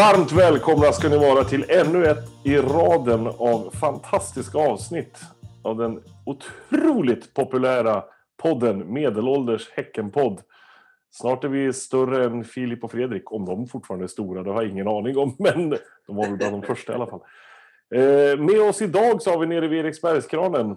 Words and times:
Varmt 0.00 0.32
välkomna 0.32 0.92
ska 0.92 1.08
ni 1.08 1.18
vara 1.18 1.44
till 1.44 1.64
ännu 1.68 2.04
ett 2.04 2.28
i 2.44 2.56
raden 2.56 3.26
av 3.26 3.70
fantastiska 3.80 4.58
avsnitt 4.58 5.20
av 5.62 5.76
den 5.76 6.02
otroligt 6.26 7.34
populära 7.34 8.04
podden 8.42 8.92
Medelålders 8.92 9.70
Häckenpodd. 9.70 10.40
Snart 11.10 11.44
är 11.44 11.48
vi 11.48 11.72
större 11.72 12.24
än 12.24 12.44
Filip 12.44 12.84
och 12.84 12.90
Fredrik, 12.90 13.32
om 13.32 13.46
de 13.46 13.66
fortfarande 13.66 14.04
är 14.04 14.08
stora, 14.08 14.42
det 14.42 14.50
har 14.50 14.62
jag 14.62 14.70
ingen 14.70 14.88
aning 14.88 15.18
om, 15.18 15.36
men 15.38 15.70
de 16.06 16.16
var 16.16 16.26
väl 16.26 16.36
bland 16.36 16.52
de 16.52 16.62
första 16.62 16.92
i 16.92 16.94
alla 16.94 17.06
fall. 17.06 17.20
Eh, 17.94 18.38
med 18.38 18.60
oss 18.60 18.82
idag 18.82 19.22
så 19.22 19.30
har 19.30 19.38
vi 19.38 19.46
nere 19.46 19.68
vid 19.68 19.84
Eriksbergskranen. 19.84 20.70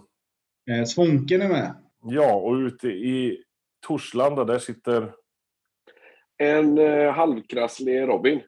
Eh, 0.71 0.85
Svånken 0.85 1.41
är 1.41 1.49
med. 1.49 1.75
Ja, 2.02 2.33
och 2.33 2.53
ute 2.53 2.88
i 2.88 3.44
Torslanda, 3.88 4.44
där 4.44 4.59
sitter... 4.59 5.11
En 6.38 6.77
eh, 6.77 7.13
halvkrasslig 7.13 8.02
Robin. 8.02 8.41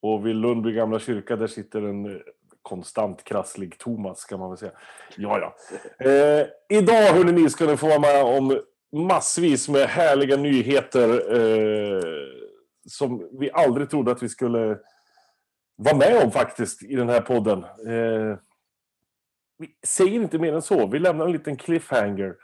Och 0.00 0.26
vid 0.26 0.36
Lundby 0.36 0.72
gamla 0.72 0.98
kyrka, 0.98 1.36
där 1.36 1.46
sitter 1.46 1.82
en 1.82 2.06
eh, 2.06 2.20
konstant 2.62 3.24
krasslig 3.24 3.78
Thomas, 3.78 4.24
kan 4.24 4.38
man 4.38 4.48
väl 4.50 4.58
säga. 4.58 4.72
Ja, 5.16 5.38
ja. 5.38 5.56
Eh, 6.06 6.46
idag, 6.68 7.12
hörni, 7.12 7.32
ni 7.32 7.50
ska 7.50 7.66
ni 7.66 7.76
få 7.76 7.86
vara 7.86 7.98
med 7.98 8.22
om 8.24 8.60
massvis 8.92 9.68
med 9.68 9.88
härliga 9.88 10.36
nyheter 10.36 11.08
eh, 11.36 12.02
som 12.88 13.28
vi 13.32 13.50
aldrig 13.52 13.90
trodde 13.90 14.10
att 14.10 14.22
vi 14.22 14.28
skulle 14.28 14.78
vara 15.76 15.96
med 15.96 16.24
om 16.24 16.30
faktiskt 16.30 16.82
i 16.82 16.96
den 16.96 17.08
här 17.08 17.20
podden. 17.20 17.64
Eh, 17.64 18.38
vi 19.58 19.68
säger 19.86 20.12
inte 20.12 20.38
mer 20.38 20.52
än 20.52 20.62
så. 20.62 20.86
Vi 20.86 20.98
lämnar 20.98 21.26
en 21.26 21.32
liten 21.32 21.56
cliffhanger. 21.56 22.34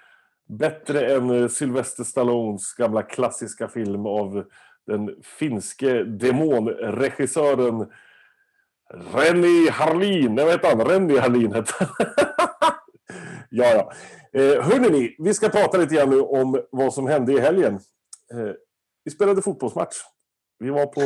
Bättre 0.48 1.14
än 1.14 1.31
eh, 1.31 1.48
Sylvester 1.48 2.05
Stallones 2.05 2.75
gamla 2.75 3.03
klassiska 3.03 3.69
film 3.69 4.07
av 4.07 4.45
den 4.87 5.23
finske 5.23 6.05
demonregissören 6.05 7.87
Renny 9.15 9.69
Harlin. 9.71 10.35
Nej 10.35 10.45
vad 10.45 10.55
hette 10.55 10.69
han, 10.69 10.81
Renny 10.81 11.19
Harlin 11.19 11.53
hette 11.53 11.75
Ja, 13.51 13.65
ja. 13.65 13.93
Eh, 14.41 14.63
hörrni, 14.63 15.17
vi 15.19 15.35
ska 15.35 15.49
prata 15.49 15.79
lite 15.79 15.95
grann 15.95 16.11
nu 16.11 16.21
om 16.21 16.61
vad 16.71 16.95
som 16.95 17.07
hände 17.07 17.33
i 17.33 17.41
helgen. 17.41 17.75
Eh, 18.33 18.53
vi 19.05 19.11
spelade 19.11 19.43
fotbollsmatch. 19.43 19.97
Vi 20.59 20.71
var 20.71 20.87
på 20.87 21.01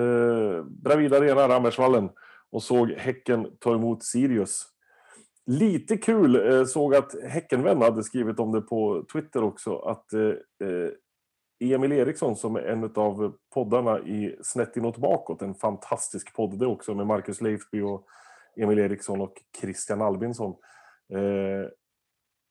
eh, 0.00 0.64
Bravida 0.64 1.16
Arena, 1.16 1.48
Rammersvallen 1.48 2.10
och 2.52 2.62
såg 2.62 2.90
Häcken 2.90 3.46
ta 3.60 3.74
emot 3.74 4.04
Sirius. 4.04 4.66
Lite 5.46 5.96
kul, 5.96 6.52
eh, 6.52 6.64
såg 6.64 6.94
att 6.94 7.14
Häckenvän 7.22 7.82
hade 7.82 8.02
skrivit 8.02 8.40
om 8.40 8.52
det 8.52 8.60
på 8.60 9.04
Twitter 9.12 9.42
också, 9.42 9.76
att 9.76 10.12
eh, 10.12 10.20
eh 10.68 10.90
Emil 11.72 11.92
Eriksson 11.92 12.36
som 12.36 12.56
är 12.56 12.60
en 12.60 12.92
av 12.94 13.32
poddarna 13.54 13.98
i 13.98 14.36
Snett 14.42 14.76
inåt 14.76 14.96
bakåt, 14.96 15.42
en 15.42 15.54
fantastisk 15.54 16.36
podd 16.36 16.58
det 16.58 16.66
också 16.66 16.94
med 16.94 17.06
Marcus 17.06 17.40
Leifby 17.40 17.80
och 17.80 18.06
Emil 18.56 18.78
Eriksson 18.78 19.20
och 19.20 19.34
Christian 19.60 20.02
Albinsson. 20.02 20.54
Eh, 21.12 21.70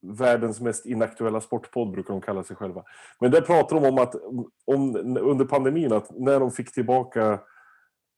världens 0.01 0.61
mest 0.61 0.85
inaktuella 0.85 1.41
sportpodd 1.41 1.91
brukar 1.91 2.13
de 2.13 2.21
kalla 2.21 2.43
sig 2.43 2.55
själva. 2.55 2.83
Men 3.19 3.31
där 3.31 3.41
pratar 3.41 3.81
de 3.81 3.87
om 3.87 3.97
att 3.97 4.15
om, 4.65 4.95
under 5.21 5.45
pandemin 5.45 5.93
att 5.93 6.19
när 6.19 6.39
de 6.39 6.51
fick 6.51 6.73
tillbaka 6.73 7.39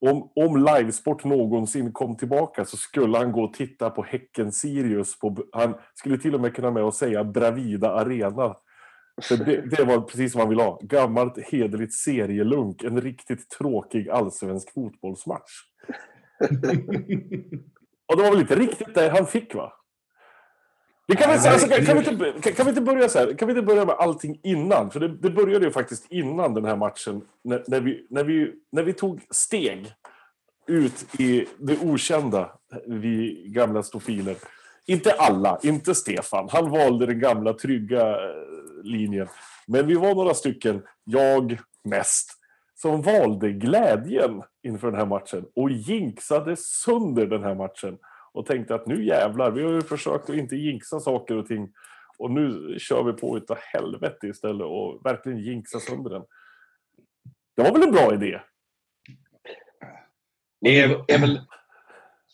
om, 0.01 0.31
om 0.35 0.65
livesport 0.65 1.23
någonsin 1.23 1.91
kom 1.91 2.17
tillbaka 2.17 2.65
så 2.65 2.77
skulle 2.77 3.17
han 3.17 3.31
gå 3.31 3.43
och 3.43 3.53
titta 3.53 3.89
på 3.89 4.03
Häcken 4.03 4.51
Sirius. 4.51 5.19
På, 5.19 5.37
han 5.51 5.75
skulle 5.93 6.17
till 6.17 6.35
och 6.35 6.41
med 6.41 6.55
kunna 6.55 6.71
med 6.71 6.83
och 6.83 6.93
säga 6.93 7.23
Bravida 7.23 7.91
Arena. 7.91 8.55
Det, 9.29 9.61
det 9.77 9.83
var 9.83 10.01
precis 10.01 10.31
som 10.31 10.39
han 10.39 10.49
ville 10.49 10.63
ha. 10.63 10.79
Gammalt 10.81 11.37
hederligt 11.51 11.93
serielunk. 11.93 12.83
En 12.83 13.01
riktigt 13.01 13.49
tråkig 13.49 14.09
allsvensk 14.09 14.73
fotbollsmatch. 14.73 15.51
och 18.07 18.17
det 18.17 18.23
var 18.23 18.31
väl 18.31 18.39
inte 18.39 18.55
riktigt 18.55 18.95
det 18.95 19.09
han 19.09 19.27
fick 19.27 19.55
va? 19.55 19.73
Det 21.07 21.15
kan, 21.15 21.31
vi, 21.31 21.47
alltså, 21.47 21.67
kan, 21.67 21.85
kan, 21.85 21.97
vi 21.97 22.09
inte, 22.09 22.51
kan, 22.51 22.65
vi 22.65 22.69
inte 22.69 22.81
börja 22.81 23.09
så 23.09 23.19
här? 23.19 23.33
Kan 23.37 23.47
vi 23.47 23.51
inte 23.51 23.65
börja 23.65 23.85
med 23.85 23.95
allting 23.95 24.39
innan? 24.43 24.91
För 24.91 24.99
det, 24.99 25.07
det 25.07 25.29
började 25.29 25.65
ju 25.65 25.71
faktiskt 25.71 26.11
innan 26.11 26.53
den 26.53 26.65
här 26.65 26.75
matchen. 26.75 27.21
När, 27.43 27.63
när, 27.67 27.79
vi, 27.79 28.07
när, 28.09 28.23
vi, 28.23 28.53
när 28.71 28.83
vi 28.83 28.93
tog 28.93 29.21
steg 29.29 29.93
ut 30.67 31.19
i 31.19 31.45
det 31.57 31.77
okända, 31.81 32.51
vi 32.87 33.43
gamla 33.47 33.83
stofiler. 33.83 34.35
Inte 34.87 35.11
alla, 35.11 35.59
inte 35.63 35.95
Stefan. 35.95 36.49
Han 36.51 36.69
valde 36.69 37.05
den 37.05 37.19
gamla 37.19 37.53
trygga 37.53 38.09
eh, 38.09 38.83
linjen. 38.83 39.27
Men 39.67 39.87
vi 39.87 39.93
var 39.93 40.15
några 40.15 40.33
stycken, 40.33 40.83
jag 41.03 41.57
mest, 41.83 42.31
som 42.75 43.01
valde 43.01 43.51
glädjen 43.51 44.43
inför 44.63 44.87
den 44.91 44.99
här 44.99 45.05
matchen 45.05 45.45
och 45.55 45.69
jinxade 45.69 46.55
sönder 46.55 47.25
den 47.27 47.43
här 47.43 47.55
matchen 47.55 47.97
och 48.31 48.45
tänkte 48.45 48.75
att 48.75 48.87
nu 48.87 49.05
jävlar, 49.05 49.51
vi 49.51 49.63
har 49.63 49.71
ju 49.71 49.81
försökt 49.81 50.29
att 50.29 50.35
inte 50.35 50.55
jinxa 50.55 50.99
saker 50.99 51.37
och 51.37 51.45
ting 51.45 51.73
och 52.17 52.31
nu 52.31 52.75
kör 52.79 53.03
vi 53.03 53.13
på 53.13 53.37
utav 53.37 53.57
helvete 53.73 54.27
istället 54.27 54.67
och 54.67 55.05
verkligen 55.05 55.39
jinxa 55.39 55.79
sönder 55.79 56.09
den. 56.09 56.23
Det 57.55 57.63
var 57.63 57.71
väl 57.71 57.83
en 57.83 57.91
bra 57.91 58.13
idé? 58.13 58.41
Det 60.61 60.79
är, 60.79 61.05
är 61.07 61.19
väl... 61.19 61.41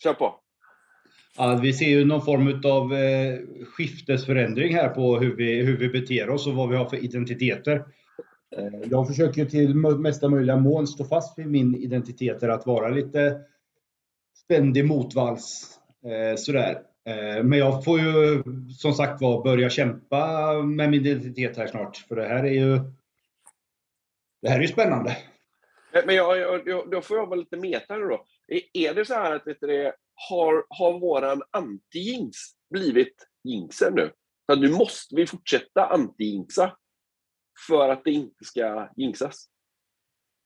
Kör 0.02 0.14
på. 0.14 0.41
Ja, 1.36 1.58
vi 1.62 1.72
ser 1.72 1.88
ju 1.88 2.04
någon 2.04 2.24
form 2.24 2.62
av 2.64 2.94
eh, 2.94 3.38
skiftesförändring 3.66 4.74
här 4.74 4.88
på 4.88 5.18
hur 5.18 5.36
vi, 5.36 5.62
hur 5.62 5.76
vi 5.76 5.88
beter 5.88 6.30
oss 6.30 6.46
och 6.46 6.54
vad 6.54 6.68
vi 6.68 6.76
har 6.76 6.84
för 6.84 7.04
identiteter. 7.04 7.84
Eh, 8.56 8.88
jag 8.90 9.08
försöker 9.08 9.44
till 9.44 9.74
mesta 9.74 10.28
möjliga 10.28 10.56
mån 10.56 10.86
stå 10.86 11.04
fast 11.04 11.38
vid 11.38 11.46
min 11.46 11.74
identitet, 11.74 12.42
att 12.42 12.66
vara 12.66 12.88
lite 12.88 13.40
ständig 14.34 14.86
motvalls 14.86 15.78
Eh, 16.04 16.36
sådär. 16.36 16.82
Eh, 17.04 17.44
men 17.44 17.58
jag 17.58 17.84
får 17.84 18.00
ju 18.00 18.42
som 18.78 18.92
sagt 18.92 19.22
var 19.22 19.42
börja 19.42 19.70
kämpa 19.70 20.52
med 20.62 20.90
min 20.90 21.06
identitet 21.06 21.56
här 21.56 21.66
snart. 21.66 21.96
För 21.96 22.16
det 22.16 22.28
här 22.28 22.44
är 22.44 22.52
ju 22.52 22.78
det 24.42 24.48
här 24.48 24.58
är 24.58 24.62
ju 24.62 24.68
spännande. 24.68 25.16
Men 26.06 26.14
jag, 26.14 26.38
jag, 26.66 26.90
då 26.90 27.00
får 27.00 27.16
jag 27.16 27.26
vara 27.26 27.38
lite 27.38 27.56
meta 27.56 27.98
då. 27.98 28.24
Är 28.72 28.94
det 28.94 29.04
så 29.04 29.14
här 29.14 29.36
att 29.36 29.44
det 29.44 29.86
är 29.86 29.92
har, 30.14 30.64
har 30.68 31.00
våran 31.00 31.42
anti-jinx 31.56 32.32
blivit 32.70 33.14
jinxen 33.44 33.94
nu? 33.94 34.12
Så 34.50 34.56
nu 34.56 34.70
måste 34.70 35.16
vi 35.16 35.26
fortsätta 35.26 35.88
anti-jinxa 35.88 36.70
för 37.66 37.88
att 37.88 38.04
det 38.04 38.10
inte 38.10 38.44
ska 38.44 38.88
jinxas. 38.96 39.48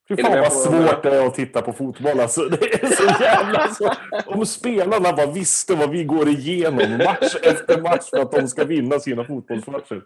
Fy 0.09 0.17
fan 0.17 0.41
vad 0.41 0.53
svårt 0.53 1.03
det 1.03 1.17
är 1.17 1.27
att 1.27 1.35
titta 1.35 1.63
på 1.63 1.73
fotboll. 1.73 2.21
Alltså, 2.21 2.41
det 2.49 2.75
är 2.75 2.87
så 2.87 3.23
jävla 3.23 3.69
så. 3.75 3.93
Om 4.27 4.47
spelarna 4.47 5.13
bara 5.13 5.33
visste 5.33 5.75
vad 5.75 5.91
vi 5.91 6.05
går 6.05 6.29
igenom 6.29 6.99
match 6.99 7.37
efter 7.43 7.83
match 7.83 8.11
för 8.11 8.19
att 8.19 8.33
de 8.33 8.49
ska 8.49 8.65
vinna 8.65 8.99
sina 8.99 9.25
fotbollsmatcher. 9.25 10.03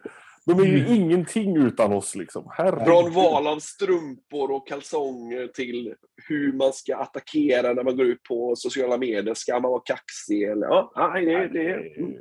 De 0.47 0.61
är 0.61 0.65
ju 0.65 0.79
mm. 0.81 0.93
ingenting 0.93 1.57
utan 1.57 1.93
oss. 1.93 2.15
Liksom. 2.15 2.53
Från 2.85 3.13
val 3.13 3.47
av 3.47 3.59
strumpor 3.59 4.51
och 4.51 4.69
kalsonger 4.69 5.47
till 5.47 5.95
hur 6.29 6.53
man 6.53 6.73
ska 6.73 6.97
attackera 6.97 7.73
när 7.73 7.85
man 7.85 7.97
går 7.97 8.07
ut 8.07 8.23
på 8.23 8.57
sociala 8.57 8.99
medier. 8.99 9.35
Ska 9.35 9.53
man 9.61 9.71
vara 9.71 9.83
kaxig? 9.85 10.43
Eller? 10.43 10.67
Ja, 10.67 10.93
nej, 10.95 11.27
det, 11.27 11.49
det... 11.49 11.75
Mm. 11.99 12.15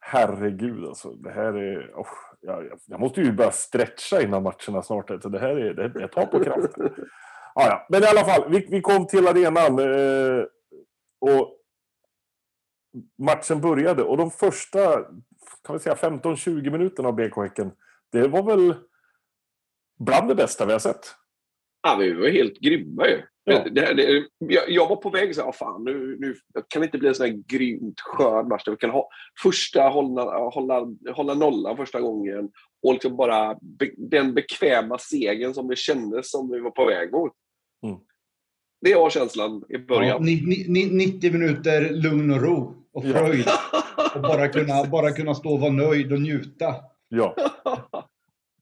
Herregud 0.00 0.84
alltså. 0.84 1.10
Det 1.10 1.30
här 1.30 1.52
är... 1.52 1.92
Oh, 1.94 2.06
jag, 2.40 2.64
jag, 2.86 3.00
måste 3.00 3.20
ju 3.20 3.32
börja 3.32 3.52
stretcha 3.52 4.22
innan 4.22 4.42
matcherna 4.42 4.82
snart. 4.82 5.22
Så 5.22 5.28
det 5.28 5.38
här 5.38 5.56
är, 5.56 5.74
det, 5.74 5.88
det 5.88 6.08
tar 6.08 6.26
på 6.26 6.44
kraften. 6.44 6.90
Ah, 7.54 7.66
ja. 7.66 7.86
Men 7.88 8.02
i 8.02 8.06
alla 8.06 8.24
fall, 8.24 8.50
vi, 8.50 8.66
vi 8.70 8.80
kom 8.80 9.06
till 9.06 9.28
arenan. 9.28 9.78
Eh, 9.78 10.44
och 11.20 11.58
matchen 13.18 13.60
började. 13.60 14.02
Och 14.02 14.16
de 14.16 14.30
första 14.30 15.04
kan 15.66 15.76
vi 15.76 15.78
säga 15.78 15.94
15-20 15.94 16.70
minuterna 16.70 17.08
av 17.08 17.14
BK 17.14 17.36
Häcken, 17.36 17.72
det 18.12 18.28
var 18.28 18.42
väl 18.42 18.74
bland 19.98 20.28
det 20.28 20.34
bästa 20.34 20.66
vi 20.66 20.72
har 20.72 20.78
sett. 20.78 21.14
Ja, 21.82 21.96
vi 22.00 22.12
var 22.12 22.28
helt 22.28 22.60
grymma 22.60 23.08
ju. 23.08 23.22
Ja. 23.44 23.64
Det, 23.70 23.94
det, 23.94 24.26
jag, 24.38 24.70
jag, 24.70 24.88
var 24.88 24.96
på 24.96 25.10
väg 25.10 25.34
så 25.34 25.44
här, 25.44 25.52
fan 25.52 25.84
nu, 25.84 26.16
nu 26.20 26.34
kan 26.68 26.80
det 26.80 26.86
inte 26.86 26.98
bli 26.98 27.08
en 27.08 27.14
sån 27.14 27.26
här 27.26 27.42
grymt 27.46 28.00
skön 28.00 28.48
match 28.48 28.64
där 28.64 28.72
vi 28.72 28.76
kan 28.76 28.90
ha 28.90 29.08
första 29.42 29.82
hålla, 29.88 30.48
hålla, 30.48 30.86
hålla 31.14 31.34
nollan 31.34 31.76
första 31.76 32.00
gången 32.00 32.50
och 32.82 32.92
liksom 32.92 33.16
bara 33.16 33.58
be, 33.60 33.90
den 33.96 34.34
bekväma 34.34 34.98
segern 34.98 35.54
som 35.54 35.68
det 35.68 35.76
kändes 35.76 36.30
som 36.30 36.50
vi 36.50 36.60
var 36.60 36.70
på 36.70 36.84
väg 36.84 37.12
mot. 37.12 37.32
Mm. 37.86 37.96
Det 38.80 38.94
var 38.94 39.10
känslan 39.10 39.64
i 39.68 39.78
början. 39.78 40.26
Ja, 40.26 40.34
90 40.92 41.32
minuter 41.32 41.90
lugn 41.90 42.30
och 42.30 42.42
ro 42.42 42.83
och 42.94 43.04
fröjd. 43.04 43.48
Och 44.14 44.22
bara 44.22 44.48
kunna, 44.48 44.84
bara 44.84 45.10
kunna 45.10 45.34
stå 45.34 45.52
och 45.54 45.60
vara 45.60 45.72
nöjd 45.72 46.12
och 46.12 46.20
njuta. 46.20 46.74
Ja. 47.08 47.34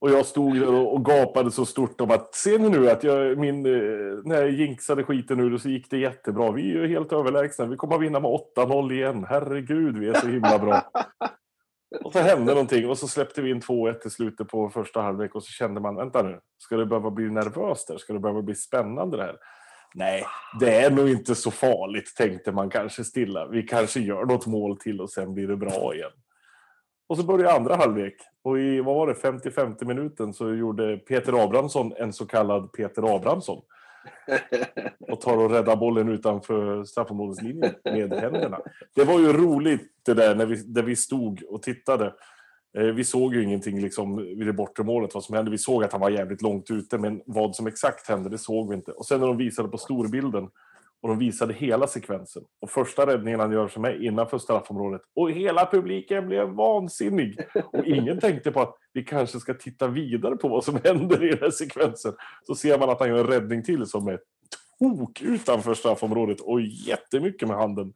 Och 0.01 0.09
jag 0.09 0.25
stod 0.25 0.59
där 0.59 0.73
och 0.73 1.05
gapade 1.05 1.51
så 1.51 1.65
stort 1.65 2.01
om 2.01 2.11
att 2.11 2.35
ser 2.35 2.59
ni 2.59 2.69
nu 2.69 2.89
att 2.89 3.03
jag, 3.03 3.37
min, 3.37 3.65
eh, 3.65 4.21
när 4.23 4.35
jag 4.35 4.51
jinxade 4.51 5.03
skiten 5.03 5.37
nu 5.37 5.59
så 5.59 5.69
gick 5.69 5.89
det 5.89 5.97
jättebra. 5.97 6.51
Vi 6.51 6.61
är 6.61 6.81
ju 6.81 6.87
helt 6.87 7.13
överlägsna. 7.13 7.65
Vi 7.65 7.75
kommer 7.75 7.95
att 7.95 8.01
vinna 8.01 8.19
med 8.19 8.31
8-0 8.57 8.91
igen. 8.91 9.25
Herregud, 9.29 9.97
vi 9.97 10.07
är 10.07 10.13
så 10.13 10.27
himla 10.27 10.59
bra. 10.59 10.81
Och 12.03 12.13
så 12.13 12.19
hände 12.19 12.53
någonting 12.53 12.89
och 12.89 12.97
så 12.97 13.07
släppte 13.07 13.41
vi 13.41 13.49
in 13.49 13.61
2-1 13.61 14.07
i 14.07 14.09
slutet 14.09 14.47
på 14.47 14.69
första 14.69 15.01
halvlek 15.01 15.35
och 15.35 15.43
så 15.43 15.51
kände 15.51 15.81
man, 15.81 15.95
vänta 15.95 16.21
nu, 16.21 16.39
ska 16.57 16.77
det 16.77 16.85
behöva 16.85 17.11
bli 17.11 17.29
nervöst 17.29 17.87
där? 17.87 17.97
Ska 17.97 18.13
det 18.13 18.19
behöva 18.19 18.41
bli 18.41 18.55
spännande 18.55 19.17
det 19.17 19.23
här? 19.23 19.37
Nej, 19.95 20.25
det 20.59 20.75
är 20.75 20.91
nog 20.91 21.09
inte 21.09 21.35
så 21.35 21.51
farligt, 21.51 22.15
tänkte 22.15 22.51
man 22.51 22.69
kanske 22.69 23.03
stilla. 23.03 23.47
Vi 23.47 23.63
kanske 23.63 23.99
gör 23.99 24.25
något 24.25 24.45
mål 24.45 24.77
till 24.77 25.01
och 25.01 25.09
sen 25.09 25.33
blir 25.33 25.47
det 25.47 25.57
bra 25.57 25.95
igen. 25.95 26.11
Och 27.07 27.17
så 27.17 27.23
började 27.23 27.53
andra 27.53 27.75
halvlek. 27.75 28.15
Och 28.43 28.59
i 28.59 28.81
vad 28.81 28.95
var 28.95 29.07
det, 29.07 29.13
50-50 29.13 29.85
minuten 29.85 30.33
så 30.33 30.53
gjorde 30.53 30.97
Peter 30.97 31.43
Abrahamsson 31.43 31.93
en 31.97 32.13
så 32.13 32.25
kallad 32.25 32.71
Peter 32.71 33.15
Abrahamsson. 33.15 33.61
Och 34.99 35.21
tar 35.21 35.37
och 35.37 35.51
räddar 35.51 35.75
bollen 35.75 36.09
utanför 36.09 36.83
straffområdeslinjen 36.83 37.73
med 37.83 38.13
händerna. 38.13 38.59
Det 38.95 39.03
var 39.03 39.19
ju 39.19 39.33
roligt 39.33 39.91
det 40.05 40.13
där 40.13 40.35
när 40.35 40.45
vi, 40.45 40.55
där 40.55 40.83
vi 40.83 40.95
stod 40.95 41.43
och 41.49 41.61
tittade. 41.61 42.13
Eh, 42.77 42.85
vi 42.85 43.03
såg 43.03 43.35
ju 43.35 43.43
ingenting 43.43 43.81
liksom 43.81 44.15
vid 44.15 44.47
det 44.47 44.53
bortre 44.53 44.83
målet, 44.83 45.13
vad 45.13 45.23
som 45.23 45.35
hände. 45.35 45.51
Vi 45.51 45.57
såg 45.57 45.83
att 45.83 45.91
han 45.91 46.01
var 46.01 46.09
jävligt 46.09 46.41
långt 46.41 46.71
ute, 46.71 46.97
men 46.97 47.21
vad 47.25 47.55
som 47.55 47.67
exakt 47.67 48.07
hände, 48.07 48.29
det 48.29 48.37
såg 48.37 48.69
vi 48.69 48.75
inte. 48.75 48.91
Och 48.91 49.05
sen 49.05 49.19
när 49.19 49.27
de 49.27 49.37
visade 49.37 49.69
på 49.69 49.77
storbilden 49.77 50.49
och 51.01 51.09
de 51.09 51.17
visade 51.17 51.53
hela 51.53 51.87
sekvensen. 51.87 52.43
Och 52.61 52.69
första 52.69 53.07
räddningen 53.07 53.39
han 53.39 53.51
gör 53.51 53.67
som 53.67 53.85
är 53.85 54.03
innanför 54.03 54.37
straffområdet. 54.37 55.01
Och 55.15 55.31
hela 55.31 55.65
publiken 55.65 56.27
blev 56.27 56.47
vansinnig. 56.47 57.39
Och 57.73 57.85
ingen 57.85 58.19
tänkte 58.19 58.51
på 58.51 58.61
att 58.61 58.75
vi 58.93 59.03
kanske 59.03 59.39
ska 59.39 59.53
titta 59.53 59.87
vidare 59.87 60.35
på 60.35 60.47
vad 60.47 60.63
som 60.63 60.79
händer 60.83 61.23
i 61.23 61.29
den 61.29 61.39
här 61.41 61.49
sekvensen. 61.49 62.13
Så 62.47 62.55
ser 62.55 62.79
man 62.79 62.89
att 62.89 62.99
han 62.99 63.09
gör 63.09 63.19
en 63.19 63.27
räddning 63.27 63.63
till 63.63 63.85
som 63.85 64.07
är 64.07 64.19
tok 64.79 65.21
utanför 65.21 65.73
straffområdet 65.73 66.41
och 66.41 66.61
jättemycket 66.61 67.47
med 67.47 67.57
handen. 67.57 67.93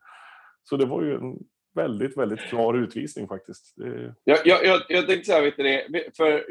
Så 0.64 0.78
det 0.78 0.86
var 0.86 1.04
ju 1.04 1.16
en 1.16 1.38
väldigt, 1.78 2.18
väldigt 2.18 2.40
klar 2.40 2.74
utvisning 2.74 3.28
faktiskt. 3.28 3.74
Det... 3.76 4.14
Jag, 4.24 4.38
jag, 4.46 4.82
jag, 4.90 5.08
tänkte 5.08 5.26
säga, 5.26 5.42
vet 5.42 5.58
du 5.58 5.64
det, 5.64 5.88
för 6.18 6.46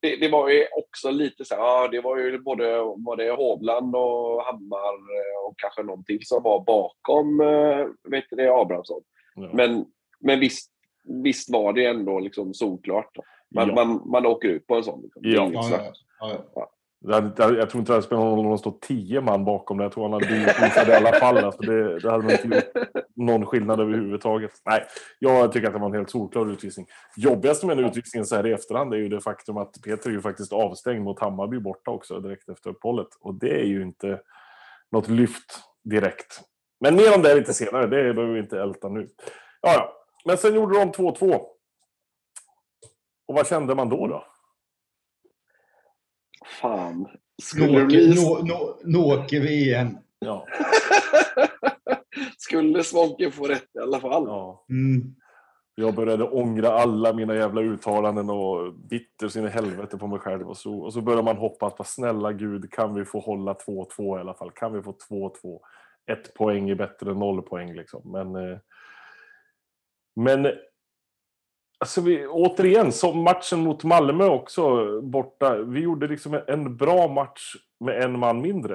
det, 0.00 0.16
det, 0.16 0.28
var 0.28 0.48
ju 0.48 0.66
också 0.78 1.10
lite 1.10 1.44
så 1.44 1.54
här, 1.54 1.62
ja, 1.62 1.88
det 1.88 2.00
var 2.00 2.18
ju 2.18 2.38
både 2.38 2.78
var 2.80 3.16
det 3.16 3.30
Hovland 3.30 3.96
och 3.96 4.42
Hammar 4.44 4.94
eh, 4.94 5.46
och 5.46 5.54
kanske 5.56 5.82
någon 5.82 6.04
till 6.04 6.26
som 6.26 6.42
var 6.42 6.64
bakom 6.64 7.40
eh, 7.40 8.10
vet 8.10 8.24
du 8.30 8.36
det, 8.36 8.54
Abrahamsson. 8.54 9.02
Ja. 9.34 9.50
Men, 9.52 9.84
men 10.20 10.40
visst, 10.40 10.70
visst 11.24 11.50
var 11.50 11.72
det 11.72 11.84
ändå 11.84 12.20
liksom 12.20 12.54
solklart. 12.54 13.16
Man, 13.54 13.68
ja. 13.68 13.74
man, 13.74 14.10
man 14.10 14.26
åker 14.26 14.48
ut 14.48 14.66
på 14.66 14.76
en 14.76 14.84
sån. 14.84 15.02
Liksom. 15.02 15.22
Ja. 15.24 15.50
Ja, 16.20 16.44
ja. 16.54 16.72
Jag, 17.04 17.32
jag, 17.36 17.70
tror 17.70 17.80
inte 17.80 17.92
det 17.92 18.02
spelar 18.02 18.22
någon 18.22 18.36
roll 18.36 18.46
om 18.46 18.52
det 18.52 18.58
står 18.58 18.74
tio 18.80 19.20
man 19.20 19.44
bakom 19.44 19.78
det. 19.78 19.84
Jag 19.84 19.92
tror 19.92 20.04
han 20.04 20.12
hade 20.12 20.26
blivit 20.26 20.48
utvisad 20.48 20.88
i 20.88 20.92
alla 20.92 21.12
fall. 21.12 21.38
Alltså 21.38 21.62
det, 21.62 21.98
det 21.98 22.10
hade 22.10 22.32
inte 22.32 22.48
gjort 22.48 22.86
någon 23.16 23.46
skillnad 23.46 23.80
överhuvudtaget. 23.80 24.50
Nej, 24.64 24.84
jag 25.18 25.52
tycker 25.52 25.66
att 25.66 25.74
det 25.74 25.80
var 25.80 25.86
en 25.86 25.94
helt 25.94 26.10
solklar 26.10 26.52
utvisning. 26.52 26.86
Jobbigast 27.16 27.64
med 27.64 27.76
den 27.76 27.86
utvisningen 27.86 28.26
så 28.26 28.36
här 28.36 28.46
i 28.46 28.52
efterhand 28.52 28.94
är 28.94 28.98
ju 28.98 29.08
det 29.08 29.20
faktum 29.20 29.56
att 29.56 29.82
Peter 29.84 30.10
är 30.10 30.14
ju 30.14 30.20
faktiskt 30.20 30.52
avstängd 30.52 31.04
mot 31.04 31.20
Hammarby 31.20 31.58
borta 31.58 31.90
också 31.90 32.20
direkt 32.20 32.48
efter 32.48 32.70
uppehållet. 32.70 33.08
Och 33.20 33.34
det 33.34 33.60
är 33.60 33.66
ju 33.66 33.82
inte 33.82 34.20
något 34.92 35.08
lyft 35.08 35.60
direkt. 35.84 36.40
Men 36.80 36.96
mer 36.96 37.14
om 37.14 37.22
det 37.22 37.34
lite 37.34 37.54
senare. 37.54 37.82
Det 37.82 38.14
behöver 38.14 38.34
vi 38.34 38.40
inte 38.40 38.60
älta 38.60 38.88
nu. 38.88 39.08
Ja, 39.60 39.72
ja. 39.74 39.92
Men 40.24 40.36
sen 40.36 40.54
gjorde 40.54 40.78
de 40.78 40.92
2-2. 40.92 41.40
Och 43.26 43.34
vad 43.34 43.46
kände 43.46 43.74
man 43.74 43.88
då? 43.88 44.06
då? 44.06 44.24
Fan. 46.46 47.08
Skulle 47.42 47.78
nu, 47.78 47.86
bli... 47.86 48.18
åker 48.98 49.40
vi 49.40 49.62
igen. 49.62 49.98
Ja. 50.18 50.46
Skulle 52.38 52.84
Svånke 52.84 53.30
få 53.30 53.44
rätt 53.44 53.68
i 53.74 53.78
alla 53.78 54.00
fall. 54.00 54.24
Ja. 54.26 54.64
Mm. 54.70 55.14
Jag 55.74 55.94
började 55.94 56.24
ångra 56.24 56.68
alla 56.72 57.12
mina 57.12 57.34
jävla 57.34 57.60
uttalanden 57.60 58.30
och 58.30 58.74
bitter 58.74 59.28
sin 59.28 59.46
helvete 59.46 59.98
på 59.98 60.06
mig 60.06 60.18
själv. 60.18 60.48
Och 60.48 60.56
så, 60.56 60.78
och 60.78 60.92
så 60.92 61.00
börjar 61.00 61.22
man 61.22 61.36
hoppas 61.36 61.74
på 61.74 61.84
snälla 61.84 62.32
gud, 62.32 62.72
kan 62.72 62.94
vi 62.94 63.04
få 63.04 63.20
hålla 63.20 63.52
2-2 63.52 64.16
i 64.16 64.20
alla 64.20 64.34
fall? 64.34 64.50
Kan 64.50 64.72
vi 64.72 64.82
få 64.82 64.96
2-2? 65.10 65.60
Ett 66.12 66.34
poäng 66.34 66.70
är 66.70 66.74
bättre 66.74 67.10
än 67.10 67.18
noll 67.18 67.42
poäng 67.42 67.74
liksom. 67.74 68.02
Men, 68.04 68.36
eh, 68.36 68.58
men 70.16 70.46
Alltså 71.82 72.00
vi, 72.00 72.26
återigen, 72.26 72.92
som 72.92 73.22
matchen 73.22 73.60
mot 73.60 73.84
Malmö 73.84 74.24
också 74.24 75.00
borta. 75.00 75.56
Vi 75.56 75.80
gjorde 75.80 76.08
liksom 76.08 76.40
en 76.46 76.76
bra 76.76 77.08
match 77.08 77.54
med 77.80 78.02
en 78.02 78.18
man 78.18 78.40
mindre. 78.40 78.74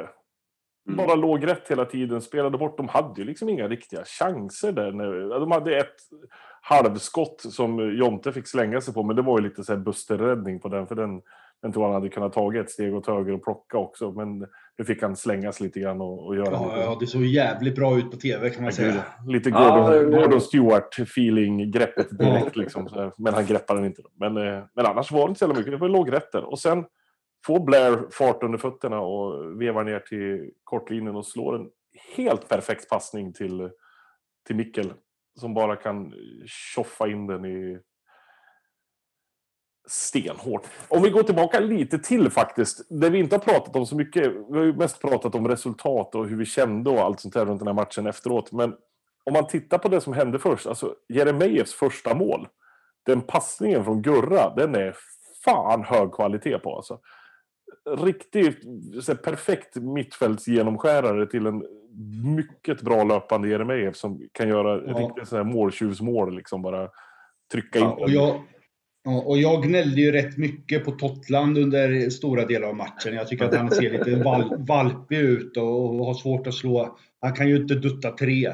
Mm. 0.88 0.98
Bara 0.98 1.16
låg 1.16 1.48
rätt 1.48 1.68
hela 1.68 1.86
tiden, 1.86 2.22
spelade 2.22 2.58
bort. 2.58 2.78
De 2.78 2.88
hade 2.88 3.22
ju 3.22 3.28
liksom 3.28 3.50
inga 3.50 3.68
riktiga 3.68 4.04
chanser 4.06 4.72
där. 4.72 4.92
De 5.40 5.52
hade 5.52 5.78
ett 5.78 5.96
halvskott 6.62 7.42
som 7.42 7.98
Jonte 7.98 8.34
fick 8.34 8.48
slänga 8.48 8.82
sig 8.82 8.94
på, 8.94 9.04
men 9.04 9.16
det 9.16 9.22
var 9.22 9.40
ju 9.40 9.44
lite 9.44 9.64
så 9.64 9.74
här 9.74 9.80
busterräddning 9.80 10.60
på 10.60 10.68
den, 10.68 10.88
för 10.88 10.96
den, 10.96 11.22
den 11.62 11.72
tror 11.72 11.86
han 11.86 11.94
hade 11.94 12.10
kunnat 12.10 12.34
ta 12.34 12.56
ett 12.56 12.70
steg 12.70 12.96
åt 12.96 13.08
höger 13.08 13.34
och 13.34 13.44
plocka 13.44 13.78
också. 13.78 14.12
Men 14.12 14.48
nu 14.78 14.86
fick 14.86 15.02
han 15.02 15.16
slängas 15.16 15.60
lite 15.60 15.80
grann 15.80 16.02
och, 16.02 16.26
och 16.26 16.36
göra 16.36 16.52
ja, 16.52 16.66
lite. 16.66 16.80
Ja, 16.80 16.98
det 17.00 17.08
såg 17.08 17.26
jävligt 17.26 17.76
bra 17.76 17.98
ut 17.98 18.12
på 18.12 18.18
TV 18.18 18.50
kan 18.50 18.64
man 18.64 18.74
säga. 18.74 19.04
Lite 19.28 19.52
Gordon, 19.52 19.94
ja, 19.94 20.04
Gordon 20.04 20.42
Stewart-feeling-greppet 20.42 22.18
direkt. 22.18 22.56
liksom, 22.56 23.12
men 23.18 23.34
han 23.34 23.46
greppade 23.46 23.80
den 23.80 23.86
inte. 23.86 24.02
Men, 24.20 24.38
eh, 24.38 24.64
men 24.76 24.86
annars 24.86 25.12
var 25.12 25.28
det 25.28 25.30
inte 25.30 25.40
så 25.40 25.48
mycket. 25.48 25.66
Det 25.66 25.78
var 25.78 25.90
låg 25.90 26.14
rätt 26.14 26.32
där. 26.32 26.44
Och 26.44 26.60
sen 26.60 26.86
får 27.46 27.60
Blair 27.60 28.00
fart 28.12 28.44
under 28.44 28.58
fötterna 28.58 29.00
och 29.00 29.62
vevar 29.62 29.84
ner 29.84 30.00
till 30.00 30.52
kortlinjen 30.64 31.16
och 31.16 31.26
slår 31.26 31.56
en 31.56 31.70
helt 32.16 32.50
perfekt 32.50 32.90
passning 32.90 33.34
till, 33.34 33.70
till 34.48 34.56
Mikkel. 34.56 34.94
Som 35.40 35.54
bara 35.54 35.76
kan 35.76 36.14
tjoffa 36.46 37.08
in 37.08 37.28
den 37.28 37.46
i 37.46 37.80
stenhårt. 39.88 40.68
Om 40.88 41.02
vi 41.02 41.10
går 41.10 41.24
tillbaka 41.24 41.60
lite 41.60 42.00
till 42.00 42.30
faktiskt, 42.30 42.86
det 42.90 43.10
vi 43.10 43.20
inte 43.20 43.36
har 43.36 43.40
pratat 43.40 43.76
om 43.76 43.86
så 43.86 43.96
mycket. 43.96 44.34
Vi 44.50 44.58
har 44.58 44.66
ju 44.66 44.74
mest 44.74 45.02
pratat 45.02 45.36
om 45.36 45.48
resultat 45.48 46.16
och 46.16 46.28
hur 46.28 46.38
vi 46.38 46.46
kände 46.46 46.90
och 46.90 47.00
allt 47.00 47.20
sånt 47.20 47.34
där 47.34 47.46
runt 47.46 47.60
den 47.60 47.68
här 47.68 47.76
matchen 47.76 48.08
efteråt. 48.08 48.52
Men 48.52 48.74
om 49.26 49.34
man 49.34 49.48
tittar 49.48 49.78
på 49.78 49.88
det 49.88 50.02
som 50.02 50.14
hände 50.14 50.40
först, 50.40 50.68
alltså 50.68 50.96
Jeremejeffs 51.10 51.74
första 51.74 52.16
mål. 52.16 52.48
Den 53.06 53.22
passningen 53.22 53.84
från 53.84 54.02
Gurra, 54.02 54.56
den 54.56 54.76
är 54.76 54.96
fan 55.46 55.84
hög 55.84 56.12
kvalitet 56.12 56.60
på 56.60 56.76
alltså. 56.76 57.00
Riktigt 57.98 58.58
så 59.02 59.16
perfekt 59.16 59.76
mittfältsgenomskärare 59.76 61.28
till 61.28 61.46
en 61.46 61.64
mycket 62.36 62.82
bra 62.82 63.04
löpande 63.04 63.48
Jeremejeff 63.48 63.96
som 63.96 64.22
kan 64.32 64.50
göra 64.50 64.82
ja. 64.88 64.94
riktigt 64.94 65.28
så 65.28 65.36
här 65.36 65.44
måltjuvsmål 65.44 66.36
liksom 66.36 66.62
bara 66.62 66.90
trycka 67.52 67.80
in. 67.80 67.86
Ja, 67.86 67.92
och 67.92 68.10
jag, 68.10 68.42
Ja, 69.08 69.22
och 69.22 69.38
jag 69.38 69.64
gnällde 69.64 70.02
ju 70.02 70.12
rätt 70.12 70.38
mycket 70.38 70.86
på 70.86 70.92
Totland 70.92 71.58
under 71.58 72.10
stora 72.10 72.46
delar 72.46 72.68
av 72.68 72.76
matchen. 72.76 73.14
Jag 73.14 73.28
tycker 73.28 73.46
att 73.46 73.56
han 73.56 73.72
ser 73.72 73.92
lite 73.92 74.24
val, 74.24 74.56
valpig 74.58 75.18
ut 75.18 75.58
och, 75.58 76.06
har 76.06 76.14
svårt 76.14 76.48
att 76.48 76.54
slå. 76.54 76.98
Han 77.22 77.34
kan 77.34 77.50
ju 77.50 77.56
inte 77.56 77.76
dutta 77.76 78.12
tre. 78.12 78.46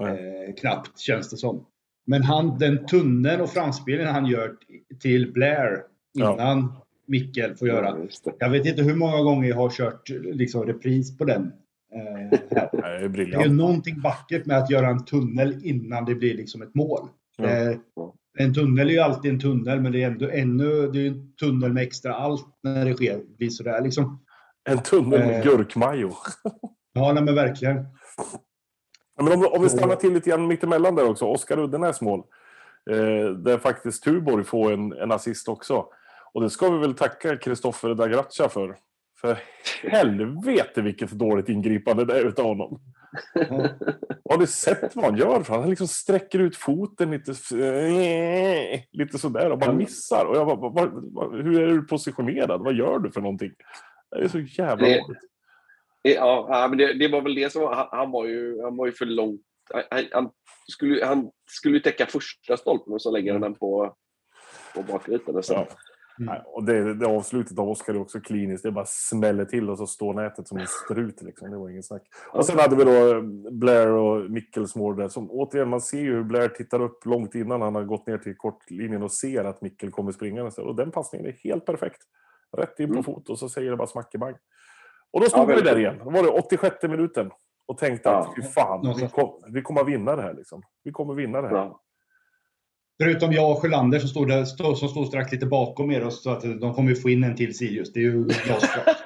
Eh, 0.00 0.54
knappt, 0.60 0.98
känns 0.98 1.30
det 1.30 1.36
som. 1.36 1.66
Men 2.06 2.22
han, 2.22 2.58
den 2.58 2.86
tunneln 2.86 3.40
och 3.40 3.50
framspelningen 3.50 4.14
han 4.14 4.26
gör 4.26 4.54
till 5.00 5.32
Blair 5.32 5.82
innan 6.18 6.36
ja. 6.38 6.86
Mikkel 7.06 7.54
får 7.54 7.68
göra. 7.68 7.96
Jag 8.38 8.50
vet 8.50 8.66
inte 8.66 8.82
hur 8.82 8.94
många 8.94 9.22
gånger 9.22 9.48
jag 9.48 9.56
har 9.56 9.70
kört 9.70 10.08
liksom, 10.08 10.66
repris 10.66 11.18
på 11.18 11.24
den. 11.24 11.52
Eh, 11.94 12.38
det, 12.50 12.56
är 12.56 13.08
det 13.08 13.44
är 13.44 13.48
någonting 13.48 14.00
vackert 14.00 14.46
med 14.46 14.58
att 14.58 14.70
göra 14.70 14.88
en 14.88 15.04
tunnel 15.04 15.60
innan 15.62 16.04
det 16.04 16.14
blir 16.14 16.34
liksom 16.34 16.62
ett 16.62 16.74
mål. 16.74 17.08
Eh, 17.38 17.76
en 18.38 18.54
tunnel 18.54 18.88
är 18.88 18.92
ju 18.92 18.98
alltid 18.98 19.32
en 19.32 19.40
tunnel, 19.40 19.80
men 19.80 19.92
det 19.92 20.02
är 20.02 20.06
ändå 20.06 20.30
ännu 20.30 20.90
det 20.92 20.98
är 20.98 21.06
en 21.06 21.32
tunnel 21.36 21.72
med 21.72 21.82
extra 21.82 22.14
allt 22.14 22.46
när 22.62 22.84
det 22.84 22.94
sker. 22.94 23.20
blir 23.38 23.50
sådär 23.50 23.80
liksom. 23.82 24.24
En 24.64 24.82
tunnel 24.82 25.18
med 25.18 25.38
eh, 25.38 25.42
gurkmajo. 25.42 26.12
ja, 26.92 27.12
nej, 27.12 27.22
men 27.22 27.34
verkligen. 27.34 27.86
Ja, 29.16 29.24
men 29.24 29.32
om, 29.32 29.46
om 29.52 29.62
vi 29.62 29.68
stannar 29.68 29.96
till 29.96 30.12
lite 30.12 30.30
grann 30.30 30.46
mittemellan 30.46 30.94
där 30.94 31.08
också. 31.08 31.24
Oskar 31.24 31.58
Uddenäs 31.58 32.00
mål. 32.00 32.22
Eh, 32.90 33.30
där 33.30 33.58
faktiskt 33.58 34.04
Tuborg 34.04 34.44
får 34.44 34.72
en, 34.72 34.92
en 34.92 35.12
assist 35.12 35.48
också. 35.48 35.86
Och 36.32 36.42
det 36.42 36.50
ska 36.50 36.70
vi 36.70 36.78
väl 36.78 36.94
tacka 36.94 37.36
Kristoffer 37.36 37.94
Dagracia 37.94 38.48
för. 38.48 38.76
För 39.20 39.38
helvete 39.82 40.82
vilket 40.82 41.10
dåligt 41.10 41.48
ingripande 41.48 42.04
det 42.04 42.18
är 42.18 42.24
utav 42.24 42.46
honom. 42.46 42.80
Har 44.30 44.38
du 44.38 44.46
sett 44.46 44.96
vad 44.96 45.04
han 45.04 45.16
gör? 45.16 45.44
Han 45.48 45.70
liksom 45.70 45.88
sträcker 45.88 46.38
ut 46.38 46.56
foten 46.56 47.10
lite, 47.10 47.30
eh, 47.56 48.80
lite 48.92 49.18
sådär 49.18 49.50
och 49.50 49.58
bara 49.58 49.72
missar. 49.72 50.24
Och 50.24 50.36
jag 50.36 50.46
bara, 50.46 50.56
vad, 50.56 50.90
vad, 51.12 51.44
hur 51.44 51.62
är 51.62 51.66
du 51.66 51.82
positionerad? 51.82 52.64
Vad 52.64 52.74
gör 52.74 52.98
du 52.98 53.10
för 53.10 53.20
någonting? 53.20 53.52
Det 54.10 54.22
är 54.22 54.28
så 54.28 54.38
jävla 54.38 54.86
det. 54.86 55.04
Ja, 56.02 56.66
men 56.68 56.78
det, 56.78 56.92
det, 56.92 57.08
var 57.08 57.20
väl 57.20 57.34
det 57.34 57.52
som 57.52 57.62
var, 57.62 57.88
han, 57.90 58.10
var 58.10 58.26
ju, 58.26 58.62
han 58.62 58.76
var 58.76 58.86
ju 58.86 58.92
för 58.92 59.06
långt. 59.06 59.40
Han, 59.90 60.04
han 60.12 60.30
skulle, 60.68 61.04
han 61.04 61.30
skulle 61.50 61.80
täcka 61.80 62.06
första 62.06 62.56
stolpen 62.56 62.92
och 62.92 63.02
så 63.02 63.10
lägger 63.10 63.32
han 63.32 63.40
den 63.40 63.54
på, 63.54 63.96
på 64.74 64.82
bakrutan. 64.82 65.42
Ja. 65.48 65.66
Mm. 66.20 66.34
och 66.46 66.64
det, 66.64 66.94
det 66.94 67.06
avslutet 67.06 67.58
av 67.58 67.68
Oskar 67.68 67.94
är 67.94 68.00
också 68.00 68.20
kliniskt. 68.20 68.62
Det 68.62 68.72
bara 68.72 68.86
smäller 68.86 69.44
till 69.44 69.70
och 69.70 69.78
så 69.78 69.86
står 69.86 70.14
nätet 70.14 70.48
som 70.48 70.58
en 70.58 70.66
strut. 70.66 71.22
Liksom. 71.22 71.50
Det 71.50 71.56
var 71.56 71.68
ingen 71.68 71.82
snack. 71.82 72.02
Och 72.32 72.46
sen 72.46 72.58
hade 72.58 72.76
vi 72.76 72.84
då 72.84 73.16
eh, 73.16 73.22
Blair 73.50 73.88
och 73.88 74.30
Mickels 74.30 74.76
mål 74.76 74.96
där. 74.96 75.08
Som, 75.08 75.30
återigen, 75.30 75.68
man 75.68 75.80
ser 75.80 76.00
ju 76.00 76.14
hur 76.14 76.24
Blair 76.24 76.48
tittar 76.48 76.80
upp 76.80 77.06
långt 77.06 77.34
innan 77.34 77.62
han 77.62 77.74
har 77.74 77.84
gått 77.84 78.06
ner 78.06 78.18
till 78.18 78.36
kortlinjen 78.36 79.02
och 79.02 79.12
ser 79.12 79.44
att 79.44 79.62
Mickel 79.62 79.90
kommer 79.90 80.12
springande. 80.12 80.62
Och 80.62 80.76
den 80.76 80.90
passningen 80.90 81.26
är 81.26 81.32
helt 81.32 81.66
perfekt. 81.66 82.02
Rätt 82.56 82.80
in 82.80 82.88
på 82.88 82.92
mm. 82.92 83.04
fot 83.04 83.28
och 83.28 83.38
så 83.38 83.48
säger 83.48 83.70
det 83.70 83.76
bara 83.76 83.86
smackebang. 83.86 84.34
Och 85.10 85.20
då 85.20 85.26
stod 85.26 85.50
Ja, 85.50 85.54
vi 85.56 85.62
där 85.62 85.78
igen. 85.78 85.98
Då 86.04 86.10
var 86.10 86.22
det 86.22 86.28
86 86.28 86.82
minuten. 86.82 87.30
Och 87.66 87.78
tänkte 87.78 88.10
att 88.10 88.26
Ja. 88.26 88.32
fy 88.36 88.42
fan, 88.42 88.94
vi, 89.00 89.08
kom, 89.08 89.42
vi 89.48 89.62
kommer 89.62 89.80
att 89.80 89.88
vinna 89.88 90.16
det 90.16 90.22
här. 90.22 90.34
Liksom. 90.34 90.62
Vi 90.84 90.92
kommer 90.92 91.12
att 91.12 91.18
vinna 91.18 91.42
det 91.42 91.48
här. 91.48 91.56
Ja. 91.56 91.80
Förutom 93.02 93.32
jag 93.32 93.50
och 93.50 93.62
Sjölander 93.62 93.98
som 93.98 94.08
stod, 94.08 94.28
där, 94.28 94.44
som 94.74 94.88
stod 94.88 95.06
strax 95.06 95.32
lite 95.32 95.46
bakom 95.46 95.90
er. 95.90 96.04
Och 96.04 96.12
så 96.12 96.30
att 96.30 96.42
de 96.60 96.74
kommer 96.74 96.90
ju 96.90 96.96
få 96.96 97.10
in 97.10 97.24
en 97.24 97.36
till 97.36 97.56
Sirius. 97.56 97.92
Det 97.92 98.00
är 98.00 98.04
ju 98.04 98.24
glasklart. 98.24 98.86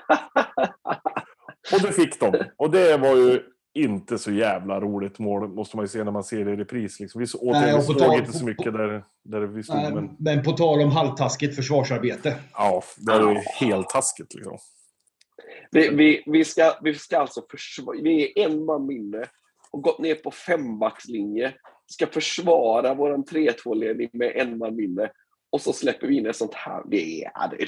Och 1.72 1.82
det 1.82 1.92
fick 1.92 2.20
de. 2.20 2.34
Och 2.56 2.70
det 2.70 2.96
var 2.96 3.16
ju 3.16 3.40
inte 3.74 4.18
så 4.18 4.32
jävla 4.32 4.80
roligt 4.80 5.18
mål, 5.18 5.48
måste 5.48 5.76
man 5.76 5.84
ju 5.84 5.88
se 5.88 6.04
när 6.04 6.12
man 6.12 6.24
ser 6.24 6.44
det 6.44 6.52
i 6.52 6.56
repris. 6.56 7.00
Liksom. 7.00 7.18
Vi, 7.18 7.26
så, 7.26 7.38
återigen, 7.38 7.62
Nej, 7.62 7.72
vi 7.72 7.80
och 7.82 7.86
på 7.86 7.92
såg 7.92 7.98
tal- 8.02 8.18
inte 8.18 8.32
så 8.32 8.44
mycket 8.44 8.72
där, 8.72 9.04
där 9.24 9.40
vi 9.40 9.62
stod. 9.62 9.76
Nej, 9.76 9.92
Men 9.94 10.16
Men 10.18 10.42
på 10.42 10.52
tal 10.52 10.80
om 10.80 10.90
halvtaskigt 10.90 11.56
försvarsarbete. 11.56 12.36
ja, 12.52 12.82
det 12.96 13.12
är 13.12 13.30
ju 13.30 13.40
helt 13.60 13.88
taskigt. 13.88 14.34
Liksom. 14.34 14.58
Vi, 15.70 15.88
vi, 15.88 16.22
vi, 16.26 16.44
ska, 16.44 16.72
vi 16.82 16.94
ska 16.94 17.18
alltså 17.18 17.42
försvara... 17.50 17.96
Vi 18.02 18.32
är 18.40 18.46
en 18.46 18.64
man 18.64 18.86
mindre 18.86 19.24
och 19.70 19.82
gått 19.82 19.98
ner 19.98 20.14
på 20.14 20.30
fembackslinje. 20.30 21.52
Ska 21.86 22.06
försvara 22.06 22.94
vår 22.94 23.10
3-2-ledning 23.10 24.08
med 24.12 24.32
en 24.36 24.58
man 24.58 24.76
mindre. 24.76 25.10
Och 25.50 25.60
så 25.60 25.72
släpper 25.72 26.06
vi 26.06 26.16
in 26.16 26.26
ett 26.26 26.36
sånt 26.36 26.54
här. 26.54 26.82
Det 26.90 27.24
är, 27.24 27.50
det, 27.50 27.58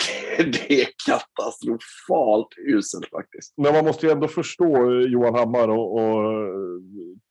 det 0.69 0.83
är 0.83 0.87
katastrofalt 1.07 2.49
uselt 2.67 3.11
faktiskt. 3.11 3.55
Men 3.57 3.73
man 3.73 3.85
måste 3.85 4.07
ju 4.07 4.13
ändå 4.13 4.29
förstå 4.29 4.77
eh, 4.77 5.01
Johan 5.01 5.35
Hammar 5.35 5.69
och, 5.69 5.93
och 5.93 6.33
eh, 6.33 6.49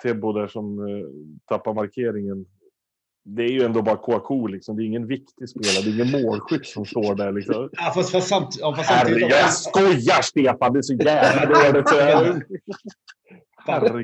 Tebbo 0.03 0.33
där 0.33 0.47
som 0.47 0.79
eh, 0.79 1.05
tappar 1.45 1.73
markeringen. 1.73 2.45
Det 3.29 3.43
är 3.43 3.49
ju 3.49 3.63
ändå 3.63 3.81
bara 3.81 3.97
Kouakou 3.97 4.47
liksom. 4.47 4.77
Det 4.77 4.83
är 4.83 4.85
ingen 4.85 5.07
viktig 5.07 5.49
spelare. 5.49 5.83
Det 5.83 5.89
är 5.89 5.93
ingen 5.93 6.23
målskytt 6.23 6.65
som 6.65 6.85
står 6.85 7.15
där 7.15 7.31
liksom. 7.31 7.69
Ja, 7.71 7.91
fast, 7.95 8.11
fast, 8.11 8.27
samt, 8.27 8.55
ja, 8.59 8.75
fast 8.75 8.89
Herre, 8.89 9.19
jag 9.19 9.53
skojar 9.53 10.21
Stefan! 10.21 10.73
Det 10.73 10.79
är 10.79 10.81
så 10.81 10.93
jävla 10.93 11.45
dåligt. 11.45 11.89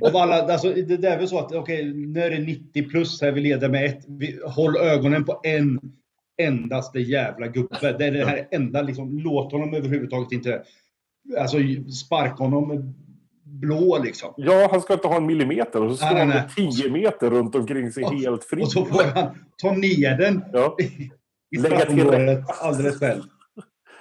Av 0.10 0.16
alla, 0.16 0.36
alltså, 0.54 0.70
det, 0.74 0.98
det 0.98 1.08
är 1.08 1.18
väl 1.18 1.28
så 1.28 1.40
att 1.40 1.52
okej, 1.54 1.94
nu 1.94 2.22
är 2.22 2.30
det 2.30 2.40
90 2.40 2.90
plus 2.90 3.22
här 3.22 3.32
vi 3.32 3.42
leder 3.42 3.70
med 3.70 3.86
ett. 3.86 4.06
Vi, 4.08 4.40
håll 4.46 4.78
ögonen 4.78 5.26
på 5.26 5.40
en 5.44 5.80
endaste 6.42 7.00
jävla 7.00 7.48
gubbe. 7.48 7.96
Det 7.98 8.06
är 8.06 8.12
det 8.12 8.26
här 8.26 8.48
enda, 8.52 8.82
liksom, 8.82 9.20
låt 9.20 9.52
honom 9.52 9.74
överhuvudtaget 9.74 10.32
inte... 10.32 10.64
Alltså 11.40 11.58
sparka 12.06 12.44
honom 12.44 12.94
blå 13.44 14.04
liksom. 14.04 14.34
Ja, 14.38 14.68
han 14.72 14.82
ska 14.82 14.94
inte 14.94 15.08
ha 15.08 15.16
en 15.18 15.26
millimeter 15.26 15.84
och 15.84 15.92
så 15.92 15.98
står 15.98 16.16
han 16.16 16.28
med 16.28 16.50
tio 16.56 16.92
meter 16.92 17.30
runt 17.30 17.56
omkring 17.56 17.92
sig 17.92 18.04
Och- 18.04 18.14
helt 18.14 18.44
fri. 18.44 18.64
Och 18.64 18.72
så 18.72 18.86
får 18.86 19.04
han 19.04 19.28
ta 19.62 19.72
ner 19.72 20.18
den 20.18 20.44
Ja. 20.54 20.78
i 21.56 21.58
Lägga 21.58 21.86
till 21.86 22.44
alldeles 22.62 23.00
själv. 23.00 23.22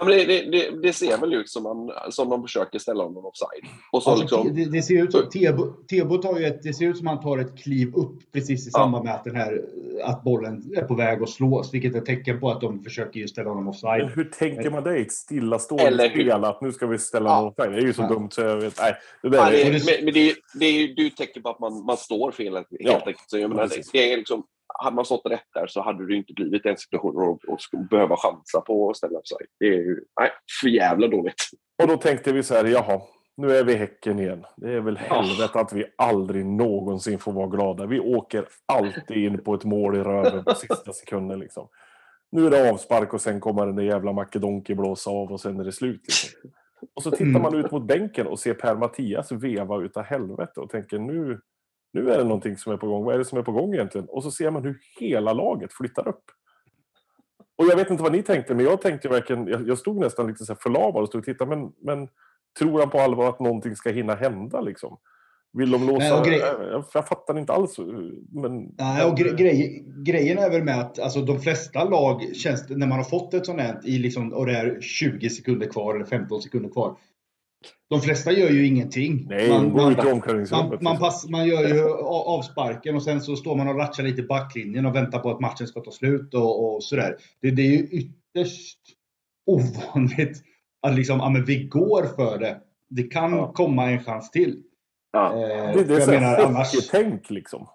Ja, 0.03 0.09
men 0.09 0.27
det, 0.29 0.51
det, 0.51 0.83
det, 0.83 0.93
ser 0.93 1.19
väl 1.19 1.35
ut 1.35 1.49
som 1.51 1.63
man, 1.63 1.91
som 2.11 2.29
man 2.29 2.43
försöker 2.43 2.79
ställa 2.79 3.05
honom 3.05 3.27
offside. 3.27 3.65
Och 3.93 4.03
så 4.03 4.11
Alltså, 4.11 4.23
liksom, 4.43 4.55
det, 4.55 4.65
det 4.71 4.83
ser 4.83 5.03
ut 5.05 5.13
som 5.13 5.31
Tebo, 5.31 5.67
Tebo 5.91 6.19
tar 6.19 6.39
ju 6.39 6.45
ett, 6.47 6.63
det 6.63 6.73
ser 6.75 6.87
ut 6.89 6.99
som 6.99 7.07
han 7.07 7.21
tar 7.21 7.39
ett 7.39 7.59
kliv 7.63 7.95
upp 7.95 8.33
precis 8.33 8.67
i 8.67 8.71
Ja. 8.73 8.79
samband 8.81 9.05
med 9.05 9.15
att 9.15 9.25
den 9.25 9.37
här 9.37 9.63
att 10.05 10.23
bollen 10.23 10.73
är 10.77 10.83
på 10.83 10.95
väg 10.95 11.23
att 11.23 11.31
slås, 11.31 11.75
vilket 11.75 11.95
är 11.95 11.99
ett 11.99 12.07
tecken 12.07 12.41
på 12.41 12.51
att 12.51 12.61
de 12.61 12.83
försöker 12.85 13.21
ju 13.21 13.29
ställa 13.29 13.49
honom 13.49 13.65
Men 13.65 13.71
offside. 13.71 14.11
hur 14.15 14.25
tänker 14.25 14.71
man 14.71 14.83
det 14.85 14.99
i 14.99 15.03
ett 15.03 15.13
stillastående 15.13 16.11
spel? 16.11 16.31
Att 16.45 16.61
nu 16.61 16.73
ska 16.73 16.87
vi 16.87 16.99
ställa 16.99 17.31
Ja. 17.31 17.41
någon 17.41 17.49
offside. 17.49 17.73
Det 17.73 17.79
är 17.79 17.83
ju 17.87 17.93
så 17.93 18.03
Ja. 18.03 18.09
dumt 18.09 18.29
så 18.31 18.41
jag 18.41 18.57
vet. 18.57 18.79
Nej, 18.81 18.95
det 19.23 19.29
där 19.29 19.53
är... 19.53 19.71
men 19.71 20.05
men 20.05 20.15
det, 20.15 20.21
ju 20.21 20.35
det 20.55 20.67
är 20.67 20.73
ju 20.99 21.07
ett 21.07 21.17
tecken 21.17 21.43
på 21.43 21.49
att 21.49 21.61
man, 21.61 21.85
man 21.85 21.97
står 21.97 22.31
fel 22.31 22.55
helt 22.55 22.67
Ja, 22.71 22.93
enkelt. 22.97 23.19
Så 23.27 23.39
jag 23.39 23.51
menar, 23.51 23.71
det 23.93 24.13
är 24.13 24.17
liksom, 24.17 24.43
hade 24.75 24.97
man 24.97 25.05
stått 25.05 25.27
rätt 25.27 25.49
där 25.55 25.67
så 25.67 25.83
hade 25.83 26.07
det 26.07 26.15
inte 26.15 26.33
blivit 26.33 26.63
den 26.63 26.77
situationen 26.77 27.29
och, 27.29 27.41
och 27.49 27.61
behöva 27.91 28.17
chansa 28.17 28.61
på 28.61 28.91
att 28.91 28.97
ställa 28.97 29.19
offside. 29.19 29.49
Det 29.61 29.67
är 29.67 29.79
ju 29.79 30.05
nej, 30.21 30.31
för 30.61 30.69
jävla 30.69 31.09
dåligt. 31.09 31.51
Och 31.83 31.89
då 31.89 31.97
tänkte 31.97 32.33
vi 32.33 32.43
så 32.43 32.55
här, 32.55 32.65
jaha, 32.65 33.01
nu 33.37 33.57
är 33.57 33.65
vi 33.65 33.75
Häcken 33.75 34.19
igen. 34.19 34.45
Det 34.57 34.73
är 34.73 34.81
väl 34.81 34.97
helvete 34.97 35.61
att 35.61 35.73
vi 35.73 35.85
aldrig 35.99 36.47
någonsin 36.47 37.19
får 37.19 37.33
vara 37.33 37.47
glada. 37.47 37.87
Vi 37.87 38.01
åker 38.01 38.45
alltid 38.67 39.17
in 39.17 39.45
på 39.45 39.55
ett 39.55 39.65
mål 39.65 39.97
i 39.97 39.99
röven 39.99 40.45
på 40.45 40.55
sista 40.55 40.93
sekunden 40.93 41.39
liksom. 41.39 41.69
Nu 42.33 42.47
är 42.47 42.51
det 42.51 42.71
avspark 42.71 43.15
och 43.15 43.21
sen 43.21 43.41
kommer 43.41 43.67
den 43.67 43.77
där 43.77 43.83
jävla 43.83 44.13
Makedonki 44.13 44.75
blåsa 44.75 45.11
av 45.11 45.33
och 45.33 45.41
sen 45.41 45.61
är 45.61 45.65
det 45.65 45.73
slut. 45.73 46.01
Liksom. 46.03 46.51
Och 46.95 47.03
så 47.03 47.11
tittar 47.11 47.25
Mm. 47.25 47.43
man 47.43 47.55
ut 47.55 47.71
mot 47.71 47.87
bänken 47.87 48.27
och 48.27 48.39
ser 48.39 48.55
Per-Mattias 48.55 49.33
veva 49.33 49.83
utav 49.83 50.03
helvete 50.03 50.61
och 50.61 50.71
tänker 50.71 50.99
nu, 50.99 51.41
nu 51.93 52.11
är 52.11 52.19
det 52.19 52.25
någonting 52.25 52.57
som 52.57 52.73
är 52.73 52.77
på 52.77 52.87
gång. 52.87 53.05
Vad 53.05 53.15
är 53.15 53.19
det 53.19 53.25
som 53.25 53.39
är 53.39 53.43
på 53.43 53.53
gång 53.53 53.75
egentligen? 53.75 54.07
Och 54.09 54.23
så 54.23 54.31
ser 54.31 54.51
man 54.51 54.65
hur 54.65 54.79
hela 55.01 55.33
laget 55.33 55.73
flyttar 55.73 56.09
upp. 56.09 56.25
Och 57.57 57.67
jag 57.67 57.77
vet 57.77 57.91
inte 57.91 58.03
vad 58.03 58.13
ni 58.13 58.23
tänkte, 58.23 58.55
men 58.55 58.65
jag 58.65 58.81
tänkte 58.81 59.09
verkligen, 59.09 59.47
jag, 59.47 59.69
jag 59.69 59.79
stod 59.79 59.97
nästan 59.97 60.27
lite 60.27 60.45
så 60.45 60.53
här 60.53 60.61
förlamad 60.63 61.03
och 61.03 61.09
stod 61.09 61.19
och 61.19 61.25
tittade, 61.25 61.57
men, 61.57 61.73
men 61.83 62.09
tror 62.59 62.81
han 62.81 62.91
på 62.91 63.01
allvar 63.01 63.29
att 63.29 63.41
någonting 63.41 63.77
ska 63.77 63.91
hinna 63.91 64.15
hända 64.15 64.61
liksom? 64.61 64.99
Vill 65.53 65.71
de 65.71 65.87
låsa? 65.87 66.25
Grej- 66.25 66.39
jag, 66.39 66.85
jag 66.95 67.09
fattar 67.09 67.39
inte 67.39 67.53
alls. 67.53 67.79
Men, 68.33 68.75
Nej, 68.79 69.05
och 69.05 69.17
gre 69.17 69.37
grej, 69.37 69.85
grejen 70.05 70.39
är 70.39 70.51
väl 70.51 70.65
med 70.65 70.81
att 70.81 70.99
alltså, 70.99 71.21
de 71.21 71.41
flesta 71.41 71.85
lag, 71.85 72.37
känns, 72.37 72.69
när 72.69 72.87
man 72.87 72.99
har 72.99 73.05
fått 73.05 73.35
ett 73.35 73.47
sånt 73.47 73.61
här 73.61 73.81
i 73.85 73.99
liksom, 73.99 74.33
och 74.33 74.47
det 74.47 74.53
är 74.53 74.81
20 74.81 75.31
sekunder 75.31 75.67
kvar 75.67 75.95
eller 75.95 76.05
15 76.05 76.43
sekunder 76.43 76.71
kvar. 76.71 76.97
De 77.91 78.01
flesta 78.01 78.33
gör 78.33 78.51
ju 78.51 78.67
ingenting. 78.67 79.27
Nej, 79.29 79.49
man, 79.49 79.71
gå 79.71 79.77
man, 79.77 79.93
ut 79.93 80.05
i 80.05 80.09
omklädningsrummet. 80.13 80.71
man, 80.71 80.85
man, 80.85 80.93
liksom. 80.93 80.99
pass, 80.99 81.29
man 81.29 81.47
gör 81.47 81.69
ju 81.69 81.89
avsparken 82.05 82.97
och 82.97 83.03
sen 83.03 83.21
så 83.21 83.37
står 83.37 83.57
man 83.57 83.69
och 83.69 83.79
latchar 83.79 84.03
lite 84.03 84.21
i 84.21 84.25
backlinjen 84.25 84.87
och 84.87 84.95
väntar 84.95 85.19
på 85.19 85.31
att 85.31 85.41
matchen 85.41 85.67
ska 85.67 85.81
ta 85.81 85.91
slut 85.91 86.35
och, 86.35 86.75
och 86.75 86.85
sådär. 86.85 87.17
Det, 87.43 87.51
det 87.51 87.63
är 87.63 87.71
ju 87.71 87.89
ytterst 87.89 88.79
ovanligt 89.47 90.43
att 90.83 90.95
liksom, 90.95 91.19
ja, 91.19 91.31
men 91.31 91.45
vi 91.45 91.65
går 91.65 92.07
för 92.17 92.39
det. 92.39 92.61
Det 92.89 93.03
kan 93.03 93.33
Ja. 93.33 93.53
komma 93.53 93.91
en 93.91 94.05
chans 94.05 94.31
till. 94.31 94.63
Ja. 95.13 95.33
Eh, 95.33 95.77
det, 95.77 95.85
det 95.85 95.95
är 95.95 95.99
jag 95.99 96.03
så 96.03 96.11
menar 96.11 96.37
annars... 96.39 96.75
liksom. 97.31 97.69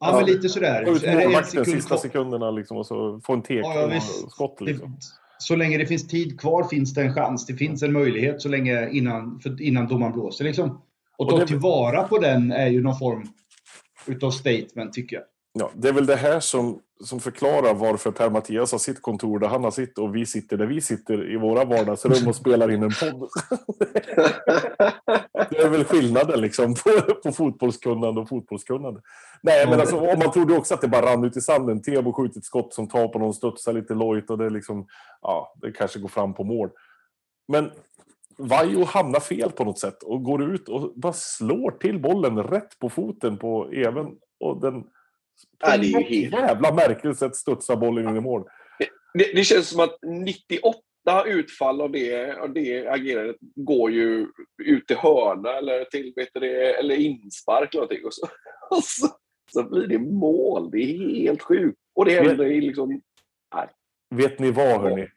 Ja, 0.00 0.16
men 0.16 0.24
lite 0.26 0.48
sådär. 0.48 0.92
Ut 0.96 1.02
det 1.02 1.24
målvakten 1.24 1.64
sista 1.64 1.96
sekunderna 1.96 2.50
liksom, 2.50 2.76
och 2.76 2.86
så 2.86 3.20
få 3.20 3.32
en 3.32 3.42
Ja, 3.48 3.80
ja, 3.80 3.86
visst. 3.86 4.30
skott 4.30 4.56
Det, 4.58 4.64
liksom. 4.64 4.96
Så 5.38 5.56
länge 5.56 5.78
det 5.78 5.86
finns 5.86 6.08
tid 6.08 6.40
kvar 6.40 6.64
finns 6.64 6.94
det 6.94 7.02
en 7.02 7.14
chans. 7.14 7.46
Det 7.46 7.54
finns 7.54 7.82
en 7.82 7.92
möjlighet 7.92 8.42
så 8.42 8.48
länge 8.48 8.90
innan, 8.90 9.40
för, 9.40 9.62
innan 9.62 9.88
domaren 9.88 10.12
blåser. 10.12 10.44
Liksom. 10.44 10.70
Och 10.70 11.24
Och 11.26 11.30
ta 11.30 11.38
det- 11.38 11.46
tillvara 11.46 12.02
på 12.02 12.18
den 12.18 12.52
är 12.52 12.68
ju 12.68 12.82
någon 12.82 12.98
form 12.98 13.28
utav 14.06 14.30
statement 14.30 14.92
tycker 14.92 15.16
jag. 15.16 15.24
Ja, 15.58 15.70
det 15.74 15.88
är 15.88 15.92
väl 15.92 16.06
det 16.06 16.16
här 16.16 16.40
som, 16.40 16.80
som 17.04 17.20
förklarar 17.20 17.74
varför 17.74 18.10
Per-Mattias 18.10 18.72
har 18.72 18.78
sitt 18.78 19.02
kontor 19.02 19.38
där 19.38 19.48
han 19.48 19.64
har 19.64 19.70
sitt 19.70 19.98
och 19.98 20.16
vi 20.16 20.26
sitter 20.26 20.56
där 20.56 20.66
vi 20.66 20.80
sitter 20.80 21.32
i 21.32 21.36
våra 21.36 21.64
vardagsrum 21.64 22.28
och 22.28 22.36
spelar 22.36 22.70
in 22.70 22.82
en 22.82 22.90
podd. 23.00 23.28
det 25.50 25.58
är 25.58 25.68
väl 25.68 25.84
skillnaden 25.84 26.40
liksom 26.40 26.74
på, 26.74 27.14
på 27.14 27.32
fotbollskunnande 27.32 28.20
och 28.20 28.28
fotbollskunnande. 28.28 29.00
Nej, 29.42 29.66
men 29.68 29.80
alltså, 29.80 29.96
man 29.96 30.32
trodde 30.32 30.56
också 30.56 30.74
att 30.74 30.80
det 30.80 30.88
bara 30.88 31.12
rann 31.12 31.24
ut 31.24 31.36
i 31.36 31.40
sanden. 31.40 31.82
Tebo 31.82 32.12
skjuter 32.12 32.38
ett 32.38 32.44
skott 32.44 32.74
som 32.74 32.88
tar 32.88 33.08
på 33.08 33.18
någon, 33.18 33.34
studsar 33.34 33.72
lite 33.72 33.94
lojt 33.94 34.30
och 34.30 34.38
det 34.38 34.50
liksom, 34.50 34.86
ja, 35.22 35.54
det 35.60 35.72
kanske 35.72 35.98
går 35.98 36.08
fram 36.08 36.34
på 36.34 36.44
mål. 36.44 36.70
Men 37.48 37.70
Vaiho 38.38 38.84
hamnar 38.84 39.20
fel 39.20 39.50
på 39.50 39.64
något 39.64 39.78
sätt 39.78 40.02
och 40.02 40.22
går 40.22 40.42
ut 40.42 40.68
och 40.68 40.92
bara 40.96 41.12
slår 41.12 41.70
till 41.70 42.00
bollen 42.00 42.42
rätt 42.42 42.78
på 42.78 42.90
foten 42.90 43.36
på 43.36 43.72
Even. 43.72 44.16
Och 44.40 44.60
den 44.60 44.84
på 45.58 45.70
Ja, 45.70 45.76
det 45.76 45.86
är 45.86 46.10
ju 46.10 46.20
helt- 46.20 46.34
jävla 46.34 46.74
märkligt 46.74 47.18
sätt 47.18 47.36
studsar 47.36 47.76
bollen 47.76 48.08
in 48.08 48.16
i 48.16 48.20
mål. 48.20 48.44
Det, 49.18 49.32
det 49.34 49.44
känns 49.44 49.68
som 49.68 49.80
att 49.80 49.98
98 50.02 50.78
utfall 51.26 51.80
av 51.80 51.90
det, 51.92 52.36
av 52.38 52.52
det 52.52 52.86
agerandet 52.88 53.36
går 53.56 53.90
ju 53.90 54.26
ut 54.62 54.86
till 54.86 54.96
hörna 54.96 55.52
eller 55.52 55.84
till 55.84 56.12
vet 56.16 56.28
du 56.34 56.40
det, 56.40 56.74
eller 56.74 56.96
inspark 56.96 57.74
eller 57.74 57.82
någonting. 57.82 58.04
Och 58.06 58.14
så, 58.14 58.26
och 58.70 58.84
så, 58.84 59.08
så 59.52 59.62
blir 59.70 59.86
det 59.86 59.98
mål. 59.98 60.70
Det 60.70 60.78
är 60.78 61.14
helt 61.20 61.42
sjukt. 61.42 61.78
Och 61.94 62.04
det 62.04 62.20
händer 62.20 62.46
i 62.46 62.60
liksom... 62.60 63.00
Vet 64.14 64.38
ni 64.38 64.50
vad 64.50 64.80
hörni? 64.80 65.08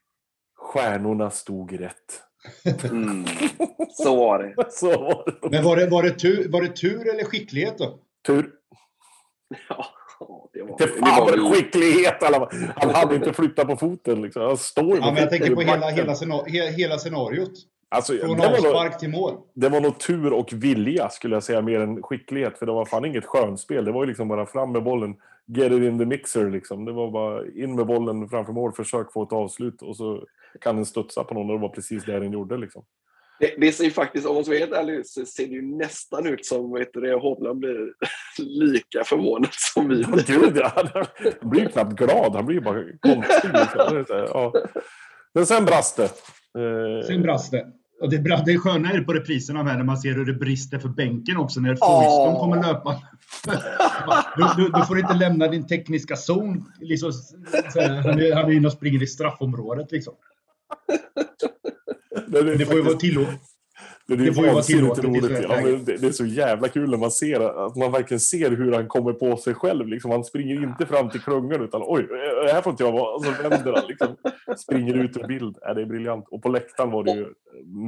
Stjärnorna 0.58 1.30
stod 1.30 1.80
rätt. 1.80 2.22
Mm, 2.92 3.26
så 3.90 4.16
var 4.16 4.44
det. 4.44 4.72
Så 4.72 4.88
var 4.88 5.24
det. 5.42 5.50
Men 5.52 5.64
var 5.64 5.76
det, 5.76 5.88
var 5.88 6.04
det, 6.04 6.12
tur, 6.12 6.50
var 6.50 6.62
det 6.62 6.76
tur 6.76 7.10
eller 7.14 7.24
skicklighet 7.24 7.78
då? 7.78 8.00
Tur. 8.28 8.52
Ja, 9.70 9.86
det 10.54 10.62
var, 10.64 10.78
Det 10.80 11.42
var 11.42 11.54
skicklighet! 11.54 12.24
alla- 12.24 12.50
Han 12.76 12.96
hade 12.96 13.16
inte 13.16 13.34
flyttat 13.34 13.68
på 13.68 13.76
foten. 13.76 14.22
Liksom. 14.22 14.42
Han 14.42 14.58
står 14.58 14.86
ju 14.86 14.96
Ja, 14.96 15.06
men 15.12 15.16
jag 15.16 15.30
tänker 15.30 15.56
på 15.56 15.62
hela, 15.62 15.90
hela, 15.90 16.14
scena- 16.16 16.44
he, 16.48 16.72
hela 16.72 16.98
scenariot. 16.98 17.52
Alltså, 17.90 18.14
Från 18.14 18.30
nog, 18.38 18.46
avspark 18.46 19.00
till 19.00 19.10
mål. 19.10 19.34
det 19.54 19.70
var 19.70 19.82
nog 19.82 20.00
tur 20.00 20.34
och 20.34 20.54
vilja, 20.54 21.10
skulle 21.10 21.36
jag 21.36 21.44
säga, 21.44 21.62
mer 21.62 21.80
än 21.80 22.04
skicklighet. 22.04 22.60
För 22.60 22.66
det 22.66 22.72
var 22.72 22.86
fan 22.86 23.06
inget 23.06 23.26
skönspel. 23.26 23.86
Det 23.86 23.92
var 23.92 24.04
ju 24.04 24.08
liksom 24.08 24.28
bara 24.28 24.46
fram 24.46 24.72
med 24.72 24.84
bollen. 24.84 25.16
Get 25.46 25.72
it 25.72 25.84
in 25.84 26.00
the 26.00 26.06
mixer, 26.06 26.50
liksom. 26.50 26.86
Det 26.86 26.92
var 26.92 27.12
bara 27.12 27.46
in 27.56 27.76
med 27.76 27.86
bollen 27.86 28.30
framför 28.30 28.54
mål, 28.54 28.72
försök 28.72 29.12
få 29.14 29.24
ett 29.24 29.34
avslut 29.34 29.82
och 29.82 29.96
så 29.98 30.24
kan 30.62 30.76
den 30.76 30.86
studsa 30.86 31.24
på 31.24 31.34
någon 31.34 31.50
och 31.50 31.56
det 31.56 31.62
var 31.62 31.70
precis 31.70 32.06
det 32.06 32.20
den 32.20 32.32
gjorde. 32.32 32.58
Liksom. 32.58 32.84
Det, 33.40 33.54
det 33.58 33.72
ser 33.72 33.84
ju 33.84 33.92
faktiskt, 33.92 34.28
om 34.28 34.36
man 34.36 34.44
ska 34.44 34.52
vara 34.52 34.60
helt 34.60 34.74
ärlig, 34.74 35.06
så 35.08 35.26
ser 35.26 35.48
det 35.48 35.54
ju 35.54 35.78
nästan 35.78 36.28
ut 36.28 36.46
som 36.46 36.74
vet 36.74 36.94
du, 36.94 37.14
Hovland 37.20 37.60
blir 37.60 37.94
lika 38.72 39.04
förvånad 39.04 39.50
som 39.52 39.90
vi. 39.90 40.06
Gud, 40.28 40.58
ja. 40.58 40.72
Han 41.42 41.50
blir 41.50 41.62
ju 41.62 41.68
knappt 41.70 41.96
glad. 41.96 42.36
Han 42.36 42.46
blir 42.46 42.56
ju 42.58 42.62
bara 42.62 42.84
konstig. 43.00 43.50
Liksom. 43.54 44.06
Ja. 44.10 44.54
Men 45.34 45.46
sen 45.46 45.66
brast 45.66 45.98
det. 45.98 46.04
Eh, 46.04 47.08
Sen 47.08 47.22
brast 47.22 47.52
det. 47.52 47.66
Och 48.02 48.10
det, 48.10 48.20
bra- 48.20 48.44
det 48.46 48.58
sköna 48.58 48.92
är 48.92 49.02
på 49.02 49.14
repriserna 49.14 49.64
med 49.64 49.78
när 49.78 49.84
man 49.84 49.98
ser 49.98 50.14
hur 50.14 50.26
det 50.26 50.34
brister 50.34 50.80
för 50.80 50.90
bänken 50.90 51.38
också 51.38 51.60
när 51.60 51.70
Foyston 51.70 52.34
Åh. 52.36 52.40
kommer 52.40 52.64
löpa. 52.64 53.02
du, 54.38 54.64
du, 54.64 54.70
du 54.70 54.86
får 54.86 55.00
inte 55.00 55.14
lämna 55.14 55.48
din 55.48 55.68
tekniska 55.68 56.16
zon. 56.16 56.72
Liksom, 56.80 57.12
han 58.04 58.20
är 58.20 58.52
inne 58.52 58.68
och 58.68 58.74
springer 58.74 59.04
i 59.04 59.08
straffområdet. 59.08 59.92
Liksom. 59.92 60.14
Det, 62.44 62.56
Det 62.56 62.66
får 62.66 62.76
ju 62.76 62.82
vara 62.82 62.96
tillåtet. 62.98 63.40
det, 64.08 64.14
är 64.14 64.18
det 64.18 64.34
får 64.34 64.44
ju 64.44 64.48
vara 64.48 64.54
vansinnigt 64.54 64.96
tillåtet 64.96 65.24
i 65.24 65.34
roligt. 65.34 65.46
Ja, 65.50 65.62
det, 65.86 65.98
det 65.98 66.08
är 66.08 66.12
så 66.12 66.26
jävla 66.26 66.68
kul 66.68 66.90
när 66.90 66.98
man 66.98 67.12
ser 67.12 67.40
att 67.66 67.76
man 67.76 67.92
verkligen 67.92 68.20
ser 68.20 68.52
hur 68.52 68.72
han 68.72 68.88
kommer 68.88 69.14
på 69.14 69.38
sig 69.38 69.54
själv. 69.54 69.88
Liksom. 69.88 70.12
Han 70.12 70.24
springer 70.24 70.64
inte 70.64 70.86
fram 70.86 71.10
till 71.10 71.22
klungan 71.22 71.64
utan 71.64 71.82
oj, 71.86 72.08
det 72.46 72.54
här 72.54 72.62
får 72.62 72.72
inte 72.72 72.84
jag 72.84 72.92
vara. 72.92 73.16
Och 73.16 73.26
så 73.26 73.32
vänder 73.32 73.74
han 73.74 73.88
liksom. 73.88 74.16
Springer 74.58 74.94
ut 74.94 75.18
ur 75.18 75.28
bild. 75.28 75.58
Ja, 75.62 75.74
det 75.74 75.82
är 75.82 75.86
briljant. 75.86 76.26
Och 76.32 76.42
på 76.42 76.50
läktaren 76.50 76.92
var 76.92 77.04
det 77.04 77.12
ju 77.12 77.34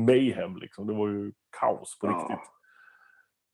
mayhem. 0.06 0.58
Liksom. 0.58 0.88
Det 0.88 0.94
var 0.94 1.08
ju 1.10 1.32
kaos 1.60 1.98
på 2.02 2.08
Ja. 2.08 2.28
riktigt. 2.30 2.46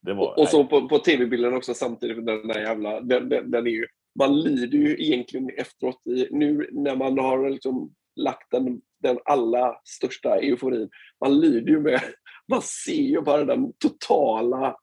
Det 0.02 0.14
var, 0.14 0.26
Och, 0.32 0.38
och 0.38 0.48
så 0.48 0.64
på, 0.64 0.88
på 0.88 0.98
tv-bilden 0.98 1.54
också 1.54 1.74
samtidigt, 1.74 2.26
den 2.26 2.48
där 2.48 2.60
jävla... 2.60 3.00
Den, 3.00 3.28
den, 3.28 3.50
den 3.50 3.66
är 3.66 3.70
ju, 3.70 3.86
man 4.18 4.40
lider 4.40 4.78
ju 4.78 4.96
egentligen 5.04 5.50
efteråt, 5.56 6.06
i, 6.06 6.28
nu 6.30 6.68
när 6.72 6.96
man 6.96 7.18
har 7.18 7.50
liksom 7.50 7.90
lagt 8.16 8.50
den, 8.50 8.80
den 9.06 9.18
allra 9.24 9.74
största 9.84 10.36
euforin. 10.36 10.88
Man 11.24 11.40
lider 11.40 11.72
ju 11.72 11.80
med... 11.80 12.00
Man 12.48 12.62
ser 12.62 13.02
ju 13.02 13.20
bara 13.20 13.44
den 13.44 13.72
totala 13.78 14.76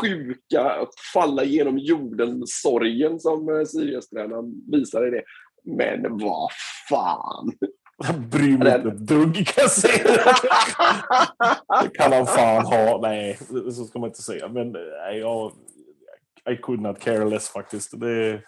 sjuka 0.00 0.86
falla 1.12 1.44
genom 1.44 1.78
jorden-sorgen 1.78 3.20
som 3.20 3.48
eh, 3.48 3.64
Sirius-tränaren 3.64 4.70
visar 4.70 5.06
i 5.08 5.10
det. 5.10 5.22
Men 5.64 6.18
vad 6.18 6.50
fan! 6.88 7.52
Jag 7.96 8.20
bryr 8.20 8.58
mig 8.58 8.76
inte 8.76 8.88
ett 8.88 9.06
dugg 9.06 9.34
kan 9.46 9.62
jag 9.62 9.70
säga. 9.70 10.34
Det 11.82 11.88
kan 11.94 12.12
han 12.12 12.26
fan 12.26 12.66
ha. 12.66 13.00
Nej, 13.02 13.38
så 13.48 13.84
ska 13.84 13.98
man 13.98 14.08
inte 14.08 14.22
säga. 14.22 14.48
Men 14.48 14.76
eh, 14.76 14.82
nej, 15.06 15.18
jag, 15.18 15.52
I 16.50 16.56
could 16.56 16.80
not 16.80 17.00
care 17.00 17.24
less 17.24 17.48
faktiskt. 17.48 18.00
Det, 18.00 18.42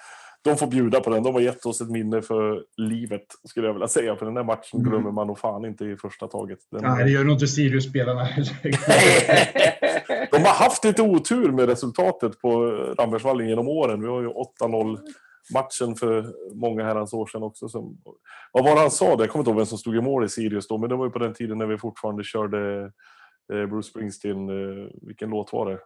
de 0.50 0.56
får 0.56 0.66
bjuda 0.66 1.00
på 1.00 1.10
den. 1.10 1.22
De 1.22 1.34
har 1.34 1.40
gett 1.40 1.66
oss 1.66 1.80
ett 1.80 1.90
minne 1.90 2.22
för 2.22 2.64
livet, 2.76 3.26
skulle 3.44 3.66
jag 3.66 3.74
vilja 3.74 3.88
säga. 3.88 4.16
För 4.16 4.26
den 4.26 4.34
där 4.34 4.44
matchen 4.44 4.80
Mm. 4.80 4.90
glömmer 4.90 5.10
man 5.10 5.26
nog 5.26 5.38
fan 5.38 5.64
inte 5.64 5.84
i 5.84 5.96
första 5.96 6.26
taget. 6.26 6.58
Den, 6.70 6.82
Nej, 6.82 7.04
det 7.04 7.10
gör 7.10 7.24
nog 7.24 7.34
inte 7.34 7.46
Sirius-spelarna 7.46 8.24
heller. 8.24 8.52
De 10.30 10.38
har 10.44 10.54
haft 10.64 10.84
lite 10.84 11.02
otur 11.02 11.52
med 11.52 11.68
resultatet 11.68 12.40
på 12.40 12.66
Rambergsvallen 12.98 13.48
genom 13.48 13.68
åren. 13.68 14.00
Vi 14.02 14.08
har 14.08 14.20
ju 14.22 14.28
8-0 14.28 14.98
matchen 15.54 15.94
för 15.94 16.32
många 16.54 16.84
herrans 16.84 17.12
år 17.12 17.26
sedan 17.26 17.42
också. 17.42 17.68
Som, 17.68 17.98
vad 18.52 18.64
var 18.64 18.74
det 18.74 18.80
han 18.80 18.90
sa? 18.90 19.16
Det? 19.16 19.22
Jag 19.22 19.30
kommer 19.30 19.40
inte 19.40 19.50
ihåg 19.50 19.56
vem 19.58 19.66
som 19.66 19.78
stod 19.78 19.96
i 19.96 20.00
mål 20.00 20.24
i 20.24 20.28
Sirius 20.28 20.68
då, 20.68 20.78
men 20.78 20.88
det 20.88 20.96
var 20.96 21.04
ju 21.04 21.10
på 21.10 21.18
den 21.18 21.34
tiden 21.34 21.58
när 21.58 21.66
vi 21.66 21.78
fortfarande 21.78 22.24
körde 22.24 22.82
eh, 23.52 23.66
Bruce 23.66 23.88
Springsteen. 23.88 24.48
Eh, 24.48 24.86
vilken 25.02 25.30
låt 25.30 25.52
var 25.52 25.70
det? 25.70 25.78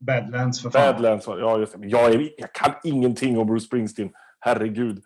Badlands 0.00 0.62
för 0.62 0.70
fan. 0.70 0.92
Badlands. 0.92 1.26
Ja, 1.26 1.58
just 1.58 1.80
det. 1.80 1.86
Jag, 1.86 2.14
är, 2.14 2.30
jag 2.38 2.52
kan 2.52 2.72
ingenting 2.84 3.38
om 3.38 3.46
Bruce 3.46 3.66
Springsteen. 3.66 4.10
Herregud. 4.40 5.02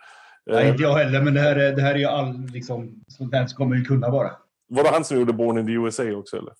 Nej, 0.46 0.64
Eh, 0.64 0.70
inte 0.70 0.82
jag 0.82 0.94
heller, 0.94 1.22
men 1.22 1.34
det 1.34 1.40
här 1.40 1.56
är, 1.56 1.72
det 1.72 1.82
här 1.82 1.94
är 1.94 1.98
ju 1.98 2.04
all, 2.06 2.46
liksom, 2.46 3.04
sånt 3.08 3.32
där 3.32 3.46
kommer 3.46 3.76
ju 3.76 3.84
kunna 3.84 4.10
vara. 4.10 4.30
var 4.68 4.83
det 4.83 4.90
han 4.90 5.04
som 5.04 5.18
gjorde 5.18 5.33
Born 5.33 5.59
in 5.59 5.66
the 5.66 5.72
USA 5.72 6.12
också, 6.12 6.37
eller? 6.37 6.52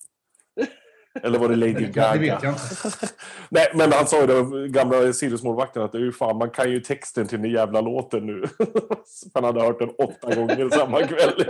Eller 1.23 1.39
var 1.39 1.49
det 1.49 1.55
Lady 1.55 1.73
Gaga? 1.93 2.13
Det 2.13 2.19
vet 2.19 2.43
jag 2.43 2.53
inte. 2.53 2.61
Nej, 3.49 3.67
men 3.75 3.91
han 3.91 4.07
sa 4.07 4.21
ju 4.21 4.27
det, 4.27 4.67
gamla 4.67 5.13
Sirius-målvakten, 5.13 5.83
att 5.83 5.91
det 5.91 5.97
är 5.97 6.01
ju 6.01 6.11
fan, 6.11 6.37
man 6.37 6.49
kan 6.49 6.71
ju 6.71 6.79
texten 6.79 7.27
till 7.27 7.41
den 7.41 7.51
jävla 7.51 7.81
låten 7.81 8.25
nu. 8.25 8.43
han 9.33 9.43
hade 9.43 9.61
hört 9.61 9.79
den 9.79 9.89
åtta 9.89 10.35
gånger 10.35 10.69
samma 10.69 11.01
kväll. 11.01 11.45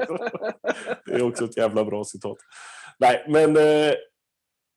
det 1.06 1.14
är 1.14 1.24
också 1.24 1.46
ett 1.46 1.58
jävla 1.58 1.86
bra 1.86 2.04
citat. 2.04 2.38
Nej, 3.00 3.26
men 3.28 3.58
eh, 3.58 3.94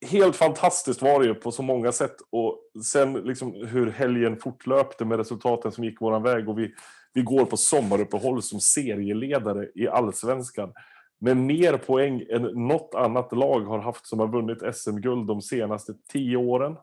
helt 0.01 0.35
fantastiskt 0.35 1.01
var 1.01 1.19
det 1.19 1.25
ju 1.25 1.35
på 1.35 1.51
så 1.51 1.63
många 1.63 1.91
sätt. 1.91 2.15
Och 2.29 2.59
sen 2.85 3.13
liksom 3.13 3.53
hur 3.67 3.91
helgen 3.91 4.37
fortlöpte 4.37 5.05
med 5.05 5.17
resultaten 5.17 5.71
som 5.71 5.83
gick 5.83 6.01
våran 6.01 6.23
väg. 6.23 6.49
Och 6.49 6.59
vi, 6.59 6.73
vi 7.13 7.21
går 7.21 7.45
på 7.45 7.57
sommaruppehåll 7.57 8.41
som 8.41 8.59
serieledare 8.59 9.67
i 9.75 9.87
allsvenskan. 9.87 10.73
Med 11.21 11.37
mer 11.37 11.77
poäng 11.77 12.25
än 12.29 12.41
något 12.41 12.95
annat 12.95 13.31
lag 13.31 13.59
har 13.59 13.79
haft 13.79 14.07
som 14.07 14.19
har 14.19 14.27
vunnit 14.27 14.75
SM-guld 14.75 15.27
de 15.27 15.41
senaste 15.41 15.93
tio 16.11 16.37
åren. 16.37 16.75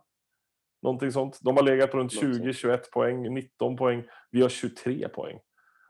Någonting 0.82 1.12
sånt. 1.12 1.38
De 1.42 1.56
har 1.56 1.62
legat 1.62 1.90
på 1.90 1.98
runt 1.98 2.22
Något 2.22 2.34
sånt. 2.34 2.44
20-21 2.44 2.78
poäng, 2.92 3.34
19 3.34 3.76
poäng. 3.76 4.04
Vi 4.30 4.42
har 4.42 4.48
23 4.48 5.08
poäng. 5.08 5.38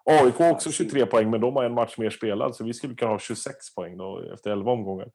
AIK 0.05 0.35
har 0.35 0.51
också 0.51 0.73
23 0.73 1.07
poäng, 1.07 1.31
men 1.31 1.41
de 1.41 1.57
har 1.57 1.65
en 1.65 1.75
match 1.75 1.99
mer 1.99 2.11
spelad, 2.11 2.57
så 2.57 2.65
vi 2.65 2.75
skulle 2.75 2.95
kunna 2.95 3.11
ha 3.11 3.19
26 3.19 3.75
poäng 3.75 3.97
då, 3.97 4.33
efter 4.35 4.51
11 4.51 4.73
omgångar. 4.73 5.09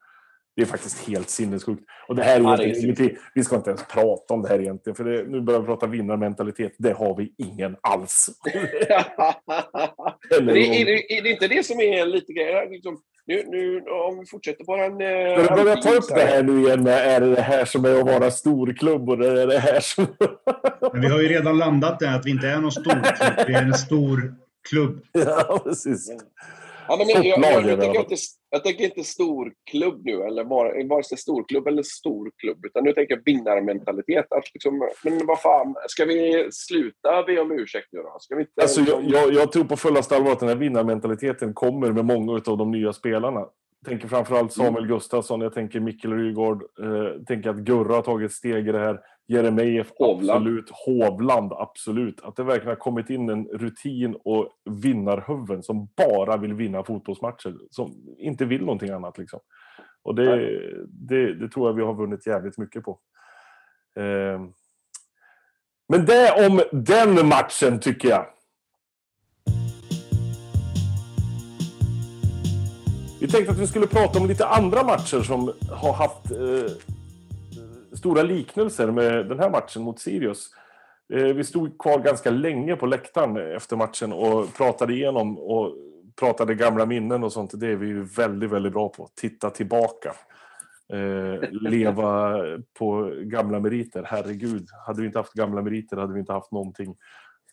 Det 0.56 0.62
är 0.62 0.66
faktiskt 0.66 1.08
helt 1.08 1.30
sinnessjukt. 1.30 1.84
Och 2.08 2.16
det 2.16 2.24
här 2.24 2.36
är, 2.36 2.44
Ja, 2.44 2.58
det 2.58 2.64
är 2.64 2.68
egentligen. 2.68 3.18
Vi 3.34 3.44
ska 3.44 3.56
inte 3.56 3.70
ens 3.70 3.88
prata 3.88 4.34
om 4.34 4.42
det 4.42 4.50
här 4.50 4.60
egentligen, 4.60 4.96
för 4.96 5.04
det, 5.04 5.24
nu 5.28 5.42
börjar 5.42 5.60
vi 5.60 5.66
prata 5.66 5.88
vinnarmentalitet. 5.88 6.72
Det 6.78 6.94
har 6.94 7.18
vi 7.18 7.34
ingen 7.38 7.76
alls. 7.82 8.30
Men 10.40 10.50
är, 10.50 10.82
är, 10.82 10.86
det, 10.86 11.18
är 11.18 11.22
det 11.24 11.30
inte 11.30 11.48
det 11.48 11.66
som 11.66 11.80
är 11.80 12.06
lite 12.06 12.34
grejer? 12.34 12.70
Liksom, 12.70 12.98
nu, 13.26 13.44
nu, 13.48 13.82
om 13.82 14.20
vi 14.20 14.26
fortsätter 14.26 14.64
på 14.66 14.76
den... 14.76 15.02
Eh, 15.02 15.46
Ska 15.46 15.56
du 15.56 15.64
börja 15.64 15.76
ta 15.76 15.94
upp 15.94 16.08
det 16.08 16.22
här 16.22 16.44
nu 16.44 16.62
igen? 16.62 16.88
Är 16.88 17.22
det 17.22 17.36
det 17.36 17.42
här 17.42 17.66
som 17.66 17.86
är 17.86 18.00
att 18.00 18.06
vara 18.06 18.32
storklubb 18.32 19.10
och 19.10 19.18
det 19.18 19.42
är 19.42 19.48
det 19.48 19.60
här 19.60 19.80
som... 19.80 20.08
Men 20.94 21.02
vi 21.02 21.08
har 21.08 21.22
ju 21.22 21.28
redan 21.28 21.58
landat 21.58 22.00
där 22.00 22.16
att 22.16 22.26
vi 22.26 22.32
inte 22.32 22.48
är 22.48 22.60
någon 22.60 22.72
stor 22.72 22.84
klubb. 22.84 23.48
Vi 23.48 23.54
är 23.54 23.64
en 23.64 23.74
stor 23.74 24.36
klubb. 24.70 25.02
ja, 25.12 25.62
precis. 25.64 26.12
Ja, 26.88 26.98
men 26.98 27.10
jag, 27.10 27.26
jag, 27.26 27.40
jag, 27.40 27.66
jag, 27.70 27.80
tänker 27.80 28.00
inte, 28.00 28.16
jag 28.50 28.64
tänker 28.64 28.84
inte 28.84 29.04
storklubb 29.04 30.06
nu, 30.06 30.24
eller 30.24 30.44
vare, 30.44 30.88
vare 30.88 31.04
sig 31.04 31.18
storklubb 31.18 31.68
eller 31.68 31.84
storklubb, 31.84 32.66
utan 32.66 32.84
nu 32.84 32.94
tänker 32.94 33.16
jag 33.16 33.22
vinnarmentalitet. 33.26 34.26
Att 34.30 34.54
liksom, 34.54 34.90
men 35.04 35.26
vad 35.26 35.42
fan, 35.42 35.76
ska 35.88 36.06
vi 36.06 36.50
sluta 36.52 37.24
be 37.24 37.42
om 37.42 37.52
ursäkt 37.52 37.88
nu 37.92 38.00
då? 38.00 38.18
Ska 38.20 38.36
vi 38.36 38.42
inte, 38.42 38.62
Alltså, 38.62 38.82
jag, 38.82 39.04
liksom- 39.04 39.22
jag, 39.22 39.34
jag 39.34 39.52
tror 39.52 39.64
på 39.64 39.78
fullaste 39.78 40.16
allvar 40.16 40.32
att 40.32 40.40
den 40.40 40.50
här 40.50 40.56
vinnarmentaliteten 40.56 41.54
kommer 41.54 41.92
med 41.92 42.06
många 42.06 42.34
av 42.34 42.58
de 42.58 42.72
nya 42.72 42.94
spelarna. 42.94 43.40
Jag 43.40 43.90
tänker 43.90 44.08
framförallt 44.08 44.54
Samuel 44.54 44.88
Gustafsson, 44.88 45.42
jag 45.42 45.54
tänker 45.54 45.80
Mikkel 45.80 46.14
Rygaard, 46.14 46.64
eh, 46.64 47.24
tänker 47.28 47.50
att 47.50 47.56
Gurra 47.58 47.96
har 47.96 48.02
tagit 48.02 48.32
steg 48.32 48.68
i 48.68 48.72
det 48.72 48.80
här. 48.80 49.00
Jeremejeff, 49.32 49.92
absolut. 50.00 50.70
Hovland, 50.86 51.54
absolut. 51.54 52.22
Att 52.22 52.36
det 52.36 52.44
verkligen 52.44 52.70
har 52.70 52.76
kommit 52.76 53.10
in 53.10 53.30
en 53.30 53.46
rutin 53.46 54.16
och 54.24 54.50
vinnarhuvuden 54.66 55.64
som 55.64 55.90
bara 55.98 56.38
vill 56.38 56.54
vinna 56.54 56.84
fotbollsmatcher. 56.84 57.56
Som 57.70 58.16
inte 58.18 58.46
vill 58.46 58.62
någonting 58.62 58.90
annat. 58.90 59.18
Liksom. 59.18 59.40
Och 60.04 60.16
det, 60.16 60.60
det, 60.88 61.34
det 61.34 61.50
tror 61.50 61.70
jag 61.70 61.74
vi 61.74 61.84
har 61.84 61.94
vunnit 61.94 62.28
jävligt 62.28 62.58
mycket 62.58 62.84
på. 62.84 63.00
Eh, 63.96 64.42
men 65.90 66.06
det 66.06 66.48
om 66.48 66.62
den 66.72 67.28
matchen, 67.28 67.80
tycker 67.80 68.10
jag. 68.10 68.26
Vi 73.22 73.28
tänkte 73.28 73.52
att 73.52 73.60
vi 73.60 73.68
skulle 73.68 73.88
prata 73.88 74.20
om 74.20 74.28
lite 74.28 74.48
andra 74.48 74.84
matcher 74.84 75.22
som 75.22 75.54
har 75.70 75.94
haft 75.94 76.32
eh, 76.32 76.92
stora 77.94 78.24
liknelser 78.24 78.92
med 78.92 79.30
den 79.30 79.40
här 79.40 79.50
matchen 79.50 79.82
mot 79.82 80.00
Sirius. 80.00 80.50
Eh, 81.14 81.24
vi 81.24 81.44
stod 81.44 81.80
kvar 81.80 82.00
ganska 82.00 82.30
länge 82.30 82.76
på 82.76 82.86
läktaren 82.86 83.56
efter 83.56 83.76
matchen 83.76 84.14
och 84.14 84.54
pratade 84.54 84.94
igenom 84.94 85.38
och 85.38 85.76
pratade 86.16 86.56
gamla 86.56 86.86
minnen 86.86 87.24
och 87.24 87.34
sånt. 87.34 87.60
Det 87.60 87.68
är 87.68 87.76
vi 87.76 87.88
ju 87.88 88.04
väldigt, 88.04 88.50
väldigt 88.50 88.74
bra 88.74 88.90
på. 88.90 89.10
Titta 89.16 89.50
tillbaka. 89.50 90.16
Eh, 90.94 91.50
leva 91.52 92.38
på 92.80 93.14
gamla 93.22 93.60
meriter. 93.60 94.04
Herregud, 94.08 94.68
hade 94.86 95.02
vi 95.02 95.08
inte 95.08 95.20
haft 95.20 95.34
gamla 95.34 95.62
meriter 95.62 95.98
hade 95.98 96.14
vi 96.14 96.20
inte 96.20 96.34
haft 96.34 96.52
någonting 96.52 96.96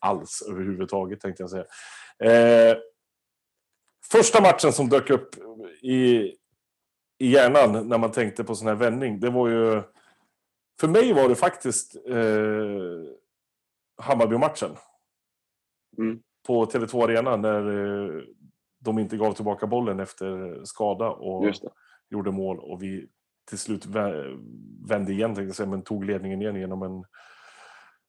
alls 0.00 0.42
överhuvudtaget 0.50 1.20
tänkte 1.20 1.42
jag 1.42 1.50
säga. 1.50 1.64
Eh, 2.18 2.76
första 4.12 4.42
matchen 4.42 4.72
som 4.72 4.88
dök 4.88 5.10
upp 5.10 5.28
i, 5.82 6.32
i 7.18 7.30
hjärnan 7.30 7.88
när 7.88 7.98
man 7.98 8.12
tänkte 8.12 8.44
på 8.44 8.54
sån 8.54 8.68
här 8.68 8.74
vändning, 8.74 9.20
det 9.20 9.30
var 9.30 9.48
ju... 9.48 9.82
För 10.80 10.88
mig 10.88 11.12
var 11.12 11.28
det 11.28 11.34
faktiskt 11.34 11.96
eh, 12.08 13.12
Hammarby-matchen. 14.02 14.76
Mm. 15.98 16.22
På 16.46 16.66
Tele2 16.66 17.04
Arena 17.04 17.36
när 17.36 17.68
eh, 17.68 18.22
de 18.78 18.98
inte 18.98 19.16
gav 19.16 19.32
tillbaka 19.32 19.66
bollen 19.66 20.00
efter 20.00 20.60
skada 20.64 21.10
och 21.10 21.44
gjorde 22.10 22.30
mål 22.30 22.58
och 22.58 22.82
vi 22.82 23.08
till 23.48 23.58
slut 23.58 23.86
vä- 23.86 24.38
vände 24.88 25.12
igen, 25.12 25.34
tänkte 25.34 25.54
säga, 25.54 25.68
men 25.68 25.82
tog 25.82 26.04
ledningen 26.04 26.42
igen 26.42 26.56
genom 26.56 26.82
en, 26.82 27.04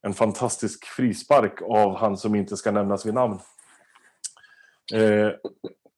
en 0.01 0.13
fantastisk 0.13 0.85
frispark 0.85 1.61
av 1.61 1.95
han 1.95 2.17
som 2.17 2.35
inte 2.35 2.57
ska 2.57 2.71
nämnas 2.71 3.05
vid 3.05 3.13
namn. 3.13 3.39
Eh, 4.93 5.31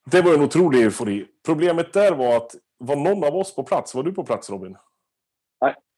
det 0.06 0.22
var 0.22 0.34
en 0.34 0.42
otrolig 0.42 0.82
eufori. 0.84 1.28
Problemet 1.46 1.94
där 1.94 2.16
var 2.16 2.38
att 2.38 2.56
var 2.78 2.96
någon 2.96 3.24
av 3.24 3.36
oss 3.36 3.56
på 3.56 3.64
plats? 3.64 3.96
Var 3.96 4.04
du 4.04 4.14
på 4.14 4.24
plats 4.24 4.50
Robin? 4.50 4.78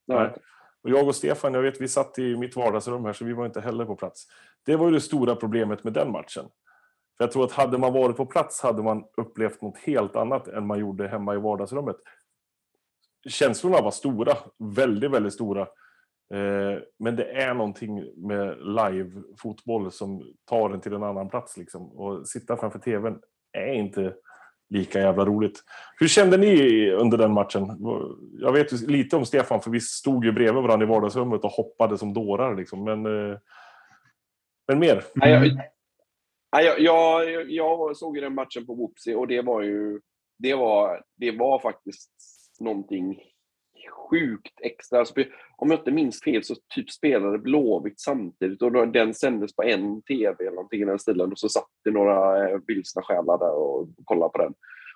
Nej. 0.08 0.34
Och 0.84 0.90
jag 0.90 1.08
och 1.08 1.16
Stefan, 1.16 1.54
jag 1.54 1.62
vet, 1.62 1.82
vi 1.82 1.88
satt 1.88 2.20
i 2.20 2.36
mitt 2.38 2.56
vardagsrum 2.56 3.06
här 3.06 3.14
så 3.14 3.26
vi 3.26 3.34
var 3.34 3.46
inte 3.46 3.62
heller 3.62 3.86
på 3.86 3.96
plats. 3.96 4.28
Det 4.66 4.76
var 4.76 4.86
ju 4.86 4.92
det 4.92 5.02
stora 5.02 5.36
problemet 5.36 5.84
med 5.84 5.94
den 5.94 6.12
matchen. 6.12 6.46
För 7.18 7.24
jag 7.24 7.32
tror 7.32 7.44
att 7.44 7.52
hade 7.52 7.78
man 7.78 7.94
varit 7.94 8.18
på 8.18 8.26
plats 8.26 8.62
hade 8.62 8.84
man 8.84 9.04
upplevt 9.18 9.62
något 9.62 9.78
helt 9.78 10.16
annat 10.16 10.48
än 10.48 10.68
man 10.68 10.80
gjorde 10.80 11.08
hemma 11.08 11.36
i 11.36 11.38
vardagsrummet. 11.38 11.96
Känslorna 13.30 13.82
var 13.82 13.92
stora, 13.92 14.38
väldigt, 14.76 15.12
väldigt 15.12 15.34
stora. 15.34 15.62
Eh, 16.34 16.80
men 17.00 17.16
det 17.16 17.32
är 17.32 17.54
någonting 17.54 17.96
med 18.28 18.58
live-fotboll 18.58 19.92
som 19.92 20.34
tar 20.46 20.70
en 20.70 20.82
till 20.82 20.94
en 20.94 21.04
annan 21.04 21.30
plats. 21.30 21.58
Liksom. 21.58 21.92
Och 21.92 22.28
sitta 22.28 22.58
framför 22.58 22.80
tvn 22.80 23.20
är 23.52 23.74
inte 23.74 24.16
lika 24.74 25.00
jävla 25.00 25.26
roligt. 25.26 25.64
Hur 26.00 26.08
kände 26.08 26.38
ni 26.38 26.90
under 26.92 27.18
den 27.18 27.34
matchen? 27.34 27.78
Jag 28.40 28.52
vet 28.52 28.74
ju 28.74 28.88
lite 28.88 29.16
om 29.16 29.26
Stefan, 29.26 29.62
för 29.62 29.72
vi 29.72 29.80
stod 29.80 30.26
ju 30.26 30.32
bredvid 30.32 30.64
varandra 30.64 30.86
i 30.86 30.90
vardagsrummet 30.90 31.44
och 31.44 31.52
hoppade 31.52 31.98
som 31.98 32.14
dårar. 32.14 32.56
Liksom. 32.56 32.84
Men, 32.84 33.06
eh, 33.06 33.38
men 34.68 34.80
mer? 34.80 35.04
Nej, 35.16 35.32
jag, 35.32 35.42
nej, 36.54 36.66
jag, 36.66 36.80
jag, 36.80 37.52
jag 37.52 37.98
såg 37.98 38.18
ju 38.18 38.24
den 38.24 38.36
matchen 38.36 38.66
på 38.66 38.76
Whoopsie 38.76 39.16
och 39.16 39.28
det 39.28 39.42
var 39.42 39.62
ju... 39.62 40.00
Det 40.38 40.56
var, 40.56 41.04
det 41.18 41.32
var 41.32 41.60
faktiskt 41.60 42.12
någonting 42.60 43.22
sjukt 43.92 44.60
extra. 44.62 45.00
Alltså, 45.00 45.14
om 45.58 45.72
jag 45.72 45.80
inte 45.80 45.92
minns 45.92 46.22
fel 46.24 46.44
så 46.44 46.56
typ 46.76 46.92
spelade 46.92 47.38
Blåvitt 47.38 48.00
samtidigt 48.00 48.62
och 48.62 48.72
då, 48.72 48.86
den 48.86 49.14
sändes 49.14 49.56
på 49.56 49.64
en 49.64 50.02
TV 50.02 50.36
eller 50.40 50.56
någonting 50.56 50.82
i 50.82 50.86
den 50.86 51.00
stilen 51.00 51.32
och 51.32 51.40
så 51.40 51.50
satt 51.50 51.70
det 51.84 51.92
några 51.92 52.50
eh, 52.50 52.60
vilsna 52.68 53.02
själar 53.02 53.38
där 53.38 53.54
och 53.54 53.88
kollade 54.06 54.32
på 54.32 54.38
den. 54.38 54.54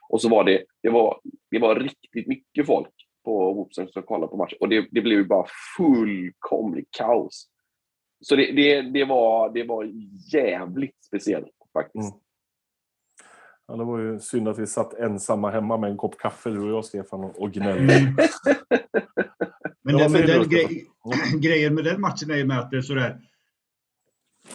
Och 0.09 0.21
så 0.21 0.29
var 0.29 0.43
det, 0.43 0.63
det 0.83 0.89
var, 0.89 1.19
det 1.51 1.59
var 1.59 1.75
riktigt 1.75 2.27
mycket 2.27 2.65
folk 2.65 2.93
på 3.25 3.53
Whoopsen 3.53 3.87
som 3.87 4.03
kollade 4.03 4.31
på 4.31 4.37
matchen 4.37 4.57
och 4.59 4.69
det, 4.69 4.87
det 4.91 5.01
blev 5.01 5.17
ju 5.17 5.25
bara 5.25 5.45
fullkomligt 5.77 6.91
kaos. 6.91 7.47
Så 8.21 8.35
det, 8.35 8.51
det, 8.51 8.81
det, 8.81 9.05
var, 9.05 9.49
det 9.49 9.63
var 9.63 9.91
jävligt 10.33 11.03
speciellt 11.05 11.55
faktiskt. 11.73 12.13
Mm. 12.13 12.26
Ja, 13.67 13.75
det 13.75 13.83
var 13.83 13.99
ju 13.99 14.19
synd 14.19 14.47
att 14.47 14.59
vi 14.59 14.67
satt 14.67 14.93
ensamma 14.93 15.51
hemma 15.51 15.77
med 15.77 15.89
en 15.89 15.97
kopp 15.97 16.17
kaffe, 16.17 16.49
du 16.49 16.59
och 16.59 16.69
jag, 16.69 16.85
Stefan, 16.85 17.23
och 17.23 17.51
gnällde. 17.51 17.93
Mm. 17.93 18.15
men 19.83 19.97
den, 19.97 20.11
men 20.11 20.25
den 20.25 20.49
grej, 20.49 20.87
grejen 21.41 21.75
med 21.75 21.83
den 21.83 22.01
matchen 22.01 22.31
är 22.31 22.35
ju 22.35 22.45
med 22.45 22.59
att 22.59 22.71
det 22.71 22.77
är 22.77 22.81
sådär... 22.81 23.19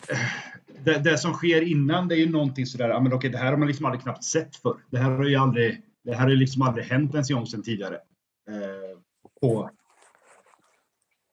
Det, 0.84 0.98
det, 0.98 1.18
som 1.18 1.32
sker 1.32 1.62
innan 1.62 2.08
det 2.08 2.14
är 2.14 2.18
ju 2.18 2.30
någonting 2.30 2.66
sådär, 2.66 2.88
ja 2.88 3.00
men 3.00 3.12
okej, 3.12 3.30
det 3.30 3.38
här 3.38 3.50
har 3.50 3.56
man 3.56 3.68
liksom 3.68 3.86
aldrig 3.86 4.02
knappt 4.02 4.24
sett 4.24 4.56
för. 4.56 4.76
Det 4.90 4.98
här 4.98 5.10
har 5.10 5.24
ju 5.24 5.36
aldrig, 5.36 5.82
det 6.04 6.14
här 6.14 6.22
har 6.22 6.30
ju 6.30 6.36
liksom 6.36 6.62
aldrig 6.62 6.84
hänt 6.84 7.14
ens 7.14 7.30
en 7.30 7.36
gång 7.36 7.46
sedan 7.46 7.62
tidigare. 7.62 7.94
Eh, 8.48 8.98
på, 9.40 9.70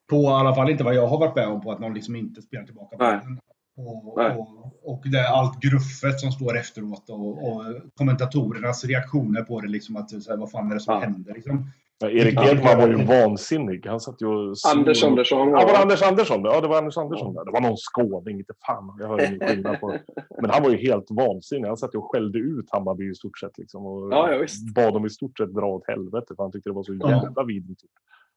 på 0.09 0.21
i 0.21 0.27
alla 0.27 0.55
fall 0.55 0.69
inte 0.69 0.83
vad 0.83 0.95
jag 0.95 1.07
har 1.07 1.19
varit 1.19 1.35
med 1.35 1.47
om 1.47 1.61
på 1.61 1.71
att 1.71 1.79
någon 1.79 1.93
liksom 1.93 2.15
inte 2.15 2.41
spelar 2.41 2.65
tillbaka 2.65 2.97
bollen. 2.97 3.39
Och, 3.87 4.17
och, 4.17 4.73
och 4.83 5.03
det, 5.11 5.29
allt 5.29 5.59
gruffet 5.59 6.19
som 6.19 6.31
står 6.31 6.57
efteråt 6.57 7.09
och, 7.09 7.47
och 7.47 7.63
kommentatorernas 7.95 8.85
reaktioner 8.85 9.41
på 9.41 9.61
det. 9.61 9.67
Liksom 9.67 9.95
att, 9.95 10.23
så 10.23 10.31
här, 10.31 10.37
vad 10.37 10.51
fan 10.51 10.71
är 10.71 10.73
det 10.73 10.79
som 10.79 10.93
ja. 10.93 10.99
händer? 10.99 11.33
Liksom. 11.33 11.71
Ja, 12.01 12.09
Erik 12.09 12.39
Edman 12.51 12.77
var 12.77 12.87
ju 12.87 13.05
vansinnig. 13.05 13.85
Han 13.85 13.99
satt 13.99 14.21
ju 14.21 14.27
och 14.27 14.55
Anders 14.75 15.03
Andersson. 15.03 15.49
Ja, 15.49 15.65
var 15.65 15.73
det 15.73 15.77
Anders 15.77 16.01
Andersson? 16.01 16.41
Ja, 16.43 16.61
det 16.61 16.67
var 16.67 16.77
Anders 16.77 16.97
Andersson. 16.97 17.33
Där. 17.33 17.45
Det 17.45 17.51
var 17.51 17.61
någon 17.61 17.77
skåning, 17.77 18.37
inte 18.37 18.53
fan. 18.65 18.97
Jag 18.99 19.07
hörde 19.07 19.25
ingen 19.25 19.47
skillnad 19.47 19.79
på. 19.79 19.97
Men 20.41 20.49
han 20.49 20.63
var 20.63 20.69
ju 20.69 20.77
helt 20.77 21.07
vansinnig. 21.11 21.67
Han 21.67 21.77
satt 21.77 21.93
ju 21.93 21.99
och 21.99 22.11
skällde 22.11 22.39
ut 22.39 22.65
Hammarby 22.71 23.11
i 23.11 23.15
stort 23.15 23.39
sett. 23.39 23.57
Liksom, 23.57 23.85
och 23.85 24.13
ja, 24.13 24.31
ja, 24.31 24.45
bad 24.75 24.93
dem 24.93 25.05
i 25.05 25.09
stort 25.09 25.37
sett 25.37 25.53
dra 25.53 25.65
åt 25.65 25.87
helvete. 25.87 26.33
För 26.35 26.43
han 26.43 26.51
tyckte 26.51 26.69
det 26.69 26.73
var 26.73 26.83
så 26.83 26.93
jävla 26.93 27.33
ja. 27.35 27.43
vidrigt. 27.43 27.81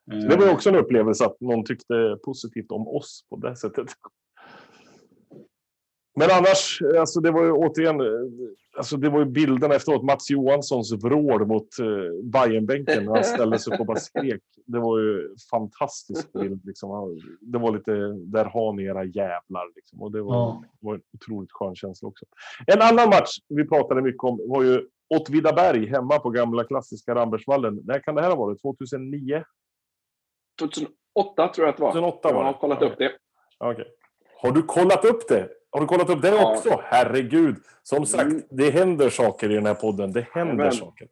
det 0.06 0.36
var 0.36 0.44
ju 0.44 0.52
också 0.52 0.68
en 0.68 0.76
upplevelse 0.76 1.24
att 1.24 1.40
någon 1.40 1.64
tyckte 1.64 2.16
positivt 2.24 2.72
om 2.72 2.88
oss 2.88 3.24
på 3.30 3.36
det 3.36 3.56
sättet. 3.56 3.86
Men 6.14 6.30
annars, 6.30 6.82
alltså 6.98 7.20
det 7.20 7.30
var 7.30 7.44
ju 7.44 7.52
återigen, 7.52 8.00
alltså 8.76 8.96
det 8.96 9.08
var 9.08 9.18
ju 9.18 9.24
bilderna 9.24 9.74
efteråt. 9.74 10.02
Mats 10.02 10.30
Johanssons 10.30 10.92
vrål 10.92 11.46
mot 11.46 11.68
uh, 11.80 12.22
Bajenbänken 12.22 13.04
när 13.04 13.14
han 13.14 13.24
ställde 13.24 13.58
sig 13.58 13.74
upp 13.74 13.80
och 13.80 13.86
bara 13.86 13.98
skrek. 13.98 14.42
Det 14.66 14.78
var 14.78 14.98
ju 14.98 15.36
fantastisk 15.50 16.32
bild. 16.40 16.66
Liksom. 16.66 17.20
Det 17.40 17.58
var 17.58 17.72
lite, 17.72 17.92
där 18.18 18.44
har 18.44 18.72
ni 18.72 18.84
era 18.84 19.04
jävlar. 19.04 19.74
Liksom. 19.76 20.02
Och 20.02 20.12
det 20.12 20.22
var, 20.22 20.34
ja. 20.34 20.64
var 20.80 20.94
en 20.94 21.02
otroligt 21.14 21.52
skön 21.52 21.74
känsla 21.74 22.08
också. 22.08 22.24
En 22.66 22.82
annan 22.82 23.08
match 23.08 23.38
vi 23.48 23.68
pratade 23.68 24.02
mycket 24.02 24.24
om 24.24 24.40
var 24.48 24.62
ju 24.62 24.86
Åtvidaberg 25.14 25.86
hemma 25.86 26.18
på 26.18 26.30
gamla 26.30 26.64
klassiska 26.64 27.14
Rambergsvallen. 27.14 27.80
När 27.84 27.98
kan 27.98 28.14
det 28.14 28.22
här 28.22 28.28
ha 28.28 28.36
varit? 28.36 28.62
2009? 28.62 29.44
2008 30.58 31.48
tror 31.48 31.66
jag 31.66 31.68
att 31.68 31.76
det 31.76 31.82
var. 31.82 31.92
2008 31.92 32.28
var 32.28 32.34
det. 32.34 32.38
Jag 32.38 32.52
har 32.52 32.60
kollat 32.60 32.82
upp 32.82 32.98
det. 32.98 33.12
Okay. 33.60 33.84
Har 34.36 34.52
du 34.52 34.62
kollat 34.62 35.04
upp 35.04 35.28
det? 35.28 35.48
Har 35.72 35.80
du 35.80 35.86
kollat 35.86 36.10
upp 36.10 36.22
det 36.22 36.28
ja. 36.28 36.52
också? 36.52 36.80
Herregud! 36.84 37.56
Som 37.82 38.06
sagt, 38.06 38.22
mm. 38.22 38.42
det 38.50 38.70
händer 38.70 39.10
saker 39.10 39.50
i 39.50 39.54
den 39.54 39.66
här 39.66 39.74
podden. 39.74 40.12
Det 40.12 40.26
händer 40.32 40.64
Amen. 40.64 40.72
saker. 40.72 41.08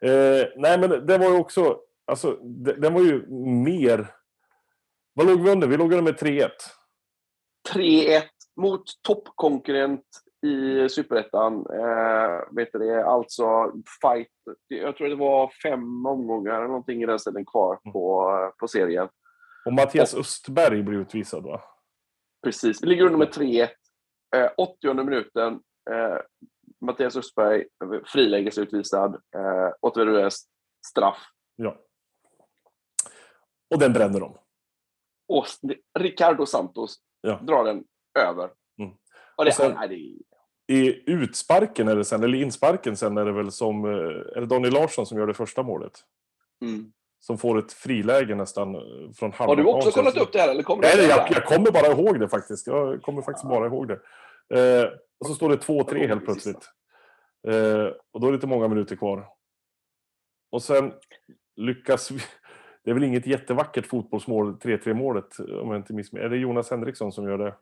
Eh, 0.00 0.46
nej, 0.56 0.78
men 0.78 1.06
det 1.06 1.18
var 1.18 1.30
ju 1.30 1.36
också... 1.36 1.78
Alltså, 2.06 2.32
det, 2.42 2.72
den 2.72 2.94
var 2.94 3.00
ju 3.00 3.26
mer... 3.64 4.06
Vad 5.14 5.26
låg 5.26 5.42
vi 5.42 5.50
under? 5.50 5.68
Vi 5.68 5.76
låg 5.76 5.92
under 5.92 6.02
med 6.02 6.14
3-1. 6.14 6.48
3-1 7.74 8.22
mot 8.56 8.82
toppkonkurrent 9.02 10.04
i 10.46 10.88
Superettan. 10.88 11.54
Eh, 11.54 12.56
vet 12.56 12.72
du 12.72 12.78
det, 12.78 13.04
alltså 13.04 13.72
fight. 14.02 14.28
Jag 14.68 14.96
tror 14.96 15.08
det 15.08 15.16
var 15.16 15.52
fem 15.62 16.06
omgångar 16.06 16.54
eller 16.54 16.66
någonting 16.66 17.02
i 17.02 17.06
den 17.06 17.18
stilen 17.18 17.44
kvar 17.44 17.78
mm. 17.84 17.92
på, 17.92 18.30
på 18.58 18.68
serien. 18.68 19.08
Och 19.66 19.72
Mattias 19.72 20.14
Östberg 20.14 20.82
blev 20.82 21.00
utvisad 21.00 21.44
va? 21.44 21.60
Precis. 22.44 22.82
Vi 22.82 22.86
ligger 22.86 23.04
under 23.04 23.18
med 23.18 23.28
3-1. 23.28 23.68
Eh, 24.34 24.50
80 24.56 24.94
minuten. 24.94 25.60
Eh, 25.90 26.18
Mattias 26.80 27.16
Östberg 27.16 27.64
frilägesutvisad. 28.06 29.14
Eh, 29.14 29.72
Åtvidabergs 29.80 30.48
straff. 30.86 31.18
Ja. 31.56 31.76
Och 33.70 33.78
den 33.80 33.92
bränner 33.92 34.20
de. 34.20 34.38
Och 35.28 35.46
Ricardo 35.98 36.46
Santos 36.46 36.96
ja. 37.20 37.40
drar 37.42 37.64
den 37.64 37.84
över. 38.18 38.50
Mm. 38.78 38.92
Och 39.36 39.44
det, 39.44 39.50
och 39.50 39.54
sen, 39.54 39.76
det... 39.88 39.94
I 40.66 41.10
utsparken 41.10 41.88
eller, 41.88 42.02
sen, 42.02 42.24
eller 42.24 42.38
insparken 42.38 42.96
sen 42.96 43.18
är 43.18 43.24
det 43.24 43.32
väl 43.32 43.52
som... 43.52 43.84
Eh, 43.84 43.90
är 44.36 44.40
det 44.40 44.46
Daniel 44.46 44.72
Larsson 44.72 45.06
som 45.06 45.18
gör 45.18 45.26
det 45.26 45.34
första 45.34 45.62
målet? 45.62 46.04
Mm 46.62 46.92
som 47.26 47.38
får 47.38 47.58
ett 47.58 47.72
friläge 47.72 48.34
nästan 48.34 48.74
eh, 48.74 48.80
från 49.14 49.32
halva 49.32 49.50
Har 49.50 49.56
du 49.56 49.64
också 49.64 49.90
kollat 49.90 50.16
upp 50.16 50.32
det 50.32 50.38
här? 50.38 50.48
Eller 50.48 50.62
kommer 50.62 50.82
Nej, 50.82 51.06
jag, 51.08 51.30
jag, 51.30 51.44
kommer 51.44 51.70
bara 51.70 51.86
ihåg 51.86 52.20
det 52.20 52.28
faktiskt. 52.28 52.66
Jag 52.66 53.02
kommer 53.02 53.22
faktiskt 53.22 53.48
bara 53.48 53.66
ihåg 53.66 53.88
det. 53.88 54.00
Eh, 54.54 54.88
och 55.20 55.26
så 55.26 55.34
står 55.34 55.48
det 55.48 55.56
2-3 55.56 56.08
helt 56.08 56.24
plötsligt. 56.24 56.68
Eh, 57.48 57.86
och 58.12 58.20
då 58.20 58.26
är 58.26 58.30
det 58.30 58.34
inte 58.34 58.46
många 58.46 58.68
minuter 58.68 58.96
kvar. 58.96 59.26
Och 60.52 60.62
sen 60.62 60.92
lyckas 61.56 62.10
vi... 62.10 62.20
Det 62.84 62.90
är 62.90 62.94
väl 62.94 63.04
inget 63.04 63.26
jättevackert 63.26 63.86
fotbollsmål, 63.86 64.56
3-3 64.56 64.94
målet, 64.94 65.38
om 65.38 65.70
jag 65.70 65.76
inte 65.76 65.92
missminner 65.92 66.26
Är 66.26 66.30
det 66.30 66.36
Jonas 66.36 66.70
Henriksson 66.70 67.12
som 67.12 67.28
gör 67.28 67.38
det? 67.38 67.54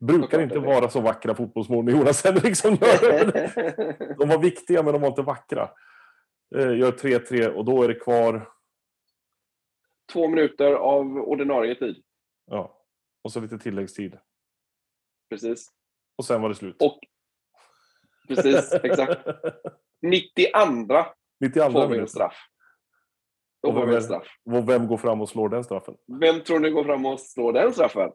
brukar 0.00 0.40
inte 0.40 0.58
vara 0.58 0.88
så 0.88 1.00
vackra 1.00 1.34
fotbollsmål 1.34 1.84
när 1.84 1.92
Jonas 1.92 2.24
Henriksson 2.24 2.76
gör 2.80 3.32
det. 3.32 4.14
De 4.18 4.28
var 4.28 4.38
viktiga, 4.38 4.82
men 4.82 4.92
de 4.92 5.02
var 5.02 5.08
inte 5.08 5.22
vackra. 5.22 5.70
Eh, 6.56 6.78
gör 6.78 6.92
3-3 6.92 7.46
och 7.46 7.64
då 7.64 7.82
är 7.82 7.88
det 7.88 7.94
kvar 7.94 8.48
två 10.12 10.28
minuter 10.28 10.72
av 10.72 11.18
ordinarie 11.18 11.74
tid. 11.74 12.02
Ja, 12.46 12.84
och 13.22 13.32
så 13.32 13.40
lite 13.40 13.58
tilläggstid. 13.58 14.18
Precis. 15.30 15.70
Och 16.16 16.24
sen 16.24 16.42
var 16.42 16.48
det 16.48 16.54
slut. 16.54 16.82
Och, 16.82 16.98
precis, 18.28 18.72
exakt. 18.72 19.26
92 20.02 21.04
92 21.40 21.72
får 21.72 21.88
vi 21.88 21.98
en 21.98 22.08
straff. 22.08 22.36
Då 23.62 23.72
får 23.72 23.86
vi 23.86 23.94
en 23.94 24.02
straff. 24.02 24.26
Och 24.44 24.68
vem 24.68 24.86
går 24.86 24.96
fram 24.96 25.20
och 25.20 25.28
slår 25.28 25.48
den 25.48 25.64
straffen? 25.64 25.94
Vem 26.20 26.40
tror 26.40 26.58
ni 26.58 26.70
går 26.70 26.84
fram 26.84 27.06
och 27.06 27.20
slår 27.20 27.52
den 27.52 27.72
straffen? 27.72 28.10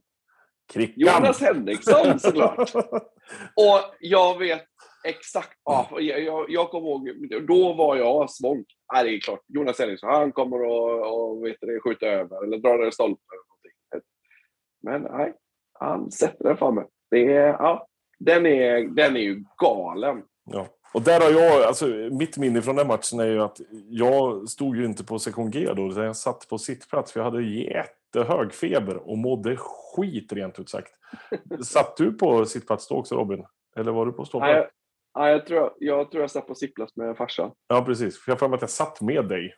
Krickan. 0.73 1.23
Jonas 1.23 1.41
Henriksson 1.41 2.19
såklart. 2.19 2.75
och 3.55 3.95
jag 3.99 4.39
vet 4.39 4.67
exakt. 5.05 5.59
Ja, 5.63 5.89
jag, 5.99 6.45
jag, 6.49 6.69
kommer 6.69 6.89
ihåg, 6.89 7.09
då 7.47 7.73
var 7.73 7.95
jag 7.95 8.29
svånk. 8.29 8.67
Ja, 8.93 9.03
det 9.03 9.09
är 9.09 9.19
klart. 9.19 9.41
Jonas 9.47 9.79
Henriksson, 9.79 10.09
han 10.09 10.31
kommer 10.31 10.57
att 10.57 11.83
skjuta 11.83 12.05
över 12.05 12.43
eller 12.43 12.57
dra 12.57 12.87
i 12.87 12.91
stolpen. 12.91 13.17
Men 14.83 15.01
nej, 15.01 15.33
han 15.79 16.11
sätter 16.11 16.43
den 16.43 16.57
framme. 16.57 16.83
Det 17.11 17.33
är, 17.33 17.47
ja, 17.47 17.87
den, 18.19 18.45
är, 18.45 18.83
den 18.83 19.15
är 19.15 19.21
ju 19.21 19.43
galen. 19.57 20.23
Ja. 20.51 20.67
Och 20.93 21.01
där 21.01 21.19
har 21.19 21.41
jag, 21.41 21.63
alltså 21.63 21.87
mitt 22.11 22.37
minne 22.37 22.61
från 22.61 22.75
den 22.75 22.87
matchen 22.87 23.19
är 23.19 23.25
ju 23.25 23.41
att 23.41 23.61
jag 23.89 24.49
stod 24.49 24.77
ju 24.77 24.85
inte 24.85 25.03
på 25.03 25.19
sektion 25.19 25.51
G 25.51 25.73
då, 25.75 25.87
utan 25.87 26.03
jag 26.03 26.15
satt 26.15 26.49
på 26.49 26.57
sittplats 26.57 27.11
för 27.11 27.19
jag 27.19 27.25
hade 27.25 27.43
jättehög 27.43 28.53
feber 28.53 28.97
och 28.97 29.17
mådde 29.17 29.57
skit 29.57 30.33
rent 30.33 30.59
ut 30.59 30.69
sagt. 30.69 30.91
Satt 31.63 31.97
du 31.97 32.13
på 32.13 32.45
sittplats 32.45 32.87
då 32.87 32.95
också 32.95 33.15
Robin? 33.15 33.45
Eller 33.75 33.91
var 33.91 34.05
du 34.05 34.11
på 34.11 34.25
ståplats? 34.25 34.71
Ja, 35.15 35.29
jag, 35.29 35.45
tror, 35.45 35.73
jag 35.79 36.11
tror 36.11 36.23
jag 36.23 36.31
satt 36.31 36.47
på 36.47 36.55
sittplats 36.55 36.95
med 36.95 37.17
farsan. 37.17 37.51
Ja, 37.67 37.81
precis. 37.85 38.17
För 38.19 38.31
jag 38.31 38.39
har 38.39 38.55
att 38.55 38.61
jag 38.61 38.69
satt 38.69 39.01
med 39.01 39.27
dig. 39.27 39.53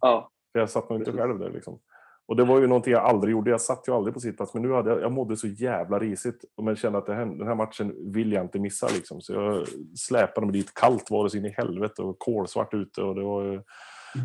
Ja. 0.00 0.30
För 0.52 0.60
jag 0.60 0.70
satt 0.70 0.90
nog 0.90 1.00
inte 1.00 1.12
själv 1.12 1.38
där 1.38 1.50
liksom. 1.50 1.80
Och 2.28 2.36
det 2.36 2.44
var 2.44 2.60
ju 2.60 2.66
någonting 2.66 2.92
jag 2.92 3.02
aldrig 3.04 3.32
gjorde. 3.32 3.50
Jag 3.50 3.60
satt 3.60 3.88
ju 3.88 3.92
aldrig 3.92 4.14
på 4.14 4.20
sittplats, 4.20 4.54
men 4.54 4.62
nu 4.62 4.72
hade 4.72 4.90
jag, 4.90 5.00
jag 5.00 5.12
mådde 5.12 5.36
så 5.36 5.46
jävla 5.46 5.98
risigt. 5.98 6.44
Men 6.62 6.76
kände 6.76 6.98
att 6.98 7.06
det 7.06 7.14
här, 7.14 7.26
den 7.26 7.46
här 7.46 7.54
matchen 7.54 8.12
vill 8.12 8.32
jag 8.32 8.44
inte 8.44 8.58
missa 8.58 8.88
liksom. 8.94 9.20
Så 9.20 9.32
jag 9.32 9.66
släpade 9.98 10.46
mig 10.46 10.52
dit. 10.52 10.74
Kallt 10.74 11.10
var 11.10 11.24
det 11.24 11.30
så 11.30 11.36
in 11.36 11.44
i 11.44 11.54
helvete 11.56 12.02
och 12.02 12.18
kolsvart 12.18 12.74
ute 12.74 13.02
och 13.02 13.14
det 13.14 13.22
var 13.22 13.42
ju... 13.42 13.62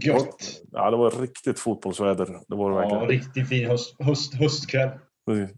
Gött! 0.01 0.61
Ja, 0.71 0.91
det 0.91 0.97
var 0.97 1.11
riktigt 1.11 1.59
fotbollsväder. 1.59 2.25
Det 2.47 2.55
var 2.55 2.71
det 2.71 2.75
Ja, 2.75 2.81
verkligen. 2.81 3.07
riktigt 3.07 3.49
fin 3.49 3.69
höst, 3.69 3.95
höst, 3.99 4.33
höstkväll. 4.33 4.89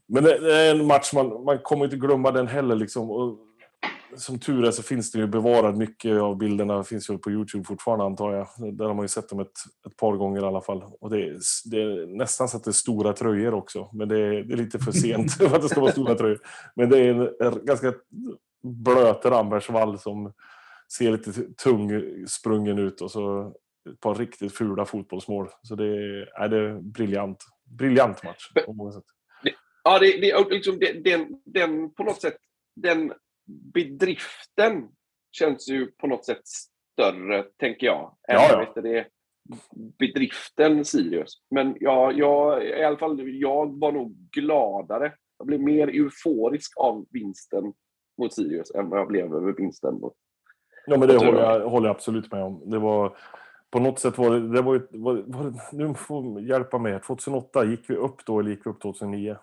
Men 0.08 0.24
det, 0.24 0.40
det 0.40 0.56
är 0.56 0.76
en 0.76 0.88
match 0.88 1.14
man, 1.14 1.44
man 1.44 1.60
kommer 1.60 1.86
inte 1.86 1.98
glömma 1.98 2.32
den 2.32 2.48
heller. 2.48 2.76
Liksom. 2.76 3.12
Och 3.12 3.38
som 4.16 4.40
tur 4.40 4.66
är 4.66 4.72
så 4.72 4.84
finns 4.84 5.12
det 5.12 5.20
ju 5.20 5.28
bevarat 5.28 5.78
mycket 5.78 6.22
av 6.22 6.38
bilderna. 6.38 6.84
finns 6.84 7.10
ju 7.10 7.18
på 7.18 7.32
Youtube 7.32 7.64
fortfarande 7.64 8.06
antar 8.06 8.34
jag. 8.34 8.48
Där 8.74 8.86
har 8.86 8.94
man 8.94 9.04
ju 9.04 9.10
sett 9.10 9.30
dem 9.30 9.40
ett, 9.40 9.60
ett 9.88 9.98
par 9.98 10.16
gånger 10.16 10.42
i 10.42 10.46
alla 10.46 10.62
fall. 10.62 10.84
Och 11.00 11.10
det 11.10 11.24
är, 11.24 11.38
det 11.66 11.82
är 11.82 12.06
nästan 12.06 12.50
så 12.50 12.58
att 12.58 12.64
det 12.64 12.70
är 12.70 12.74
stora 12.74 13.14
tröjor 13.14 13.54
också. 13.54 13.90
Men 13.94 14.08
det 14.10 14.20
är, 14.20 14.44
det 14.44 14.54
är 14.54 14.58
lite 14.58 14.80
för 14.80 14.92
sent 14.92 15.34
för 15.38 15.56
att 15.56 15.62
det 15.62 15.70
ska 15.70 15.82
vara 15.82 15.92
stora 15.92 16.16
tröjor. 16.16 16.40
Men 16.76 16.90
det 16.90 17.00
är 17.00 17.44
en, 17.44 17.66
ganska 17.66 17.94
blöt 18.64 19.26
Rambergsvall 19.26 20.00
som 20.00 20.34
ser 20.98 21.12
lite 21.12 21.32
tung 21.64 21.92
sprungen 22.28 22.80
ut 22.80 23.02
och 23.02 23.12
så 23.12 23.54
ett 23.90 24.00
par 24.00 24.16
riktigt 24.16 24.58
fula 24.58 24.86
fotbollsmål. 24.86 25.50
Så 25.62 25.76
det 25.76 25.86
är, 25.86 26.48
det 26.48 26.58
är 26.58 26.82
briljant. 26.82 27.46
Briljant 27.80 28.24
match 28.24 28.52
på 28.66 28.74
många 28.74 28.92
sätt. 28.92 29.04
Ja, 29.84 30.00
det, 30.00 30.22
det, 30.22 30.50
liksom 30.50 30.80
den, 31.04 31.42
den 31.46 31.94
på 31.94 32.04
något 32.04 32.22
sätt, 32.22 32.38
den 32.76 33.14
bedriften 33.46 34.88
känns 35.32 35.70
ju 35.70 35.92
på 35.92 36.08
något 36.08 36.26
sätt 36.26 36.42
större, 36.94 37.44
tänker 37.44 37.88
jag. 37.88 38.16
än, 38.28 38.36
Ja, 38.36 38.72
ja. 38.76 38.82
det, 38.82 39.08
bedriften 40.00 40.86
Sirius. 40.86 41.34
Men 41.52 41.78
ja, 41.80 42.12
jag, 42.12 42.66
i 42.66 42.84
alla 42.84 42.98
fall, 42.98 43.22
jag 43.40 43.80
var 43.80 43.92
nog 43.92 44.16
gladare. 44.32 45.14
Jag 45.38 45.48
blev 45.48 45.62
mer 45.62 45.88
euforisk 45.88 46.74
av 46.78 47.06
vinsten 47.10 47.74
mot 48.18 48.34
Sirius 48.34 48.72
än 48.72 48.90
vad 48.90 49.00
jag 49.00 49.08
blev 49.08 49.36
över 49.36 49.54
vinsten 49.54 50.00
mot... 50.00 50.14
Ja, 50.86 50.98
men 50.98 51.08
det 51.08 51.18
håller 51.18 51.42
jag, 51.42 51.70
håller 51.70 51.88
jag 51.88 51.96
absolut 51.96 52.32
med 52.32 52.44
om. 52.44 52.70
Det 52.70 52.80
var, 52.80 53.18
på 53.70 53.80
något 53.80 54.00
sätt 54.00 54.18
var 54.18 54.32
det, 54.32 54.50
det 54.50 54.62
var, 54.62 54.88
var, 54.92 55.24
var 55.26 55.54
nu 55.72 55.94
får 55.94 56.42
hjälpa 56.42 56.78
mig. 56.78 57.02
2008 57.02 57.66
gick 57.66 57.90
vi 57.90 57.96
upp 57.96 58.26
då 58.26 58.40
eller 58.40 58.50
gick 58.50 58.66
vi 58.66 58.70
upp 58.70 58.82
2009? 58.82 59.38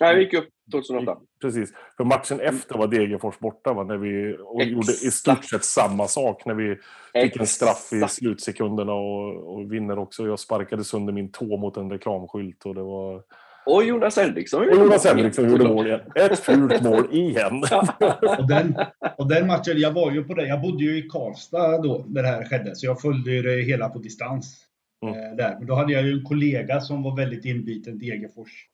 Nej, 0.00 0.16
vi 0.16 0.22
gick 0.22 0.34
upp 0.34 0.48
2008. 0.72 1.16
Precis. 1.40 1.72
För 1.96 2.04
matchen 2.04 2.40
efter 2.40 2.78
var 2.78 2.86
Degerfors 2.86 3.38
borta 3.38 3.72
va? 3.72 3.84
När 3.84 3.96
vi 3.96 4.36
och 4.40 4.60
Exakt. 4.60 4.72
gjorde 4.72 4.92
i 4.92 5.10
stort 5.10 5.44
sett 5.44 5.64
samma 5.64 6.08
sak. 6.08 6.44
När 6.46 6.54
vi 6.54 6.76
fick 7.22 7.40
en 7.40 7.46
straff 7.46 7.88
i 7.92 7.96
Exakt. 7.96 8.12
slutsekunderna 8.12 8.92
och, 8.92 9.54
och 9.54 9.72
vinner 9.72 9.98
också. 9.98 10.26
Jag 10.26 10.38
sparkade 10.38 10.84
sönder 10.84 11.12
min 11.12 11.32
tå 11.32 11.56
mot 11.56 11.76
en 11.76 11.90
reklamskylt 11.90 12.66
och 12.66 12.74
det 12.74 12.82
var... 12.82 13.22
Och 13.66 13.84
Jonas 13.84 14.16
Henriksson. 14.16 14.68
Och 14.68 14.76
Jonas 14.76 15.06
Henriksson 15.06 15.50
gjorde 15.50 15.68
mål 15.68 15.86
igen. 15.86 16.00
Ett 16.14 16.38
fult 16.38 16.82
mål 16.82 17.06
igen. 17.10 17.64
Och 18.38 18.48
den, 18.48 18.76
och 19.18 19.28
den 19.28 19.46
matchen, 19.46 19.78
jag 19.78 19.92
var 19.92 20.12
ju 20.12 20.24
på 20.24 20.34
det. 20.34 20.46
Jag 20.46 20.60
bodde 20.60 20.84
ju 20.84 20.98
i 20.98 21.02
Karlstad 21.02 21.78
då 21.78 22.04
när 22.08 22.22
det 22.22 22.28
här 22.28 22.44
skedde, 22.44 22.76
så 22.76 22.86
jag 22.86 23.00
följde 23.00 23.30
ju 23.30 23.42
det 23.42 23.62
hela 23.62 23.88
på 23.88 23.98
distans. 23.98 24.64
Mm. 25.06 25.14
Eh, 25.14 25.36
där. 25.36 25.56
Men 25.58 25.66
då 25.66 25.74
hade 25.74 25.92
jag 25.92 26.02
ju 26.02 26.12
en 26.12 26.24
kollega 26.24 26.80
som 26.80 27.02
var 27.02 27.16
väldigt 27.16 27.44
inbiten 27.44 27.98
Degerfors 27.98 28.66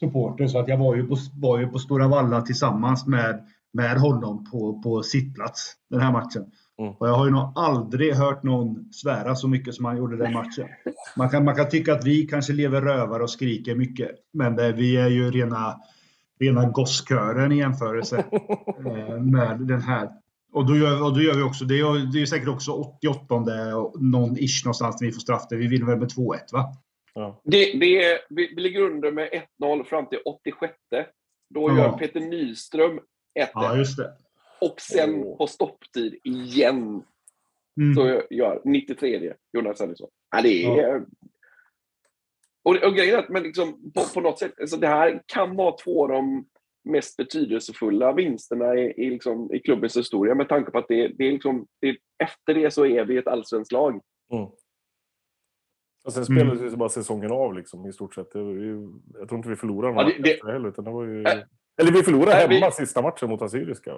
supporter, 0.00 0.46
så 0.46 0.58
att 0.58 0.68
jag 0.68 0.78
var 0.78 0.94
ju 0.94 1.06
på, 1.06 1.16
var 1.34 1.58
ju 1.58 1.66
på 1.68 1.78
Stora 1.78 2.08
Valla 2.08 2.42
tillsammans 2.42 3.06
med, 3.06 3.46
med 3.72 3.98
honom 3.98 4.50
på, 4.50 4.82
på 4.82 5.02
sittplats 5.02 5.72
den 5.90 6.00
här 6.00 6.12
matchen. 6.12 6.44
Mm. 6.78 6.92
Och 6.92 7.08
jag 7.08 7.14
har 7.14 7.24
ju 7.24 7.30
nog 7.30 7.52
aldrig 7.54 8.14
hört 8.14 8.42
någon 8.42 8.92
svära 8.92 9.34
så 9.34 9.48
mycket 9.48 9.74
som 9.74 9.84
han 9.84 9.96
gjorde 9.96 10.16
den 10.16 10.32
matchen. 10.32 10.66
Man 11.16 11.30
kan, 11.30 11.44
man 11.44 11.56
kan 11.56 11.68
tycka 11.68 11.92
att 11.92 12.04
vi 12.04 12.26
kanske 12.26 12.52
lever 12.52 12.82
rövare 12.82 13.22
och 13.22 13.30
skriker 13.30 13.74
mycket, 13.74 14.10
men 14.32 14.56
det, 14.56 14.72
vi 14.72 14.96
är 14.96 15.08
ju 15.08 15.30
rena, 15.30 15.76
rena 16.40 16.68
gosskören 16.68 17.52
i 17.52 17.58
jämförelse 17.58 18.24
eh, 18.86 19.20
med 19.20 19.60
den 19.60 19.80
här. 19.80 20.10
Och 20.52 20.66
då 20.66 20.76
gör, 20.76 21.02
och 21.02 21.14
då 21.14 21.20
gör 21.20 21.34
vi 21.34 21.42
också, 21.42 21.64
det 21.64 21.78
är, 21.78 22.12
det 22.12 22.22
är 22.22 22.26
säkert 22.26 22.48
också 22.48 22.72
88 22.72 23.34
och 23.76 24.02
någon 24.02 24.36
ish 24.38 24.64
någonstans 24.64 25.00
när 25.00 25.06
vi 25.06 25.12
får 25.12 25.20
straff 25.20 25.46
där. 25.50 25.56
Vi 25.56 25.66
vinner 25.66 25.86
väl 25.86 25.98
med 25.98 26.08
2-1 26.08 26.38
va? 26.52 26.76
Ja. 27.16 27.40
Det, 27.44 27.72
det 27.78 28.20
vi, 28.30 28.46
vi 28.54 28.60
ligger 28.62 28.80
under 28.80 29.10
med 29.12 29.44
1-0 29.62 29.84
fram 29.84 30.06
till 30.06 30.18
86. 30.24 30.74
Då 31.54 31.70
Ja. 31.70 31.78
gör 31.78 31.98
Peter 31.98 32.20
Nyström 32.20 32.98
1-1. 32.98 33.48
Ja, 33.54 33.76
just 33.76 33.96
det. 33.96 34.12
och 34.60 34.80
sen 34.80 35.22
Åh. 35.24 35.38
på 35.38 35.46
stopptid 35.46 36.18
igen 36.24 37.02
Mm. 37.80 37.94
så 37.94 38.22
gör 38.30 38.60
93 38.64 39.34
Jonas 39.52 39.80
Henriksson. 39.80 40.08
Ja, 40.30 40.42
det 40.42 40.64
är... 40.64 41.04
Och, 42.62 42.76
och 42.84 42.94
grejen 42.94 43.14
är 43.14 43.18
att 43.18 43.28
men 43.28 43.42
liksom, 43.42 43.92
på, 43.94 44.00
på 44.14 44.20
något 44.20 44.38
sätt, 44.38 44.60
alltså 44.60 44.76
det 44.76 44.86
här 44.86 45.22
kan 45.26 45.56
vara 45.56 45.76
två 45.76 46.02
av 46.02 46.08
de 46.08 46.46
mest 46.84 47.16
betydelsefulla 47.16 48.12
vinsterna 48.12 48.74
i, 48.74 48.94
i, 49.06 49.10
liksom, 49.10 49.54
i 49.54 49.58
klubbens 49.58 49.96
historia 49.96 50.34
med 50.34 50.48
tanke 50.48 50.70
på 50.70 50.78
att 50.78 50.88
det, 50.88 51.08
det 51.08 51.24
är 51.28 51.32
liksom, 51.32 51.66
det, 51.80 51.96
efter 52.24 52.54
det 52.54 52.70
så 52.70 52.86
är 52.86 53.04
vi 53.04 53.16
ett 53.16 53.26
allsvenskt 53.26 53.72
lag. 53.72 54.00
Mm. 54.32 54.48
Och 56.06 56.12
sen 56.12 56.22
Mm. 56.22 56.36
spelades 56.48 56.72
ju 56.72 56.76
bara 56.76 56.88
säsongen 56.88 57.32
av 57.32 57.54
liksom, 57.54 57.86
i 57.86 57.92
stort 57.92 58.14
sett. 58.14 58.34
Ju, 58.34 58.88
jag 59.18 59.28
tror 59.28 59.36
inte 59.38 59.48
vi 59.48 59.56
förlorade 59.56 59.94
någon 59.94 60.06
Ja, 60.08 60.12
det- 60.44 60.52
heller. 60.52 60.68
Utan 60.68 60.84
det 60.84 60.90
var 60.90 61.04
ju... 61.04 61.22
Nej. 61.22 61.46
Eller 61.80 61.92
vi 61.92 62.02
förlorade 62.02 62.30
Nej, 62.30 62.48
hemma 62.48 62.66
vi- 62.66 62.72
sista 62.72 63.02
matchen 63.02 63.28
mot 63.28 63.42
Assyriska. 63.42 63.94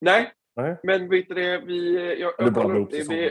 Nej, 0.00 0.32
Nej? 0.56 0.76
men 0.82 1.08
vet 1.08 1.28
du 1.28 1.34
det, 1.34 1.58
vi... 1.66 1.94
Jag, 2.20 2.40
Eller 2.40 2.50
ihop 2.64 2.82
upp 2.82 2.90
det, 2.90 3.08
vi 3.10 3.30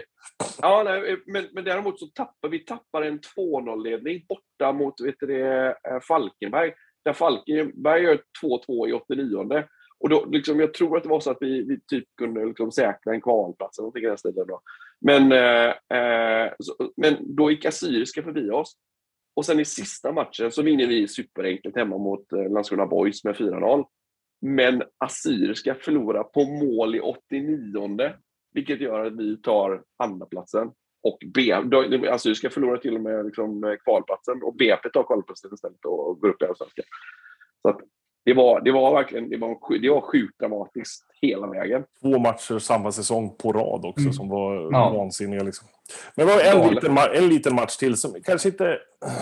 ja, 0.61 0.83
nej, 0.85 1.17
men, 1.25 1.45
men 1.53 1.63
däremot 1.63 1.99
så 1.99 2.07
tappar 2.07 2.49
vi 2.49 2.59
tappar 2.59 3.01
en 3.01 3.19
2-0-ledning 3.19 4.25
borta 4.29 4.71
mot 4.73 5.01
vet 5.01 5.15
du 5.19 5.25
det, 5.27 5.67
eh, 5.67 5.99
Falkenberg. 6.07 6.73
Där 7.05 7.13
Falkenberg 7.13 8.03
gör 8.03 8.19
2-2 8.43 8.87
i 8.89 8.93
89 8.93 9.63
och 9.99 10.09
då, 10.09 10.25
liksom, 10.25 10.59
Jag 10.59 10.73
tror 10.73 10.97
att 10.97 11.03
det 11.03 11.09
var 11.09 11.19
så 11.19 11.31
att 11.31 11.37
vi, 11.41 11.63
vi 11.63 11.79
typ 11.87 12.05
kunde 12.17 12.45
liksom 12.45 12.71
säkra 12.71 13.13
en 13.13 13.21
kvalplats 13.21 13.77
eller 13.79 13.83
någonting 13.83 14.03
i 14.03 14.07
den 14.07 14.17
stilen. 14.17 14.47
Då. 14.47 14.61
Men, 15.01 15.31
eh, 15.31 15.97
eh, 15.99 16.51
så, 16.59 16.91
men 16.97 17.35
då 17.35 17.51
gick 17.51 17.65
Assyriska 17.65 18.23
förbi 18.23 18.49
oss. 18.49 18.77
Och 19.35 19.45
sen 19.45 19.59
i 19.59 19.65
sista 19.65 20.11
matchen 20.11 20.51
så 20.51 20.61
vinner 20.61 20.87
vi 20.87 21.07
superenkelt 21.07 21.75
hemma 21.75 21.97
mot 21.97 22.33
eh, 22.33 22.51
Landskrona 22.51 22.85
Boys 22.85 23.23
med 23.23 23.35
4-0. 23.35 23.85
Men 24.41 24.83
Assyriska 24.97 25.75
förlorar 25.75 26.23
på 26.23 26.45
mål 26.45 26.95
i 26.95 26.99
89 26.99 28.13
vilket 28.53 28.81
gör 28.81 29.05
att 29.05 29.17
vi 29.17 29.37
tar 29.37 29.83
andraplatsen. 29.97 30.71
Och 31.03 31.17
B, 31.33 31.53
Assyriska 32.09 32.49
förlorar 32.49 32.77
till 32.77 32.95
och 32.95 33.01
med 33.01 33.25
liksom 33.25 33.77
kvalplatsen 33.83 34.43
och 34.43 34.55
BP 34.55 34.89
tar 34.89 35.03
kvalplatsen 35.03 35.53
istället 35.53 35.85
och 35.85 36.19
går 36.19 36.29
upp 36.29 36.41
i 36.41 36.45
Allsvenskan. 36.45 36.85
Så 37.61 37.69
att 37.69 37.81
det 38.25 38.33
var, 38.33 38.61
det 38.61 38.71
var 38.71 38.93
verkligen 38.93 39.29
det 39.29 39.37
var, 39.37 39.55
sju- 39.67 39.77
det 39.77 39.89
var 39.89 40.01
sjukt 40.01 40.39
dramatiskt 40.39 41.05
hela 41.21 41.47
vägen. 41.47 41.83
Två 42.01 42.19
matcher 42.19 42.59
samma 42.59 42.91
säsong 42.91 43.35
på 43.37 43.51
rad 43.53 43.85
också 43.85 44.01
Mm. 44.01 44.13
som 44.13 44.29
var 44.29 44.55
Ja. 44.71 44.89
vansinniga. 44.89 45.43
Liksom. 45.43 45.67
Men 46.15 46.27
det 46.27 46.33
var 46.33 46.41
en 46.41 46.73
liten, 46.73 46.97
en 46.97 47.27
liten 47.29 47.55
match 47.55 47.77
till 47.77 47.95
som 47.97 48.13
kanske 48.23 48.49
inte... 48.49 48.77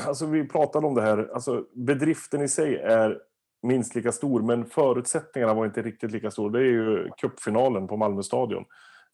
Alltså 0.07 0.25
vi 0.25 0.47
pratade 0.47 0.87
om 0.87 0.95
det 0.95 1.01
här. 1.01 1.29
Alltså 1.33 1.63
bedriften 1.75 2.41
i 2.41 2.47
sig 2.47 2.75
är 2.77 3.17
minst 3.63 3.95
lika 3.95 4.11
stor, 4.11 4.41
men 4.41 4.65
förutsättningarna 4.65 5.53
var 5.53 5.65
inte 5.65 5.81
riktigt 5.81 6.11
lika 6.11 6.31
stor. 6.31 6.49
Det 6.49 6.59
är 6.59 6.63
ju 6.63 7.09
cupfinalen 7.21 7.87
på 7.87 7.97
Malmö 7.97 8.23
stadion. 8.23 8.63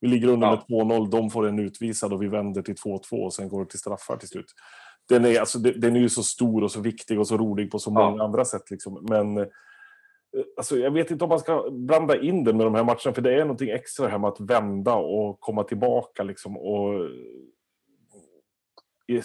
Vi 0.01 0.07
ligger 0.07 0.27
under 0.27 0.47
Ja. 0.47 0.51
med 0.51 0.59
2-0, 0.87 1.09
de 1.11 1.29
får 1.29 1.47
en 1.47 1.59
utvisad 1.59 2.13
och 2.13 2.21
vi 2.23 2.27
vänder 2.27 2.61
till 2.61 2.75
2-2 2.75 3.23
och 3.25 3.33
sen 3.33 3.49
går 3.49 3.63
det 3.63 3.69
till 3.69 3.79
straffar 3.79 4.17
till 4.17 4.27
slut. 4.27 4.45
Den 5.09 5.25
är, 5.25 5.39
alltså, 5.39 5.59
de- 5.59 5.71
den 5.71 5.95
är 5.95 5.99
ju 5.99 6.09
så 6.09 6.23
stor 6.23 6.63
och 6.63 6.71
så 6.71 6.81
viktig 6.81 7.19
och 7.19 7.27
så 7.27 7.37
rolig 7.37 7.71
på 7.71 7.79
så 7.79 7.91
Ja. 7.95 8.09
många 8.09 8.23
andra 8.23 8.45
sätt. 8.45 8.71
Liksom. 8.71 9.05
Men 9.09 9.47
alltså, 10.57 10.77
jag 10.77 10.91
vet 10.91 11.11
inte 11.11 11.23
om 11.23 11.29
man 11.29 11.39
ska 11.39 11.69
blanda 11.71 12.21
in 12.21 12.43
den 12.43 12.57
med 12.57 12.65
de 12.65 12.75
här 12.75 12.83
matcherna, 12.83 13.13
för 13.13 13.21
det 13.21 13.33
är 13.33 13.39
någonting 13.39 13.69
extra 13.69 14.07
här 14.07 14.17
med 14.17 14.27
att 14.27 14.39
vända 14.39 14.93
och 14.93 15.39
komma 15.39 15.63
tillbaka. 15.63 16.23
Liksom, 16.23 16.57
och, 16.57 16.93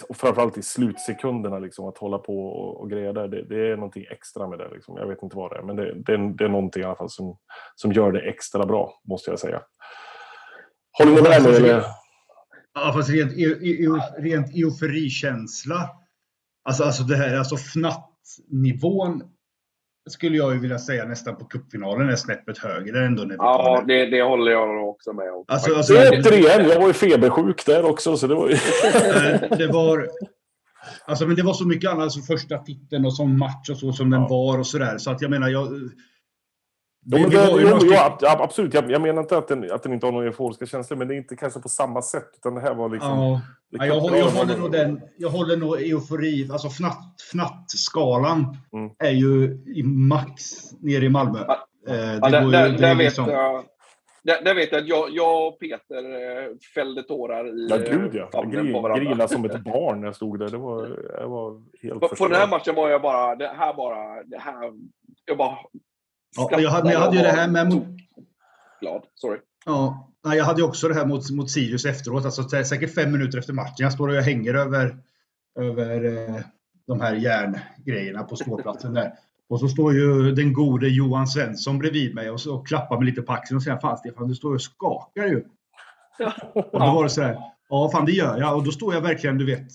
och 0.09 0.17
framförallt 0.17 0.59
i 0.59 0.63
slutsekunderna, 0.63 1.59
liksom, 1.59 1.89
att 1.89 1.99
hålla 1.99 2.19
på 2.19 2.47
och, 2.47 2.81
och 2.81 2.91
greja 2.91 3.13
där. 3.13 3.29
Det, 3.29 3.45
det 3.45 3.71
är 3.71 3.77
någonting 3.77 4.05
extra 4.11 4.49
med 4.49 4.59
det. 4.59 4.71
Liksom. 4.75 4.97
Jag 4.97 5.07
vet 5.07 5.23
inte 5.23 5.37
vad 5.37 5.51
det 5.51 5.57
är, 5.59 5.63
men 5.63 5.77
det, 5.77 5.95
det, 5.95 6.13
är, 6.13 6.37
det 6.37 6.45
är 6.45 6.49
någonting 6.49 6.83
i 6.83 6.87
alla 6.87 6.97
fall 6.97 7.11
som, 7.11 7.39
som 7.75 7.93
gör 7.93 8.13
det 8.13 8.21
extra 8.21 8.67
bra, 8.67 9.01
måste 9.09 9.31
jag 9.31 9.39
säga. 9.39 9.63
Håller 10.99 11.13
ni 11.13 11.23
med 11.23 11.43
mig? 11.43 11.57
Eller? 11.57 11.83
Ja, 12.75 12.93
fast 12.95 13.11
rent, 13.11 13.33
rent 14.19 14.55
euforikänsla. 14.55 15.91
Alltså, 16.65 16.85
alltså 16.85 17.03
det 17.03 17.17
här, 17.17 17.37
alltså 17.39 17.57
fnattnivån 17.57 19.23
skulle 20.09 20.37
jag 20.37 20.53
ju 20.55 20.61
vilja 20.61 20.79
säga 20.79 21.05
nästan 21.05 21.37
på 21.37 21.45
cupfinalen 21.45 22.09
är 22.09 22.17
snäppet 22.17 22.59
högre 22.59 23.05
ändå 23.07 23.23
när 23.23 23.29
vi 23.29 23.35
Ja, 23.39 23.85
det. 23.87 24.07
det, 24.07 24.23
håller 24.23 24.53
jag 24.53 24.89
också 24.89 25.13
med 25.13 25.33
om. 25.33 25.45
Alltså, 25.49 25.75
alltså, 25.75 25.93
Det 25.95 26.01
är 26.07 26.21
återigen, 26.23 26.69
jag 26.69 26.81
var 26.81 26.87
ju 26.87 26.93
febersjuk 26.93 27.67
där 27.67 27.85
också, 27.85 28.17
så 28.17 28.27
det 28.27 28.35
var 28.35 28.49
ju... 28.49 28.55
Eh, 28.95 29.59
det 29.59 29.67
var... 29.67 30.09
Alltså, 31.05 31.27
men 31.27 31.37
det 31.37 31.43
var 31.43 31.53
så 31.55 31.67
mycket 31.67 31.91
annat, 31.91 32.03
alltså 32.03 32.21
första 32.21 32.59
titeln 32.59 33.05
och 33.05 33.15
som 33.17 33.39
match 33.39 33.71
och 33.71 33.77
så 33.77 33.93
som 33.93 34.11
den 34.11 34.21
Ja. 34.21 34.29
var 34.29 34.59
och 34.59 34.67
sådär. 34.67 34.99
Så 34.99 35.11
att 35.11 35.23
jag 35.23 35.31
menar, 35.31 35.49
jag... 35.49 35.69
Ja, 37.05 37.19
Vi- 37.19 37.25
vi 37.31 37.37
har 37.37 37.61
jo, 37.61 37.79
jo, 37.83 37.97
absolut. 38.23 38.75
Jag, 38.75 38.91
jag 38.91 39.03
menar 39.03 39.23
inte 39.23 39.39
att 39.39 39.49
den, 39.49 39.73
att 39.73 39.83
den 39.83 39.93
inte 39.93 40.07
har 40.07 40.13
några 40.13 40.27
euforiska 40.27 40.67
känslor, 40.67 40.99
men 40.99 41.09
det 41.09 41.15
är 41.15 41.17
inte 41.17 41.37
kanske 41.37 41.61
på 41.61 41.69
samma 41.69 42.03
sätt. 42.03 42.29
Utan 42.37 42.55
det 42.55 42.61
här 42.61 42.75
var 42.75 42.89
liksom... 42.89 43.19
Ja. 43.19 43.41
det 43.71 43.77
Ja, 43.79 43.87
jag, 43.87 44.01
håller- 44.01 44.17
jag 44.19 44.31
håller 44.31 44.59
nog 44.59 44.73
den, 44.73 45.01
jag 45.17 45.29
håller 45.31 45.57
nog 45.57 45.81
eufori, 45.83 46.49
alltså 46.53 46.69
fnatt, 46.69 47.21
fnattskalan 47.33 48.57
Mm. 48.73 48.91
är 48.99 49.11
ju 49.11 49.45
i 49.77 49.83
max 49.83 50.43
nere 50.81 51.05
i 51.05 51.09
Malmö. 51.09 51.39
Ja. 51.49 51.57
Eh, 51.89 52.15
Ja, 52.15 52.29
där, 52.31 52.67
ju- 52.69 52.77
där, 52.77 52.95
vet 52.95 53.17
jag, 53.17 53.27
där, 54.23 54.45
där 54.45 54.55
vet 54.55 54.73
jag 54.73 54.81
att 54.81 54.89
jag, 54.89 55.11
jag 55.11 55.47
och 55.47 55.61
Peter 55.61 56.05
eh, 56.05 56.49
fällde 56.75 57.03
tårar 57.03 57.47
i 57.49 57.67
Ja, 57.71 57.77
gud 57.77 58.15
ja. 58.15 58.23
eh, 58.23 58.29
famnen 58.33 58.65
Jag 58.67 58.75
på 58.75 58.81
varandra. 58.81 59.05
grinade 59.05 59.29
som 59.29 59.45
ett 59.45 59.65
barn 59.65 60.01
när 60.01 60.07
jag 60.07 60.17
stod 60.17 60.39
där. 60.39 60.49
Det 60.51 60.57
var, 60.57 60.99
jag 61.21 61.29
var 61.29 61.63
helt 61.83 62.01
På, 62.01 62.09
på 62.09 62.29
den 62.29 62.37
här 62.41 62.49
matchen 62.49 62.75
var 62.75 62.89
jag 62.91 63.03
bara, 63.03 63.37
det 63.37 63.49
här 63.59 63.75
bara, 63.75 64.23
det 64.25 64.39
här, 64.39 64.73
jag 65.25 65.37
bara 65.39 65.57
Ja, 66.37 66.61
jag 66.61 66.71
hade, 66.71 66.93
jag 66.93 67.01
hade 67.01 67.17
ju 67.17 67.23
det 67.23 67.33
här 67.33 67.49
med... 67.49 67.73
mot- 67.73 67.87
glad. 68.81 69.03
Sorry. 69.15 69.39
Ja, 69.67 70.11
jag 70.23 70.45
hade 70.45 70.61
ju 70.61 70.67
också 70.67 70.89
det 70.89 70.95
här 70.95 71.07
mot, 71.07 71.31
mot 71.31 71.51
Sirius 71.51 71.85
efteråt. 71.85 72.25
Alltså, 72.25 72.43
det 72.43 72.59
är 72.59 72.65
säkert 72.65 72.95
fem 72.95 73.13
minuter 73.13 73.39
efter 73.39 73.53
matchen. 73.53 73.75
Jag 73.79 73.93
står 73.93 74.09
och 74.09 74.15
jag 74.15 74.23
hänger 74.23 74.55
över, 74.55 74.97
över 75.61 76.05
eh, 76.05 76.41
de 76.87 77.01
här 77.01 77.15
järngrejerna 77.15 78.23
på 78.23 78.37
ståplatsen 78.37 78.95
där. 78.95 79.13
Och 79.49 79.61
så 79.61 79.69
står 79.69 79.95
ju 79.95 80.33
den 80.33 80.53
gode 80.53 80.89
Johan 80.89 81.27
Svensson 81.27 81.79
bredvid 81.79 82.15
mig 82.15 82.31
och, 82.31 82.41
så, 82.41 82.55
och 82.55 82.67
klappar 82.67 82.99
mig 82.99 83.07
lite 83.07 83.23
på 83.23 83.33
axeln 83.33 83.57
och 83.57 83.63
säger 83.63 83.79
Fan 83.79 83.99
Stefan, 83.99 84.29
du 84.29 84.35
står 84.35 84.55
och 84.55 84.63
skakar 84.63 85.27
ju. 85.27 85.45
Och 86.55 86.71
då 86.73 86.79
var 86.79 87.05
det 87.05 87.11
så 87.11 87.23
här, 87.23 87.39
ja 87.69 87.91
fan 87.93 88.07
det 88.07 88.13
gör 88.13 88.39
jag. 88.39 88.57
Och 88.57 88.65
då 88.65 88.71
står 88.71 88.95
jag 88.95 89.01
verkligen, 89.01 89.39
du 89.39 89.47
vet, 89.47 89.69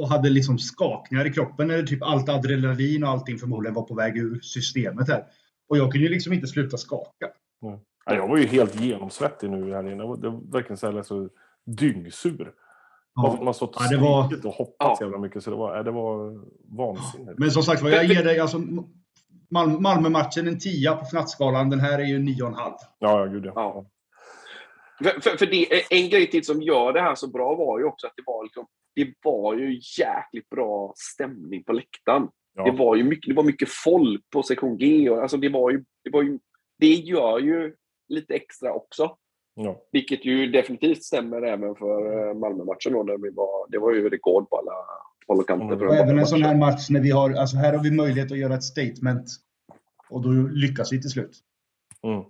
och 0.00 0.08
hade 0.08 0.30
liksom 0.30 0.58
skakningar 0.58 1.26
i 1.26 1.32
kroppen. 1.32 1.70
Eller 1.70 1.86
typ 1.86 2.02
allt 2.02 2.28
adrenalin 2.28 3.04
och 3.04 3.10
allting 3.10 3.38
förmodligen 3.38 3.74
var 3.74 3.82
på 3.82 3.94
väg 3.94 4.16
ur 4.16 4.40
systemet 4.40 5.08
här. 5.08 5.24
Och 5.68 5.76
jag 5.78 5.92
kunde 5.92 6.06
ju 6.06 6.12
liksom 6.14 6.32
inte 6.32 6.46
sluta 6.46 6.76
skaka. 6.76 7.26
Ja, 7.60 8.14
jag 8.14 8.28
var 8.28 8.36
ju 8.36 8.46
helt 8.46 8.80
genomsvettig 8.80 9.50
nu 9.50 9.72
här 9.74 9.82
inne. 9.92 10.02
Det 10.16 10.28
var- 10.30 10.52
verkligen 10.52 10.76
så 10.76 10.90
här, 10.92 11.02
så 11.02 11.28
dyngsur. 11.66 12.52
Ja. 13.14 13.38
Man 13.42 13.54
stått 13.54 13.76
och 13.76 13.82
Ja, 13.84 13.88
det 13.90 13.96
var- 13.96 14.46
och 14.46 14.54
hoppats 14.54 14.76
Ja. 14.78 14.96
så 14.98 15.04
jävla 15.04 15.18
mycket. 15.18 15.42
Så 15.44 15.50
det 15.50 15.56
var, 15.56 15.84
det 15.84 15.90
var 15.90 16.40
vansinnigt. 16.76 17.38
Men 17.38 17.50
som 17.50 17.62
sagt 17.62 17.82
var, 17.82 17.90
jag 17.90 18.04
ger 18.04 18.24
dig 18.24 18.38
alltså 18.40 18.58
Mal- 19.50 19.80
Malmö-matchen 19.80 20.48
en 20.48 20.58
tia 20.58 20.96
på 20.96 21.04
fnattskalan. 21.04 21.70
Den 21.70 21.80
här 21.80 21.98
är 21.98 22.04
ju 22.04 22.18
nio 22.18 22.42
och 22.42 22.48
en 22.48 22.54
halv. 22.54 22.74
Ja, 22.98 23.18
ja, 23.20 23.24
gud 23.26 23.46
ja. 23.46 23.52
Ja. 23.54 23.86
För, 25.04 25.20
för, 25.20 25.36
för 25.36 25.46
det, 25.46 25.66
en 25.90 26.08
grej 26.10 26.30
till 26.30 26.44
som 26.44 26.62
gör 26.62 26.92
det 26.92 27.00
här 27.00 27.14
så 27.14 27.28
bra 27.30 27.54
var 27.54 27.78
ju 27.78 27.84
också 27.84 28.06
att 28.06 28.12
det 28.16 28.22
var, 28.26 28.44
liksom, 28.44 28.66
det 29.04 29.14
var 29.22 29.54
ju 29.54 29.80
jäkligt 29.98 30.48
bra 30.50 30.92
stämning 30.96 31.64
på 31.64 31.72
läktaren. 31.72 32.28
Ja. 32.54 32.64
Det, 32.64 32.70
var 32.70 32.96
ju 32.96 33.04
mycket, 33.04 33.28
det 33.28 33.34
var 33.34 33.44
mycket 33.44 33.68
folk 33.68 34.30
på 34.30 34.42
sektion 34.42 34.78
G. 34.78 35.10
Och, 35.10 35.22
alltså 35.22 35.36
det, 35.36 35.48
var 35.48 35.70
ju, 35.70 35.84
det, 36.04 36.10
var 36.10 36.22
ju, 36.22 36.38
det 36.78 36.94
gör 36.94 37.38
ju 37.38 37.74
lite 38.08 38.34
extra 38.34 38.72
också. 38.72 39.16
Ja. 39.54 39.82
Vilket 39.92 40.24
ju 40.24 40.46
definitivt 40.46 41.04
stämmer 41.04 41.42
även 41.42 41.74
för 41.74 42.28
eh, 42.28 42.34
Malmö-matchen. 42.34 42.92
Då, 42.92 43.02
där 43.02 43.18
vi 43.18 43.30
var, 43.30 43.70
det 43.70 43.78
var 43.78 43.92
ju 43.94 44.08
rekord 44.08 44.50
på 44.50 44.56
alla 44.56 44.72
håll 45.26 45.38
och 45.38 45.48
kanter. 45.48 45.76
Mm. 45.76 45.88
Och 45.88 45.94
även 45.94 46.18
en 46.18 46.26
sån 46.26 46.42
här 46.42 46.56
match 46.56 46.90
när 46.90 47.00
vi 47.00 47.10
har, 47.10 47.30
alltså 47.30 47.56
här 47.56 47.72
har 47.72 47.82
vi 47.82 47.90
möjlighet 47.90 48.32
att 48.32 48.38
göra 48.38 48.54
ett 48.54 48.64
statement. 48.64 49.26
Och 50.08 50.22
då 50.22 50.28
lyckas 50.52 50.92
vi 50.92 51.00
till 51.00 51.10
slut. 51.10 51.38
Mm. 52.02 52.24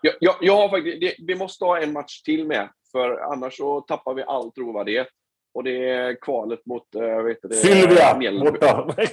Jag, 0.00 0.14
jag, 0.20 0.34
jag 0.40 0.56
har 0.56 0.68
faktiskt, 0.68 1.00
det, 1.00 1.14
vi 1.26 1.34
måste 1.34 1.64
ha 1.64 1.80
en 1.80 1.92
match 1.92 2.22
till 2.22 2.46
med, 2.46 2.68
för 2.92 3.32
annars 3.32 3.56
så 3.56 3.80
tappar 3.80 4.14
vi 4.14 4.22
all 4.22 4.52
trovärdighet. 4.52 5.08
Och 5.54 5.64
det 5.64 5.88
är 5.88 6.20
kvalet 6.20 6.66
mot... 6.66 6.94
Äh, 6.94 7.22
vet 7.22 7.38
det, 7.42 7.54
Sylvia! 7.54 8.16
Mjällby. 8.18 8.50
Borta! 8.50 8.94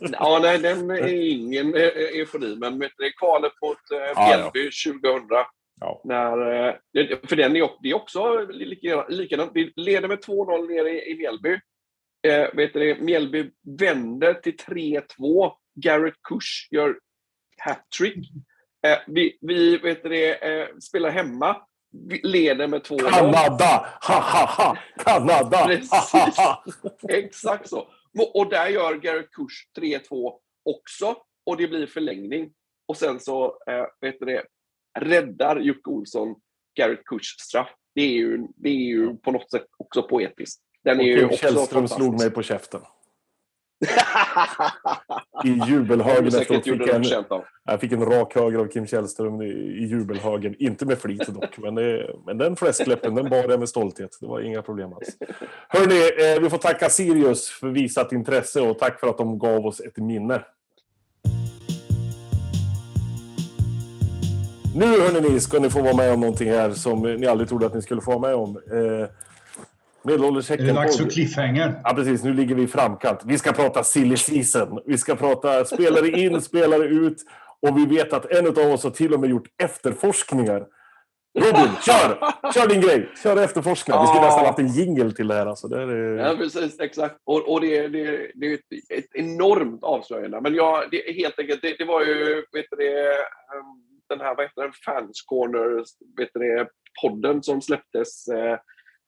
Ja, 0.00 0.38
nej, 0.42 0.58
den 0.58 0.90
är 0.90 1.30
ingen 1.30 1.74
eh, 1.74 1.82
eufori, 1.82 2.56
men 2.56 2.78
vet 2.78 2.92
du, 2.96 3.04
det 3.04 3.08
är 3.10 3.18
kvalet 3.18 3.52
mot 3.62 3.78
äh, 3.92 3.98
ja. 4.14 4.26
Mjällby 4.28 4.70
2000. 5.02 5.28
Ja. 5.80 6.00
När, 6.04 6.66
eh, 6.68 6.74
för 7.28 7.36
den 7.36 7.56
är, 7.56 7.70
det 7.82 7.90
är 7.90 7.94
också 7.94 8.46
lika- 8.50 9.06
likadant. 9.08 9.50
Vi 9.54 9.72
leder 9.76 10.08
med 10.08 10.18
2-0 10.18 10.68
nere 10.68 10.90
i, 10.90 11.10
i 11.12 11.14
Mjällby. 11.18 11.58
Eh, 12.26 12.54
vet 12.54 12.72
du, 12.72 12.80
det, 12.80 13.00
Mjällby 13.00 13.50
vänder 13.78 14.34
till 14.34 14.56
3-2. 14.56 15.52
Garrett 15.74 16.22
Kush 16.28 16.68
gör 16.70 16.98
hattrick. 17.58 18.30
Eh, 18.86 18.98
vi 19.06 19.38
vi 19.40 19.76
vet 19.78 20.02
du, 20.02 20.08
det, 20.08 20.34
eh, 20.34 20.68
spelar 20.82 21.10
hemma. 21.10 21.56
Leder 22.22 22.66
med 22.66 22.82
2-0. 22.82 23.10
Kanada! 23.10 23.86
Ha, 24.00 24.20
ha, 24.20 24.46
ha! 24.46 24.76
Kanada! 25.04 25.80
Ha, 25.90 26.00
ha, 26.12 26.30
ha. 26.36 26.64
Exakt 27.08 27.68
så. 27.68 27.88
Och- 28.34 28.50
där 28.50 28.68
gör 28.68 28.94
Garrett 28.94 29.30
Kush 29.30 29.82
3-2 30.10 30.32
också. 30.64 31.16
Och 31.46 31.56
det 31.56 31.68
blir 31.68 31.86
förlängning. 31.86 32.52
Och 32.88 32.96
sen 32.96 33.20
så 33.20 33.44
eh, 33.44 33.84
vet 34.00 34.16
du 34.20 34.26
det, 34.26 34.44
räddar 34.98 35.60
Jocke 35.60 35.90
Olsson 35.90 36.34
Garrett 36.78 37.04
Kushs 37.04 37.40
straff. 37.40 37.68
Det 37.94 38.02
är, 38.02 38.12
ju, 38.12 38.46
det 38.56 38.68
är 38.68 38.72
ju 38.72 39.16
på 39.16 39.30
något 39.30 39.50
sätt 39.50 39.66
också 39.76 40.02
poetiskt. 40.02 40.60
Den 40.84 40.98
Och 40.98 41.04
är 41.04 41.08
ju 41.08 41.16
Kim 41.18 41.26
också 41.26 41.36
Källström 41.36 41.88
slog 41.88 42.20
mig 42.20 42.30
på 42.30 42.42
käften. 42.42 42.80
I 45.44 45.62
jubelhögen 45.68 46.32
Säkert 46.32 46.66
gjorde 46.66 46.84
Fick 46.84 47.12
en, 47.12 47.22
jag 47.64 47.80
fick 47.80 47.92
en 47.92 48.04
rak 48.04 48.34
höger 48.34 48.58
av 48.58 48.68
Kim 48.68 48.86
Källström 48.86 49.42
i, 49.42 49.86
jubelhögen. 49.86 50.54
Inte 50.58 50.86
med 50.86 50.98
flit 50.98 51.26
dock, 51.26 51.58
men, 51.58 51.74
det, 51.74 52.10
men 52.26 52.38
den 52.38 52.56
fläskläppen 52.56 53.14
den 53.14 53.30
bar 53.30 53.50
jag 53.50 53.60
med 53.60 53.68
stolthet. 53.68 54.18
Det 54.20 54.26
var 54.26 54.40
inga 54.40 54.62
problem 54.62 54.92
alls. 54.92 55.08
Hörni, 55.68 56.34
eh, 56.34 56.42
vi 56.42 56.50
får 56.50 56.58
tacka 56.58 56.88
Sirius 56.88 57.48
för 57.48 57.68
visat 57.68 58.12
intresse 58.12 58.60
och 58.60 58.78
tack 58.78 59.00
för 59.00 59.08
att 59.08 59.18
de 59.18 59.38
gav 59.38 59.66
oss 59.66 59.80
ett 59.80 59.96
minne. 59.96 60.42
Nu 64.76 64.86
hörni, 64.86 65.40
ska 65.40 65.58
ni 65.58 65.70
få 65.70 65.82
vara 65.82 65.96
med 65.96 66.12
om 66.12 66.20
någonting 66.20 66.50
här 66.50 66.70
som 66.70 67.02
ni 67.02 67.26
aldrig 67.26 67.48
trodde 67.48 67.66
att 67.66 67.74
ni 67.74 67.82
skulle 67.82 68.00
få 68.00 68.18
vara 68.18 68.20
med 68.20 68.34
om. 68.34 68.60
Eh, 70.04 70.10
Medelålders 70.10 70.50
Är 70.50 70.56
det 70.56 70.72
dags 70.72 70.98
för 70.98 71.10
cliffhanger? 71.10 71.80
Ja, 71.84 71.94
precis. 71.94 72.24
Nu 72.24 72.34
ligger 72.34 72.54
vi 72.54 72.62
i 72.62 72.66
framkant. 72.66 73.20
Vi 73.24 73.38
ska 73.38 73.52
prata 73.52 73.84
silly 73.84 74.16
season. 74.16 74.80
Vi 74.86 74.98
ska 74.98 75.14
prata 75.16 75.64
spelare 75.64 76.08
in, 76.08 76.40
spelare 76.50 76.84
ut. 76.84 77.16
Och 77.62 77.78
vi 77.78 77.86
vet 77.86 78.12
att 78.12 78.30
en 78.32 78.46
av 78.46 78.58
oss 78.58 78.84
har 78.84 78.90
till 78.90 79.14
och 79.14 79.20
med 79.20 79.30
gjort 79.30 79.46
efterforskningar. 79.62 80.66
Robin, 81.38 81.70
kör! 81.86 82.18
Kör 82.52 82.68
din 82.68 82.80
grej! 82.80 83.08
Kör 83.22 83.36
efterforskningar. 83.36 84.00
Vi 84.00 84.06
skulle 84.06 84.20
Ja. 84.20 84.26
nästan 84.26 84.46
haft 84.46 84.58
en 84.58 84.68
jingle 84.68 85.12
till 85.12 85.28
det 85.28 85.34
här. 85.34 85.46
Alltså, 85.46 85.68
det 85.68 85.82
är, 85.82 86.16
Ja, 86.16 86.36
precis. 86.36 86.80
Exakt. 86.80 87.16
Och, 87.24 87.52
och 87.52 87.60
det, 87.60 87.88
det, 87.88 88.30
det 88.34 88.46
är 88.46 88.54
ett, 88.54 88.60
ett 88.94 89.14
enormt 89.14 89.84
avslöjande. 89.84 90.40
Men 90.40 90.54
ja, 90.54 90.84
det, 90.90 91.08
är 91.08 91.14
helt 91.14 91.38
enkelt, 91.38 91.62
det, 91.62 91.74
det 91.78 91.84
var 91.84 92.04
ju 92.04 92.34
vet 92.52 92.66
du 92.70 92.76
det, 92.76 93.08
ehm, 93.08 93.82
den 94.08 94.20
här 94.20 94.34
vad 94.36 94.44
heter 94.44 94.62
den, 94.62 94.72
Fans 94.84 95.22
Corner 95.26 95.84
vet 96.16 96.28
du 96.34 96.40
det, 96.40 96.68
podden 97.02 97.42
som 97.42 97.62
släpptes 97.62 98.28
eh, 98.28 98.58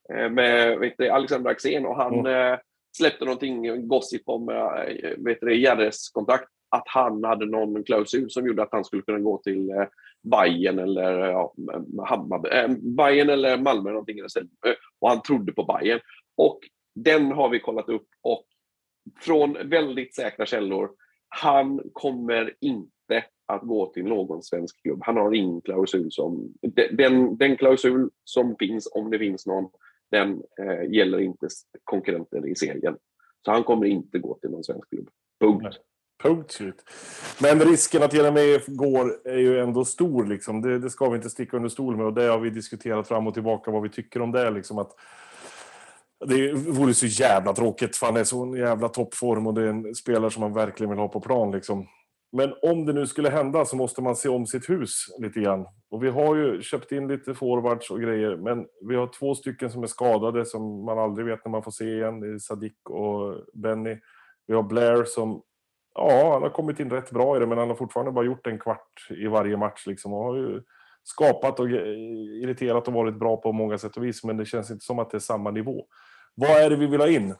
med 0.08 0.78
vet 0.78 0.94
du, 0.98 1.08
Alexander 1.08 1.50
Axén 1.50 1.86
och 1.86 1.96
han 1.96 2.26
eh, 2.26 2.58
släppte 2.96 3.24
någonting 3.24 3.88
gossip 3.88 4.22
om 4.24 4.48
eh, 4.48 5.10
vet 5.18 5.40
du 5.40 5.60
Jerres 5.60 6.08
kontrakt. 6.08 6.48
Att 6.68 6.84
han 6.86 7.24
hade 7.24 7.46
någon 7.46 7.84
klausul 7.84 8.30
som 8.30 8.46
gjorde 8.46 8.62
att 8.62 8.72
han 8.72 8.84
skulle 8.84 9.02
kunna 9.02 9.18
gå 9.18 9.38
till 9.38 9.70
eh, 9.70 9.86
Bayern 10.22 10.78
eller 10.78 11.18
ja, 11.18 11.54
Hammarby, 12.06 12.48
eh, 12.48 12.68
Bayern 12.96 13.30
eller 13.30 13.58
Malmö 13.58 13.90
någonting. 13.90 14.18
Eh, 14.18 14.72
Och 14.98 15.08
han 15.08 15.22
trodde 15.22 15.52
på 15.52 15.64
Bayern. 15.64 16.00
Och 16.36 16.60
den 16.94 17.32
har 17.32 17.48
vi 17.48 17.60
kollat 17.60 17.88
upp 17.88 18.06
och 18.22 18.44
från 19.20 19.68
väldigt 19.68 20.14
säkra 20.14 20.46
källor, 20.46 20.90
han 21.28 21.80
kommer 21.92 22.54
inte 22.60 23.24
att 23.46 23.62
gå 23.62 23.86
till 23.86 24.04
någon 24.04 24.42
svensk 24.42 24.82
klubb. 24.82 25.00
Han 25.02 25.16
har 25.16 25.34
ingen 25.34 25.60
klausul 25.60 26.12
som... 26.12 26.54
Den, 26.90 27.36
den 27.36 27.56
klausul 27.56 28.10
som 28.24 28.56
finns, 28.58 28.92
om 28.94 29.10
det 29.10 29.18
finns 29.18 29.46
någon, 29.46 29.70
den 30.10 30.42
eh, 30.60 30.92
gäller 30.92 31.18
inte 31.18 31.48
konkurrenter 31.84 32.48
i 32.48 32.54
serien. 32.54 32.96
Så 33.44 33.50
han 33.50 33.64
kommer 33.64 33.86
inte 33.86 34.18
gå 34.18 34.38
till 34.40 34.50
någon 34.50 34.64
svensk 34.64 34.88
klubb. 34.88 35.08
Punkt. 35.40 35.62
Nej. 35.62 35.72
Punkt 36.22 36.52
slut. 36.52 36.84
Men 37.42 37.60
risken 37.60 38.02
att 38.02 38.14
Jeremejeff 38.14 38.66
går 38.66 39.20
är 39.24 39.38
ju 39.38 39.60
ändå 39.60 39.84
stor. 39.84 40.26
Liksom. 40.26 40.62
Det, 40.62 40.78
det 40.78 40.90
ska 40.90 41.08
vi 41.08 41.16
inte 41.16 41.30
sticka 41.30 41.56
under 41.56 41.68
stol 41.68 41.96
med. 41.96 42.06
Och 42.06 42.14
det 42.14 42.22
har 42.22 42.38
vi 42.38 42.50
diskuterat 42.50 43.08
fram 43.08 43.26
och 43.26 43.34
tillbaka 43.34 43.70
vad 43.70 43.82
vi 43.82 43.88
tycker 43.88 44.22
om 44.22 44.32
det. 44.32 44.50
Liksom, 44.50 44.78
att 44.78 44.92
det 46.26 46.52
vore 46.52 46.94
så 46.94 47.06
jävla 47.06 47.52
tråkigt 47.52 47.96
för 47.96 48.06
han 48.06 48.16
är 48.16 48.24
så 48.24 48.42
en 48.42 48.52
jävla 48.52 48.88
toppform 48.88 49.46
och 49.46 49.54
det 49.54 49.62
är 49.62 49.66
en 49.66 49.94
spelare 49.94 50.30
som 50.30 50.40
man 50.40 50.52
verkligen 50.52 50.90
vill 50.90 50.98
ha 50.98 51.08
på 51.08 51.20
plan. 51.20 51.50
Liksom. 51.50 51.86
Men 52.32 52.54
om 52.62 52.86
det 52.86 52.92
nu 52.92 53.06
skulle 53.06 53.30
hända 53.30 53.64
så 53.64 53.76
måste 53.76 54.02
man 54.02 54.16
se 54.16 54.28
om 54.28 54.46
sitt 54.46 54.70
hus 54.70 55.06
lite 55.18 55.40
grann. 55.40 55.66
Och 55.90 56.04
vi 56.04 56.10
har 56.10 56.36
ju 56.36 56.62
köpt 56.62 56.92
in 56.92 57.08
lite 57.08 57.34
forwards 57.34 57.90
och 57.90 58.00
grejer, 58.00 58.36
men 58.36 58.66
vi 58.88 58.96
har 58.96 59.06
två 59.06 59.34
stycken 59.34 59.70
som 59.70 59.82
är 59.82 59.86
skadade 59.86 60.44
som 60.44 60.84
man 60.84 60.98
aldrig 60.98 61.26
vet 61.26 61.44
när 61.44 61.50
man 61.50 61.62
får 61.62 61.70
se 61.70 61.84
igen. 61.84 62.20
Det 62.20 62.28
är 62.28 62.38
Sadik 62.38 62.90
och 62.90 63.44
Benny. 63.54 63.98
Vi 64.46 64.54
har 64.54 64.62
Blair 64.62 65.04
som, 65.04 65.42
ja, 65.94 66.32
han 66.32 66.42
har 66.42 66.50
kommit 66.50 66.80
in 66.80 66.90
rätt 66.90 67.10
bra 67.10 67.36
i 67.36 67.40
det, 67.40 67.46
men 67.46 67.58
han 67.58 67.68
har 67.68 67.76
fortfarande 67.76 68.12
bara 68.12 68.24
gjort 68.24 68.46
en 68.46 68.58
kvart 68.58 69.08
i 69.10 69.26
varje 69.26 69.56
match 69.56 69.86
liksom. 69.86 70.12
Och 70.12 70.24
har 70.24 70.36
ju 70.36 70.62
skapat 71.02 71.60
och 71.60 71.70
irriterat 71.70 72.88
och 72.88 72.94
varit 72.94 73.18
bra 73.18 73.36
på 73.36 73.52
många 73.52 73.78
sätt 73.78 73.96
och 73.96 74.04
vis, 74.04 74.24
men 74.24 74.36
det 74.36 74.44
känns 74.44 74.70
inte 74.70 74.84
som 74.84 74.98
att 74.98 75.10
det 75.10 75.16
är 75.16 75.18
samma 75.18 75.50
nivå. 75.50 75.86
Vad 76.34 76.50
är 76.50 76.70
det 76.70 76.76
vi 76.76 76.86
vill 76.86 77.00
ha 77.00 77.08
in? 77.08 77.34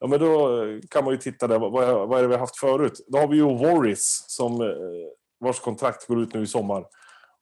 Ja, 0.00 0.06
men 0.06 0.20
då 0.20 0.60
kan 0.90 1.04
man 1.04 1.12
ju 1.12 1.18
titta 1.18 1.46
där. 1.46 1.58
Vad, 1.58 1.72
vad 2.08 2.18
är 2.18 2.22
det 2.22 2.28
vi 2.28 2.34
har 2.34 2.40
haft 2.40 2.58
förut? 2.58 3.06
Då 3.08 3.18
har 3.18 3.28
vi 3.28 3.36
ju 3.36 3.42
Warris 3.42 4.24
som 4.26 4.60
eh, 4.60 4.68
vars 5.40 5.60
kontrakt 5.60 6.06
går 6.06 6.22
ut 6.22 6.34
nu 6.34 6.42
i 6.42 6.46
sommar. 6.46 6.84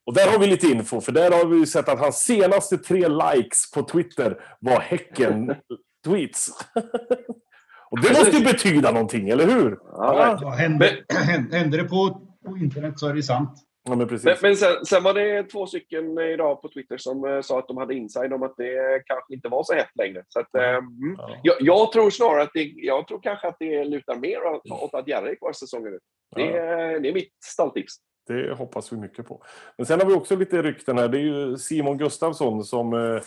Och 0.07 0.15
där 0.15 0.31
har 0.33 0.39
vi 0.39 0.47
lite 0.47 0.67
info, 0.67 1.01
för 1.01 1.13
där 1.13 1.31
har 1.31 1.47
vi 1.47 1.57
ju 1.57 1.67
sett 1.67 1.89
att 1.89 1.99
hans 1.99 2.17
senaste 2.17 2.79
tre 2.79 3.09
likes 3.09 3.71
på 3.71 3.83
Twitter 3.83 4.41
var 4.61 4.81
Häcken-tweets. 4.81 6.49
och 7.91 8.01
det 8.01 8.09
måste 8.09 8.37
ju 8.37 8.45
betyda 8.45 8.91
någonting, 8.91 9.29
eller 9.29 9.47
hur? 9.47 9.79
Ja, 9.93 10.39
Ja, 10.43 10.51
händer, 10.51 11.05
händer 11.53 11.79
det 11.79 11.85
på, 11.85 12.21
på 12.47 12.57
internet 12.57 12.99
så 12.99 13.09
är 13.09 13.15
det 13.15 13.23
sant. 13.23 13.66
Ja, 13.89 13.95
men 13.97 14.09
precis. 14.09 14.25
Men, 14.25 14.37
men 14.43 14.57
sen, 14.57 14.85
sen 14.87 15.03
var 15.03 15.15
det 15.15 15.43
två 15.43 15.67
stycken 15.67 16.19
idag 16.19 16.63
på 16.63 16.69
Twitter 16.69 16.97
som 16.99 17.25
eh, 17.25 17.41
sa 17.41 17.59
att 17.59 17.69
de 17.69 17.77
hade 17.77 17.95
inside 17.95 18.33
om 18.33 18.43
att 18.43 18.55
det 18.57 19.03
kanske 19.07 19.35
inte 19.35 19.49
var 19.49 19.63
så 19.65 19.75
hett 19.75 19.91
längre. 19.95 20.25
Så 20.29 20.41
att, 20.41 20.55
eh, 20.55 20.69
mm. 20.75 21.15
Ja. 21.19 21.37
jag, 21.43 21.57
jag 21.61 21.93
tror 21.93 22.11
snarare 22.11 22.43
att 22.43 22.51
det, 22.55 22.63
jag 22.77 23.09
tror 23.09 23.21
kanske 23.23 23.49
att 23.49 23.57
det 23.59 23.85
lutar 23.85 24.17
mer 24.17 24.43
åt, 24.45 24.71
åt 24.83 24.95
att 24.95 25.09
Jerry 25.09 25.31
är 25.31 25.35
kvar 25.35 25.53
säsongen 25.53 25.95
ut. 25.95 26.03
Det, 26.37 26.43
är- 26.57 27.01
det 27.01 27.09
är 27.09 27.13
mitt 27.15 27.33
stalltips. 27.45 27.93
Det 28.29 28.55
hoppas 28.55 28.93
vi 28.93 28.97
mycket 28.97 29.27
på. 29.27 29.43
Men 29.77 29.87
sen 29.87 30.01
har 30.01 30.07
vi 30.07 30.15
också 30.15 30.37
lite 30.37 30.63
rykten 30.63 30.99
här. 30.99 31.09
Det 31.09 31.19
är 31.19 31.23
ju 31.23 31.57
Simon 31.57 31.99
Gustafsson 31.99 32.65
som 32.65 32.93
eh, 32.93 33.21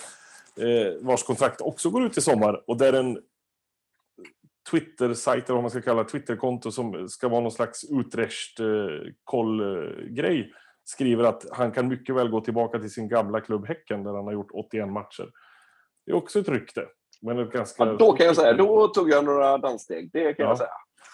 vars 1.01 1.23
kontrakt 1.23 1.61
också 1.61 1.89
går 1.89 2.05
ut 2.05 2.17
i 2.17 2.21
sommar. 2.21 2.63
Och 2.67 2.77
där 2.77 2.93
en 2.93 3.19
Twitter-sajt, 4.71 5.45
eller 5.49 5.53
vad 5.55 5.63
man 5.63 5.69
ska 5.71 5.81
kalla 5.81 6.03
Twitterkonto 6.03 6.71
som 6.71 7.09
ska 7.09 7.27
vara 7.27 7.41
någon 7.41 7.51
slags 7.51 7.83
utrecht 7.91 8.59
eh, 8.59 8.65
koll-grej 9.23 10.51
skriver 10.83 11.23
att 11.23 11.45
han 11.51 11.71
kan 11.71 11.87
mycket 11.87 12.15
väl 12.15 12.29
gå 12.29 12.41
tillbaka 12.41 12.79
till 12.79 12.91
sin 12.93 13.07
gamla 13.07 13.41
klubb 13.41 13.67
Häcken 13.67 14.03
där 14.03 14.13
han 14.13 14.25
har 14.25 14.33
gjort 14.33 14.51
81 14.53 14.87
matcher. 14.89 15.29
Det 16.05 16.11
är 16.11 16.15
också 16.15 16.39
ett 16.39 16.49
rykte. 16.49 16.85
Men 17.21 17.39
ett 17.39 17.51
ganska... 17.51 17.85
Ja, 17.85 17.93
då 17.93 18.11
kan 18.11 18.25
jag 18.25 18.35
säga, 18.35 18.53
då 18.53 18.87
tog 18.87 19.09
jag 19.09 19.25
några 19.25 19.57
danssteg. 19.57 20.09
Det 20.13 20.33
kan 20.33 20.43
Ja. 20.45 20.49
jag 20.51 20.57
säga. 20.57 20.69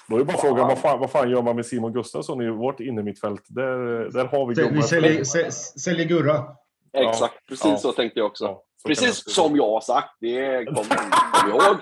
Då 0.09 0.17
är 0.17 0.23
bara 0.23 0.37
frågan, 0.37 0.67
vad 0.67 0.77
fan, 0.79 0.99
vad 0.99 1.11
fan 1.11 1.29
gör 1.29 1.41
man 1.41 1.55
med 1.55 1.65
Simon 1.65 1.93
Gustafsson 1.93 2.41
i 2.41 2.49
vårt 2.49 2.79
innermittfält? 2.79 3.41
Där, 3.47 3.77
där 4.11 4.25
har 4.25 4.47
vi 4.47 4.53
Vi 4.53 4.63
gubbar. 4.69 4.81
säljer, 4.81 5.23
sä- 5.23 5.51
säljer 5.79 6.05
Gurra. 6.07 6.43
Ja, 6.91 7.09
Exakt, 7.09 7.47
precis 7.49 7.65
Ja. 7.65 7.77
så 7.77 7.91
tänkte 7.91 8.19
jag 8.19 8.27
också. 8.27 8.57
Precis 8.85 9.33
som 9.33 9.55
jag 9.55 9.71
har 9.71 9.81
sagt. 9.81 10.09
Det 10.19 10.65
kommer 10.65 10.83
kom 11.33 11.49
ihåg. 11.49 11.77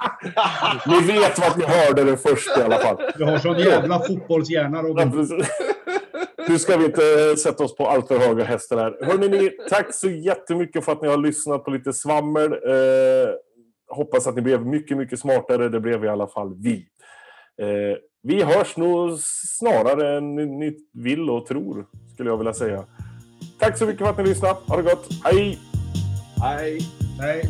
Ni 1.08 1.14
vet 1.14 1.39
vad 1.39 1.58
ni 1.58 1.66
hörde 1.66 2.04
det 2.04 2.18
först 2.18 2.58
i 2.58 2.62
alla 2.62 2.78
fall. 2.78 2.97
Du 3.18 3.24
har 3.24 3.38
sån 3.38 3.60
jävla 3.60 3.99
fotbollshjärna 3.99 4.82
Robin. 4.82 5.45
Nu 6.49 6.60
ska 6.60 6.78
vi 6.78 6.86
inte 6.86 7.36
sätta 7.38 7.64
oss 7.64 7.76
på 7.76 7.88
allt 7.88 8.08
för 8.08 8.20
höga 8.20 8.43
hästar 8.43 8.78
här. 8.78 9.06
Hörrni, 9.06 9.30
ni, 9.30 9.49
tack 9.70 9.93
så 9.93 10.10
jättemycket 10.10 10.86
för 10.86 10.91
att 10.91 11.01
ni 11.01 11.08
har 11.08 11.18
lyssnat 11.18 11.66
på 11.66 11.72
lite 11.72 11.93
svammel. 11.93 12.51
Eh, 12.51 13.30
hoppas 13.89 14.28
att 14.28 14.36
ni 14.36 14.41
blev 14.41 14.66
mycket, 14.66 14.97
mycket 14.97 15.20
smartare. 15.20 15.70
Det 15.70 15.80
blev 15.80 16.06
i 16.06 16.08
alla 16.08 16.28
fall 16.28 16.54
vi. 16.58 16.86
Eh, 17.62 17.97
vi 18.24 18.43
hörs 18.43 18.78
nog 18.78 19.20
snarare 19.60 20.18
än 20.18 20.36
ni 20.36 20.78
vill 20.93 21.30
och 21.30 21.45
tror, 21.45 21.86
skulle 22.14 22.30
jag 22.30 22.38
vilja 22.38 22.54
säga. 22.54 22.86
Tack 23.60 23.78
så 23.78 23.86
mycket 23.86 24.01
för 24.01 24.10
att 24.10 24.18
ni 24.18 24.24
lyssnade. 24.24 24.56
Ha 24.68 24.78
det 24.78 24.84
gott. 24.84 25.08
Hej! 25.24 25.72
Nej. 26.44 26.78
Nej. 27.18 27.41